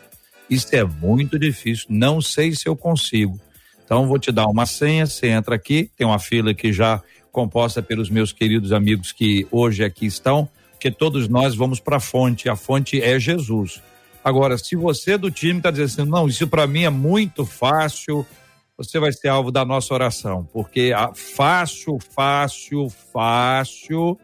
isso 0.48 0.74
é 0.74 0.84
muito 0.84 1.38
difícil, 1.38 1.86
não 1.88 2.20
sei 2.20 2.52
se 2.54 2.68
eu 2.68 2.76
consigo. 2.76 3.38
Então, 3.84 4.06
vou 4.06 4.18
te 4.18 4.30
dar 4.30 4.46
uma 4.46 4.66
senha, 4.66 5.06
você 5.06 5.28
entra 5.28 5.56
aqui, 5.56 5.90
tem 5.96 6.06
uma 6.06 6.18
fila 6.18 6.52
aqui 6.52 6.72
já 6.72 7.02
composta 7.32 7.82
pelos 7.82 8.10
meus 8.10 8.32
queridos 8.32 8.72
amigos 8.72 9.12
que 9.12 9.46
hoje 9.50 9.84
aqui 9.84 10.06
estão, 10.06 10.48
que 10.78 10.90
todos 10.90 11.28
nós 11.28 11.54
vamos 11.54 11.80
para 11.80 11.96
a 11.96 12.00
fonte, 12.00 12.48
a 12.48 12.56
fonte 12.56 13.00
é 13.02 13.18
Jesus. 13.18 13.82
Agora, 14.22 14.58
se 14.58 14.76
você 14.76 15.12
é 15.12 15.18
do 15.18 15.30
time 15.30 15.58
está 15.58 15.70
dizendo 15.70 16.02
assim, 16.02 16.10
não, 16.10 16.28
isso 16.28 16.46
para 16.46 16.66
mim 16.66 16.84
é 16.84 16.90
muito 16.90 17.44
fácil, 17.44 18.26
você 18.80 18.98
vai 18.98 19.12
ser 19.12 19.28
alvo 19.28 19.50
da 19.50 19.62
nossa 19.62 19.92
oração, 19.92 20.48
porque 20.54 20.90
a 20.96 21.12
fácil, 21.14 21.98
fácil, 21.98 22.88
fácil, 22.88 24.18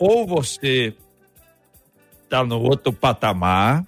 ou 0.00 0.26
você 0.26 0.92
está 2.24 2.42
no 2.42 2.60
outro 2.60 2.92
patamar, 2.92 3.86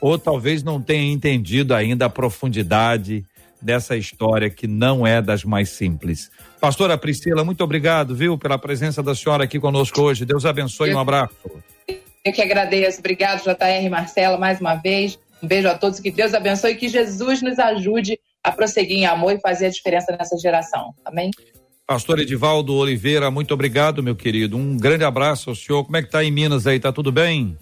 ou 0.00 0.16
talvez 0.16 0.62
não 0.62 0.80
tenha 0.80 1.12
entendido 1.12 1.74
ainda 1.74 2.06
a 2.06 2.08
profundidade 2.08 3.24
dessa 3.60 3.96
história 3.96 4.48
que 4.48 4.68
não 4.68 5.04
é 5.04 5.20
das 5.20 5.42
mais 5.42 5.70
simples. 5.70 6.30
Pastora 6.60 6.96
Priscila, 6.96 7.42
muito 7.42 7.64
obrigado, 7.64 8.14
viu, 8.14 8.38
pela 8.38 8.56
presença 8.56 9.02
da 9.02 9.12
senhora 9.12 9.42
aqui 9.42 9.58
conosco 9.58 10.00
hoje. 10.00 10.24
Deus 10.24 10.44
abençoe, 10.44 10.94
um 10.94 11.00
abraço. 11.00 11.34
Eu 12.24 12.32
que 12.32 12.42
agradeço. 12.42 13.00
Obrigado, 13.00 13.42
JR 13.42 13.90
Marcela, 13.90 14.38
mais 14.38 14.60
uma 14.60 14.76
vez. 14.76 15.18
Um 15.42 15.46
beijo 15.46 15.68
a 15.68 15.76
todos, 15.76 16.00
que 16.00 16.10
Deus 16.10 16.34
abençoe 16.34 16.72
e 16.72 16.76
que 16.76 16.88
Jesus 16.88 17.42
nos 17.42 17.58
ajude 17.58 18.18
a 18.42 18.50
prosseguir 18.50 18.98
em 18.98 19.06
amor 19.06 19.32
e 19.32 19.40
fazer 19.40 19.66
a 19.66 19.70
diferença 19.70 20.16
nessa 20.16 20.36
geração. 20.36 20.94
Amém? 21.04 21.30
Pastor 21.86 22.18
Edivaldo 22.18 22.74
Oliveira, 22.74 23.30
muito 23.30 23.54
obrigado, 23.54 24.02
meu 24.02 24.14
querido. 24.14 24.56
Um 24.56 24.76
grande 24.76 25.04
abraço 25.04 25.50
ao 25.50 25.56
senhor. 25.56 25.84
Como 25.84 25.96
é 25.96 26.02
que 26.02 26.10
tá 26.10 26.22
em 26.22 26.30
Minas 26.30 26.66
aí? 26.66 26.78
Tá 26.78 26.92
tudo 26.92 27.10
bem? 27.10 27.56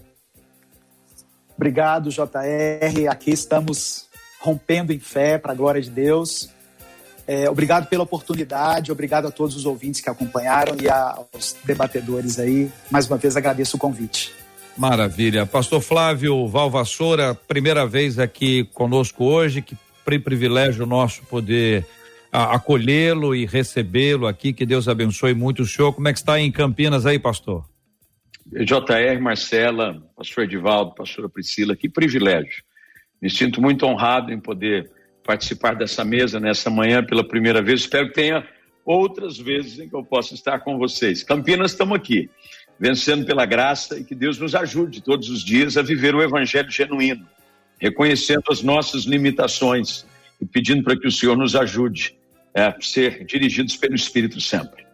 Obrigado, 1.57 2.11
JR. 2.11 3.09
Aqui 3.09 3.31
estamos 3.31 4.09
rompendo 4.41 4.93
em 4.93 4.99
fé 4.99 5.39
para 5.39 5.53
a 5.53 5.55
glória 5.55 5.81
de 5.81 5.91
Deus. 5.91 6.51
É, 7.27 7.51
obrigado 7.51 7.89
pela 7.89 8.05
oportunidade, 8.05 8.93
obrigado 8.93 9.27
a 9.27 9.31
todos 9.33 9.57
os 9.57 9.67
ouvintes 9.67 10.01
que 10.01 10.09
acompanharam 10.09 10.77
e 10.81 10.89
aos 10.89 11.57
debatedores 11.65 12.39
aí. 12.39 12.71
Mais 12.89 13.09
uma 13.09 13.17
vez 13.17 13.37
agradeço 13.37 13.77
o 13.77 13.81
convite. 13.81 14.33
Maravilha. 14.77 15.47
Pastor 15.47 15.81
Flávio 15.81 16.47
Valvassoura, 16.47 17.35
primeira 17.35 17.87
vez 17.87 18.19
aqui 18.19 18.65
conosco 18.75 19.25
hoje, 19.25 19.63
que 19.63 19.77
privilégio 20.05 20.85
nosso 20.87 21.23
poder 21.25 21.85
acolhê-lo 22.31 23.35
e 23.35 23.47
recebê-lo 23.47 24.27
aqui. 24.27 24.53
Que 24.53 24.67
Deus 24.67 24.87
abençoe 24.87 25.35
muito 25.35 25.63
o 25.63 25.67
senhor. 25.67 25.93
Como 25.95 26.07
é 26.09 26.13
que 26.13 26.19
está 26.19 26.39
em 26.39 26.53
Campinas 26.53 27.07
aí, 27.07 27.19
pastor? 27.19 27.65
JR, 28.47 29.21
Marcela, 29.21 30.01
pastor 30.15 30.45
Edivaldo, 30.45 30.95
pastora 30.95 31.29
Priscila, 31.29 31.75
que 31.75 31.89
privilégio. 31.89 32.63
Me 33.21 33.31
sinto 33.31 33.61
muito 33.61 33.87
honrado 33.87 34.31
em 34.31 34.39
poder 34.39 34.91
participar 35.25 35.75
dessa 35.75 36.05
mesa 36.05 36.39
nessa 36.39 36.71
manhã 36.71 37.03
pela 37.03 37.27
primeira 37.27 37.63
vez. 37.63 37.81
Espero 37.81 38.09
que 38.09 38.15
tenha 38.15 38.47
outras 38.85 39.39
vezes 39.39 39.81
em 39.81 39.89
que 39.89 39.97
eu 39.97 40.05
possa 40.05 40.35
estar 40.35 40.61
com 40.61 40.79
vocês. 40.79 41.25
Campinas, 41.25 41.73
estamos 41.73 41.97
aqui 41.97 42.31
vencendo 42.79 43.25
pela 43.25 43.47
graça 43.47 43.99
e 43.99 44.05
que 44.05 44.15
Deus 44.15 44.39
nos 44.39 44.55
ajude 44.55 45.03
todos 45.03 45.29
os 45.29 45.43
dias 45.43 45.77
a 45.77 45.83
viver 45.83 46.15
o 46.15 46.23
evangelho 46.23 46.71
genuíno, 46.71 47.27
reconhecendo 47.79 48.45
as 48.51 48.63
nossas 48.63 49.05
limitações 49.05 50.07
e 50.41 50.47
pedindo 50.47 50.83
para 50.83 50.99
que 50.99 51.07
o 51.07 51.13
Senhor 51.13 51.37
nos 51.37 51.57
ajude 51.57 52.17
a 52.55 52.75
ser 52.81 53.25
dirigidos 53.25 53.77
pelo 53.77 53.95
Espírito 53.95 54.41
sempre. 54.41 54.87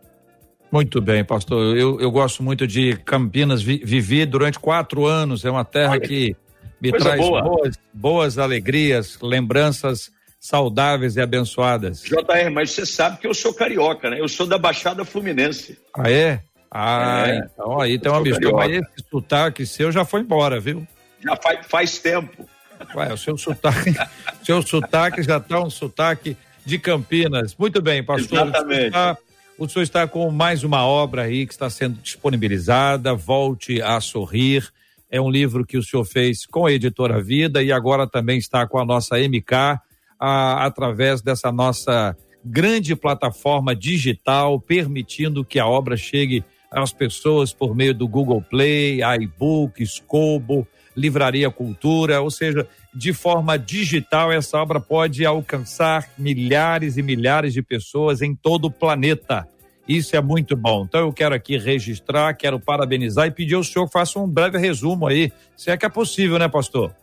Muito 0.70 1.00
bem, 1.00 1.22
pastor. 1.24 1.76
Eu, 1.76 2.00
eu 2.00 2.10
gosto 2.10 2.42
muito 2.42 2.66
de 2.66 2.96
Campinas, 3.04 3.62
vi, 3.62 3.82
vivi 3.84 4.24
durante 4.24 4.58
quatro 4.58 5.04
anos, 5.06 5.44
é 5.44 5.50
uma 5.50 5.64
terra 5.64 6.00
que 6.00 6.34
me 6.80 6.90
traz 6.90 7.20
boa. 7.20 7.42
boas, 7.42 7.78
boas 7.92 8.38
alegrias, 8.38 9.18
lembranças 9.20 10.10
saudáveis 10.40 11.16
e 11.16 11.20
abençoadas. 11.20 12.02
JR, 12.02 12.50
mas 12.52 12.72
você 12.72 12.84
sabe 12.84 13.18
que 13.18 13.26
eu 13.26 13.34
sou 13.34 13.54
carioca, 13.54 14.10
né? 14.10 14.18
Eu 14.18 14.28
sou 14.28 14.46
da 14.46 14.58
Baixada 14.58 15.04
Fluminense. 15.04 15.78
Ah, 15.96 16.10
é? 16.10 16.42
Ah, 16.74 17.24
é, 17.26 17.36
então 17.38 17.78
aí 17.78 17.98
tem 17.98 18.10
uma 18.10 18.22
mistura. 18.22 18.52
Mas 18.52 18.72
esse 18.72 19.08
sotaque 19.10 19.66
seu 19.66 19.92
já 19.92 20.06
foi 20.06 20.22
embora, 20.22 20.58
viu? 20.58 20.86
Já 21.22 21.36
faz, 21.36 21.66
faz 21.66 21.98
tempo. 21.98 22.48
Ué, 22.94 23.12
o 23.12 23.16
seu 23.18 23.36
sotaque, 23.36 23.94
seu 24.42 24.62
sotaque 24.62 25.22
já 25.22 25.36
está 25.36 25.60
um 25.60 25.68
sotaque 25.68 26.34
de 26.64 26.78
Campinas. 26.78 27.54
Muito 27.56 27.82
bem, 27.82 28.02
pastor. 28.02 28.48
Exatamente. 28.48 28.72
O 28.72 28.74
senhor, 28.74 28.86
está, 28.86 29.18
o 29.58 29.68
senhor 29.68 29.82
está 29.82 30.08
com 30.08 30.30
mais 30.30 30.64
uma 30.64 30.86
obra 30.86 31.22
aí 31.22 31.46
que 31.46 31.52
está 31.52 31.68
sendo 31.68 32.00
disponibilizada, 32.00 33.14
Volte 33.14 33.82
a 33.82 34.00
Sorrir. 34.00 34.66
É 35.10 35.20
um 35.20 35.30
livro 35.30 35.66
que 35.66 35.76
o 35.76 35.82
senhor 35.82 36.06
fez 36.06 36.46
com 36.46 36.64
a 36.64 36.72
editora 36.72 37.22
Vida 37.22 37.62
e 37.62 37.70
agora 37.70 38.06
também 38.06 38.38
está 38.38 38.66
com 38.66 38.78
a 38.78 38.84
nossa 38.84 39.18
MK, 39.18 39.78
a, 40.18 40.64
através 40.64 41.20
dessa 41.20 41.52
nossa 41.52 42.16
grande 42.42 42.96
plataforma 42.96 43.76
digital, 43.76 44.58
permitindo 44.58 45.44
que 45.44 45.58
a 45.58 45.66
obra 45.66 45.98
chegue 45.98 46.42
às 46.72 46.92
pessoas 46.92 47.52
por 47.52 47.76
meio 47.76 47.94
do 47.94 48.08
Google 48.08 48.42
Play, 48.42 49.00
iBooks, 49.20 50.02
Kobo, 50.06 50.66
Livraria 50.96 51.50
Cultura, 51.50 52.20
ou 52.20 52.30
seja, 52.30 52.66
de 52.94 53.12
forma 53.12 53.58
digital 53.58 54.32
essa 54.32 54.58
obra 54.58 54.80
pode 54.80 55.24
alcançar 55.24 56.08
milhares 56.18 56.96
e 56.96 57.02
milhares 57.02 57.52
de 57.52 57.62
pessoas 57.62 58.22
em 58.22 58.34
todo 58.34 58.66
o 58.66 58.70
planeta. 58.70 59.46
Isso 59.86 60.16
é 60.16 60.20
muito 60.20 60.56
bom. 60.56 60.84
Então 60.84 61.00
eu 61.00 61.12
quero 61.12 61.34
aqui 61.34 61.58
registrar, 61.58 62.34
quero 62.34 62.58
parabenizar 62.58 63.26
e 63.26 63.30
pedir 63.30 63.54
ao 63.54 63.64
senhor 63.64 63.86
que 63.86 63.92
faça 63.92 64.18
um 64.18 64.28
breve 64.28 64.58
resumo 64.58 65.06
aí, 65.06 65.32
se 65.56 65.70
é 65.70 65.76
que 65.76 65.84
é 65.84 65.88
possível, 65.88 66.38
né, 66.38 66.48
pastor? 66.48 66.94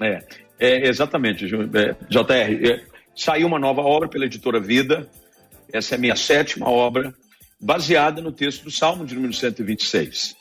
É, 0.00 0.22
é 0.58 0.88
exatamente, 0.88 1.44
é, 1.44 1.96
JR. 2.08 2.70
É, 2.70 2.80
saiu 3.14 3.46
uma 3.46 3.58
nova 3.58 3.82
obra 3.82 4.08
pela 4.08 4.24
editora 4.24 4.58
Vida. 4.58 5.08
Essa 5.72 5.94
é 5.94 5.96
a 5.96 6.00
minha 6.00 6.16
sétima 6.16 6.68
obra 6.68 7.14
baseada 7.60 8.22
no 8.22 8.32
texto 8.32 8.64
do 8.64 8.70
Salmo 8.70 9.04
de 9.04 9.14
número 9.14 9.34
126. 9.34 10.36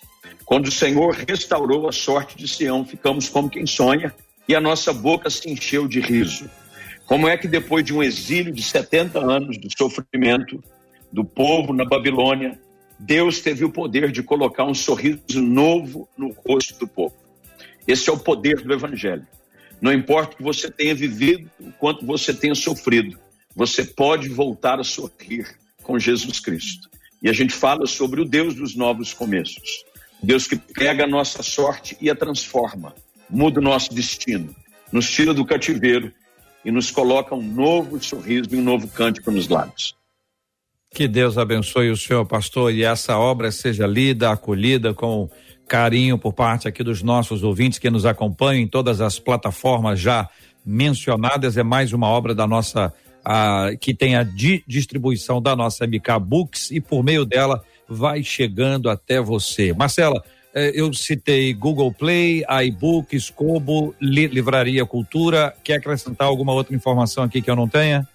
Quando 0.45 0.67
o 0.67 0.71
Senhor 0.71 1.13
restaurou 1.27 1.87
a 1.87 1.91
sorte 1.91 2.37
de 2.37 2.47
Sião, 2.47 2.85
ficamos 2.85 3.27
como 3.27 3.49
quem 3.49 3.65
sonha 3.65 4.13
e 4.47 4.55
a 4.55 4.61
nossa 4.61 4.93
boca 4.93 5.29
se 5.29 5.49
encheu 5.49 5.87
de 5.87 5.99
riso. 5.99 6.49
Como 7.05 7.27
é 7.27 7.37
que 7.37 7.47
depois 7.47 7.83
de 7.83 7.93
um 7.93 8.01
exílio 8.01 8.53
de 8.53 8.63
70 8.63 9.19
anos 9.19 9.59
de 9.59 9.67
sofrimento 9.77 10.63
do 11.11 11.25
povo 11.25 11.73
na 11.73 11.83
Babilônia, 11.83 12.59
Deus 12.99 13.39
teve 13.39 13.65
o 13.65 13.71
poder 13.71 14.11
de 14.11 14.23
colocar 14.23 14.65
um 14.65 14.73
sorriso 14.73 15.41
novo 15.41 16.07
no 16.17 16.31
rosto 16.47 16.79
do 16.79 16.87
povo. 16.87 17.15
Esse 17.87 18.09
é 18.09 18.13
o 18.13 18.19
poder 18.19 18.61
do 18.61 18.73
evangelho. 18.73 19.25
Não 19.81 19.93
importa 19.93 20.33
o 20.33 20.37
que 20.37 20.43
você 20.43 20.69
tenha 20.69 20.93
vivido, 20.93 21.49
o 21.59 21.71
quanto 21.71 22.05
você 22.05 22.33
tenha 22.33 22.53
sofrido, 22.53 23.17
você 23.55 23.83
pode 23.83 24.29
voltar 24.29 24.79
a 24.79 24.83
sorrir 24.83 25.47
com 25.81 25.97
Jesus 25.97 26.39
Cristo. 26.39 26.89
E 27.21 27.29
a 27.29 27.33
gente 27.33 27.53
fala 27.53 27.85
sobre 27.85 28.21
o 28.21 28.25
Deus 28.25 28.55
dos 28.55 28.75
novos 28.75 29.13
começos. 29.13 29.83
Deus 30.21 30.47
que 30.47 30.55
pega 30.55 31.05
a 31.05 31.07
nossa 31.07 31.41
sorte 31.41 31.97
e 32.01 32.09
a 32.09 32.15
transforma, 32.15 32.93
muda 33.29 33.59
o 33.59 33.63
nosso 33.63 33.93
destino, 33.93 34.53
nos 34.91 35.09
tira 35.09 35.33
do 35.33 35.45
cativeiro 35.45 36.11
e 36.63 36.71
nos 36.71 36.91
coloca 36.91 37.33
um 37.35 37.41
novo 37.41 38.01
sorriso 38.03 38.49
e 38.51 38.57
um 38.57 38.63
novo 38.63 38.87
cântico 38.87 39.31
nos 39.31 39.47
lábios. 39.47 39.95
Que 40.91 41.07
Deus 41.07 41.37
abençoe 41.37 41.91
o 41.91 41.97
senhor, 41.97 42.25
pastor, 42.25 42.73
e 42.73 42.83
essa 42.83 43.17
obra 43.17 43.51
seja 43.51 43.85
lida, 43.85 44.31
acolhida 44.31 44.93
com 44.93 45.29
carinho 45.67 46.17
por 46.17 46.33
parte 46.33 46.67
aqui 46.67 46.83
dos 46.83 47.03
nossos 47.03 47.43
ouvintes 47.43 47.77
que 47.77 47.91
nos 47.91 48.05
acompanham 48.05 48.63
em 48.63 48.67
todas 48.67 48.99
as 48.99 49.19
plataformas 49.19 49.99
já 49.99 50.27
mencionadas. 50.65 51.57
É 51.57 51.63
mais 51.63 51.93
uma 51.93 52.07
obra 52.07 52.33
da 52.33 52.47
nossa, 52.47 52.91
a, 53.23 53.71
que 53.79 53.93
tem 53.93 54.15
a 54.15 54.23
di, 54.23 54.63
distribuição 54.67 55.41
da 55.41 55.55
nossa 55.55 55.85
MK 55.85 56.19
Books 56.21 56.71
e 56.71 56.79
por 56.79 57.03
meio 57.03 57.25
dela 57.25 57.63
vai 57.87 58.23
chegando 58.23 58.89
até 58.89 59.19
você. 59.19 59.73
Marcela, 59.73 60.23
eh, 60.53 60.71
eu 60.73 60.93
citei 60.93 61.53
Google 61.53 61.91
Play, 61.91 62.43
iBooks, 62.65 63.29
Kobo, 63.29 63.95
Li, 63.99 64.27
Livraria 64.27 64.85
Cultura. 64.85 65.55
Quer 65.63 65.75
acrescentar 65.75 66.27
alguma 66.27 66.53
outra 66.53 66.75
informação 66.75 67.23
aqui 67.23 67.41
que 67.41 67.49
eu 67.49 67.55
não 67.55 67.67
tenha? 67.67 68.07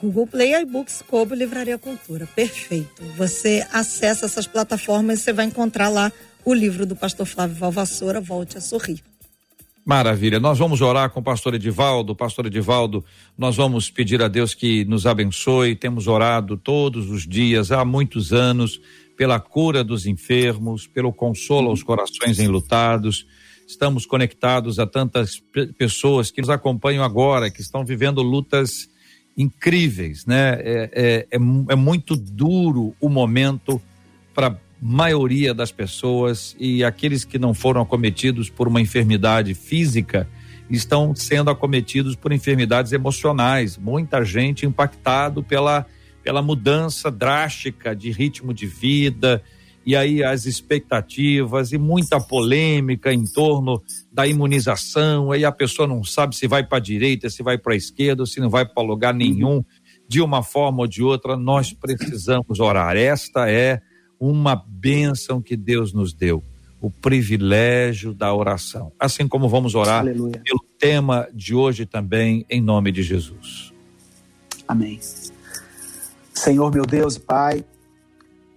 Google 0.00 0.26
Play, 0.26 0.54
iBooks, 0.62 1.02
Kobo, 1.02 1.34
Livraria 1.34 1.78
Cultura. 1.78 2.26
Perfeito. 2.34 3.02
Você 3.16 3.66
acessa 3.72 4.26
essas 4.26 4.46
plataformas 4.46 5.20
e 5.20 5.22
você 5.22 5.32
vai 5.32 5.46
encontrar 5.46 5.88
lá 5.88 6.12
o 6.44 6.52
livro 6.52 6.84
do 6.84 6.94
pastor 6.94 7.26
Flávio 7.26 7.56
Valvassoura, 7.56 8.20
Volte 8.20 8.58
a 8.58 8.60
Sorrir. 8.60 9.02
Maravilha. 9.84 10.40
Nós 10.40 10.58
vamos 10.58 10.80
orar 10.80 11.10
com 11.10 11.20
o 11.20 11.22
pastor 11.22 11.54
Edivaldo. 11.54 12.16
Pastor 12.16 12.46
Edivaldo, 12.46 13.04
nós 13.36 13.56
vamos 13.56 13.90
pedir 13.90 14.22
a 14.22 14.28
Deus 14.28 14.54
que 14.54 14.82
nos 14.86 15.06
abençoe. 15.06 15.76
Temos 15.76 16.06
orado 16.06 16.56
todos 16.56 17.10
os 17.10 17.26
dias, 17.28 17.70
há 17.70 17.84
muitos 17.84 18.32
anos, 18.32 18.80
pela 19.14 19.38
cura 19.38 19.84
dos 19.84 20.06
enfermos, 20.06 20.86
pelo 20.86 21.12
consolo 21.12 21.68
aos 21.68 21.82
corações 21.82 22.38
enlutados. 22.38 23.26
Estamos 23.68 24.06
conectados 24.06 24.78
a 24.78 24.86
tantas 24.86 25.42
pessoas 25.76 26.30
que 26.30 26.40
nos 26.40 26.48
acompanham 26.48 27.04
agora, 27.04 27.50
que 27.50 27.60
estão 27.60 27.84
vivendo 27.84 28.22
lutas 28.22 28.88
incríveis, 29.36 30.24
né? 30.24 30.60
É, 30.60 30.90
é, 30.94 31.26
é, 31.30 31.36
é 31.36 31.76
muito 31.76 32.16
duro 32.16 32.94
o 32.98 33.08
momento 33.10 33.80
para 34.34 34.58
maioria 34.86 35.54
das 35.54 35.72
pessoas 35.72 36.54
e 36.60 36.84
aqueles 36.84 37.24
que 37.24 37.38
não 37.38 37.54
foram 37.54 37.80
acometidos 37.80 38.50
por 38.50 38.68
uma 38.68 38.82
enfermidade 38.82 39.54
física 39.54 40.28
estão 40.68 41.14
sendo 41.14 41.48
acometidos 41.48 42.14
por 42.14 42.32
enfermidades 42.32 42.92
emocionais. 42.92 43.78
Muita 43.78 44.22
gente 44.22 44.66
impactado 44.66 45.42
pela, 45.42 45.86
pela 46.22 46.42
mudança 46.42 47.10
drástica 47.10 47.96
de 47.96 48.10
ritmo 48.10 48.52
de 48.52 48.66
vida 48.66 49.42
e 49.86 49.96
aí 49.96 50.22
as 50.22 50.44
expectativas 50.44 51.72
e 51.72 51.78
muita 51.78 52.20
polêmica 52.20 53.10
em 53.10 53.24
torno 53.24 53.82
da 54.12 54.26
imunização. 54.26 55.32
Aí 55.32 55.46
a 55.46 55.52
pessoa 55.52 55.88
não 55.88 56.04
sabe 56.04 56.36
se 56.36 56.46
vai 56.46 56.62
para 56.62 56.76
a 56.76 56.82
direita, 56.82 57.30
se 57.30 57.42
vai 57.42 57.56
para 57.56 57.72
a 57.72 57.76
esquerda, 57.76 58.26
se 58.26 58.38
não 58.38 58.50
vai 58.50 58.66
para 58.66 58.82
lugar 58.82 59.14
nenhum. 59.14 59.64
De 60.06 60.20
uma 60.20 60.42
forma 60.42 60.80
ou 60.80 60.86
de 60.86 61.02
outra, 61.02 61.38
nós 61.38 61.72
precisamos 61.72 62.60
orar. 62.60 62.98
Esta 62.98 63.48
é 63.48 63.80
uma 64.18 64.54
bênção 64.54 65.40
que 65.40 65.56
Deus 65.56 65.92
nos 65.92 66.12
deu, 66.12 66.42
o 66.80 66.90
privilégio 66.90 68.12
da 68.14 68.34
oração. 68.34 68.92
Assim 68.98 69.26
como 69.26 69.48
vamos 69.48 69.74
orar 69.74 70.00
Aleluia. 70.00 70.42
pelo 70.44 70.64
tema 70.78 71.28
de 71.32 71.54
hoje 71.54 71.86
também, 71.86 72.44
em 72.48 72.60
nome 72.60 72.92
de 72.92 73.02
Jesus. 73.02 73.72
Amém. 74.66 74.98
Senhor, 76.32 76.72
meu 76.72 76.84
Deus 76.84 77.16
e 77.16 77.20
Pai, 77.20 77.64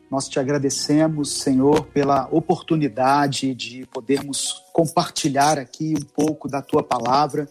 nós 0.10 0.28
te 0.30 0.39
agradecemos, 0.39 1.34
Senhor, 1.34 1.86
pela 1.88 2.28
oportunidade 2.32 3.53
de 3.53 3.86
podermos 3.88 4.64
compartilhar 4.74 5.60
aqui 5.60 5.93
um 5.97 6.05
pouco 6.05 6.47
da 6.47 6.62
tua 6.62 6.82
palavra, 6.82 7.47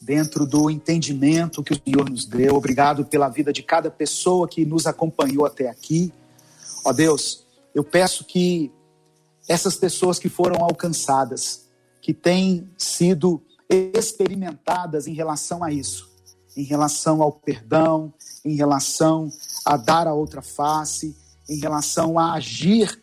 dentro 0.00 0.46
do 0.46 0.70
entendimento 0.70 1.62
que 1.62 1.72
o 1.72 1.80
Senhor 1.84 2.08
nos 2.08 2.24
deu. 2.24 2.56
Obrigado 2.56 3.04
pela 3.04 3.28
vida 3.28 3.52
de 3.52 3.62
cada 3.62 3.90
pessoa 3.90 4.48
que 4.48 4.64
nos 4.64 4.86
acompanhou 4.86 5.46
até 5.46 5.68
aqui. 5.68 6.12
Ó 6.90 6.92
Deus, 6.92 7.46
eu 7.72 7.84
peço 7.84 8.24
que 8.24 8.72
essas 9.48 9.76
pessoas 9.76 10.18
que 10.18 10.28
foram 10.28 10.64
alcançadas, 10.64 11.68
que 12.02 12.12
têm 12.12 12.68
sido 12.76 13.40
experimentadas 13.68 15.06
em 15.06 15.14
relação 15.14 15.62
a 15.62 15.70
isso, 15.70 16.10
em 16.56 16.64
relação 16.64 17.22
ao 17.22 17.30
perdão, 17.30 18.12
em 18.44 18.56
relação 18.56 19.30
a 19.64 19.76
dar 19.76 20.08
a 20.08 20.14
outra 20.14 20.42
face, 20.42 21.16
em 21.48 21.60
relação 21.60 22.18
a 22.18 22.32
agir 22.32 23.00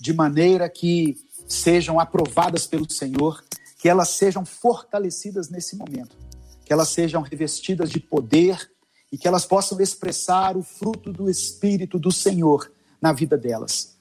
de 0.00 0.12
maneira 0.12 0.68
que 0.68 1.16
sejam 1.46 2.00
aprovadas 2.00 2.66
pelo 2.66 2.90
Senhor, 2.90 3.44
que 3.78 3.88
elas 3.88 4.08
sejam 4.08 4.44
fortalecidas 4.44 5.48
nesse 5.48 5.76
momento, 5.76 6.16
que 6.64 6.72
elas 6.72 6.88
sejam 6.88 7.22
revestidas 7.22 7.88
de 7.88 8.00
poder 8.00 8.68
e 9.12 9.16
que 9.16 9.28
elas 9.28 9.46
possam 9.46 9.80
expressar 9.80 10.56
o 10.56 10.62
fruto 10.64 11.12
do 11.12 11.30
Espírito 11.30 12.00
do 12.00 12.10
Senhor 12.10 12.68
na 13.00 13.12
vida 13.12 13.36
delas. 13.36 13.96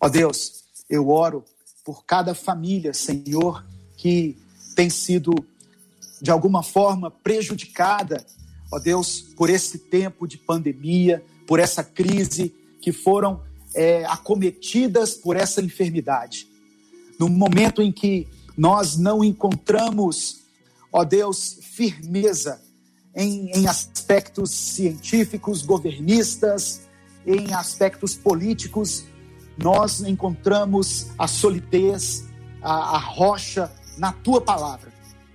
Ó 0.00 0.08
Deus, 0.08 0.64
eu 0.88 1.08
oro 1.08 1.44
por 1.84 2.04
cada 2.04 2.34
família, 2.34 2.92
Senhor, 2.92 3.64
que 3.96 4.36
tem 4.74 4.90
sido 4.90 5.32
de 6.20 6.30
alguma 6.30 6.62
forma 6.62 7.10
prejudicada, 7.10 8.24
ó 8.72 8.78
Deus, 8.78 9.20
por 9.36 9.50
esse 9.50 9.78
tempo 9.78 10.26
de 10.26 10.38
pandemia, 10.38 11.24
por 11.46 11.58
essa 11.58 11.82
crise, 11.82 12.54
que 12.80 12.92
foram 12.92 13.42
é, 13.74 14.04
acometidas 14.06 15.14
por 15.14 15.36
essa 15.36 15.60
enfermidade. 15.60 16.48
No 17.18 17.28
momento 17.28 17.82
em 17.82 17.92
que 17.92 18.28
nós 18.56 18.96
não 18.96 19.24
encontramos, 19.24 20.42
ó 20.92 21.04
Deus, 21.04 21.58
firmeza 21.60 22.60
em, 23.14 23.50
em 23.50 23.66
aspectos 23.66 24.50
científicos, 24.50 25.62
governistas, 25.62 26.82
em 27.26 27.52
aspectos 27.54 28.14
políticos, 28.14 29.04
nós 29.56 30.00
encontramos 30.00 31.08
a 31.18 31.26
solidez, 31.26 32.24
a, 32.60 32.96
a 32.96 32.98
rocha 32.98 33.70
na 33.98 34.12
tua 34.12 34.40
palavra. 34.40 34.92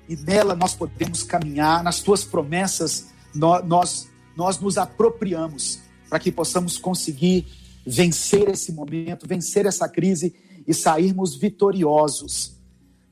E 0.08 0.16
nela 0.16 0.56
nós 0.56 0.74
podemos 0.74 1.24
caminhar, 1.24 1.84
nas 1.84 2.02
tuas 2.02 2.24
promessas 2.24 3.08
nós, 3.34 3.66
nós, 3.66 4.10
nós 4.36 4.60
nos 4.60 4.78
apropriamos 4.78 5.80
para 6.10 6.20
que 6.20 6.32
possamos 6.32 6.78
conseguir 6.78 7.46
vencer 7.86 8.50
esse 8.50 8.72
momento, 8.72 9.28
vencer 9.28 9.66
essa 9.66 9.88
crise 9.88 10.36
e 10.66 10.74
sairmos 10.74 11.36
vitoriosos. 11.36 12.58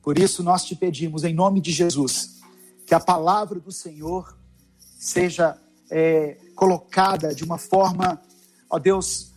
Por 0.02 0.18
isso 0.18 0.42
nós 0.42 0.64
te 0.64 0.74
pedimos, 0.74 1.24
em 1.24 1.34
nome 1.34 1.60
de 1.60 1.72
Jesus, 1.72 2.40
que 2.86 2.94
a 2.94 3.00
palavra 3.00 3.58
do 3.58 3.72
Senhor 3.72 4.36
seja 4.98 5.58
é, 5.90 6.36
colocada 6.54 7.34
de 7.34 7.44
uma 7.44 7.58
forma 7.58 8.20
ó 8.70 8.78
Deus, 8.78 9.32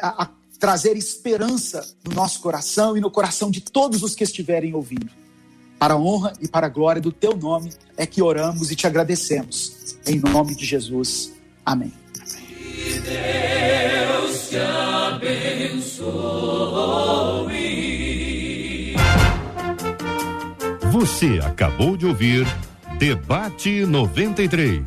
a, 0.00 0.24
a 0.24 0.28
trazer 0.58 0.96
esperança 0.96 1.84
no 2.04 2.14
nosso 2.14 2.40
coração 2.40 2.96
e 2.96 3.00
no 3.00 3.10
coração 3.10 3.50
de 3.50 3.60
todos 3.60 4.02
os 4.02 4.14
que 4.14 4.22
estiverem 4.22 4.74
ouvindo. 4.74 5.10
Para 5.78 5.94
a 5.94 5.98
honra 5.98 6.32
e 6.40 6.46
para 6.46 6.66
a 6.68 6.70
glória 6.70 7.02
do 7.02 7.10
teu 7.10 7.36
nome 7.36 7.72
é 7.96 8.06
que 8.06 8.22
oramos 8.22 8.70
e 8.70 8.76
te 8.76 8.86
agradecemos. 8.86 9.96
Em 10.06 10.20
nome 10.20 10.54
de 10.54 10.64
Jesus. 10.64 11.32
Amém. 11.66 11.92
Que 12.14 13.00
Deus 13.00 14.48
te 14.48 14.58
abençoe. 14.58 16.12
Você 20.92 21.40
acabou 21.42 21.96
de 21.96 22.06
ouvir 22.06 22.46
Debate 22.98 23.84
93. 23.84 24.82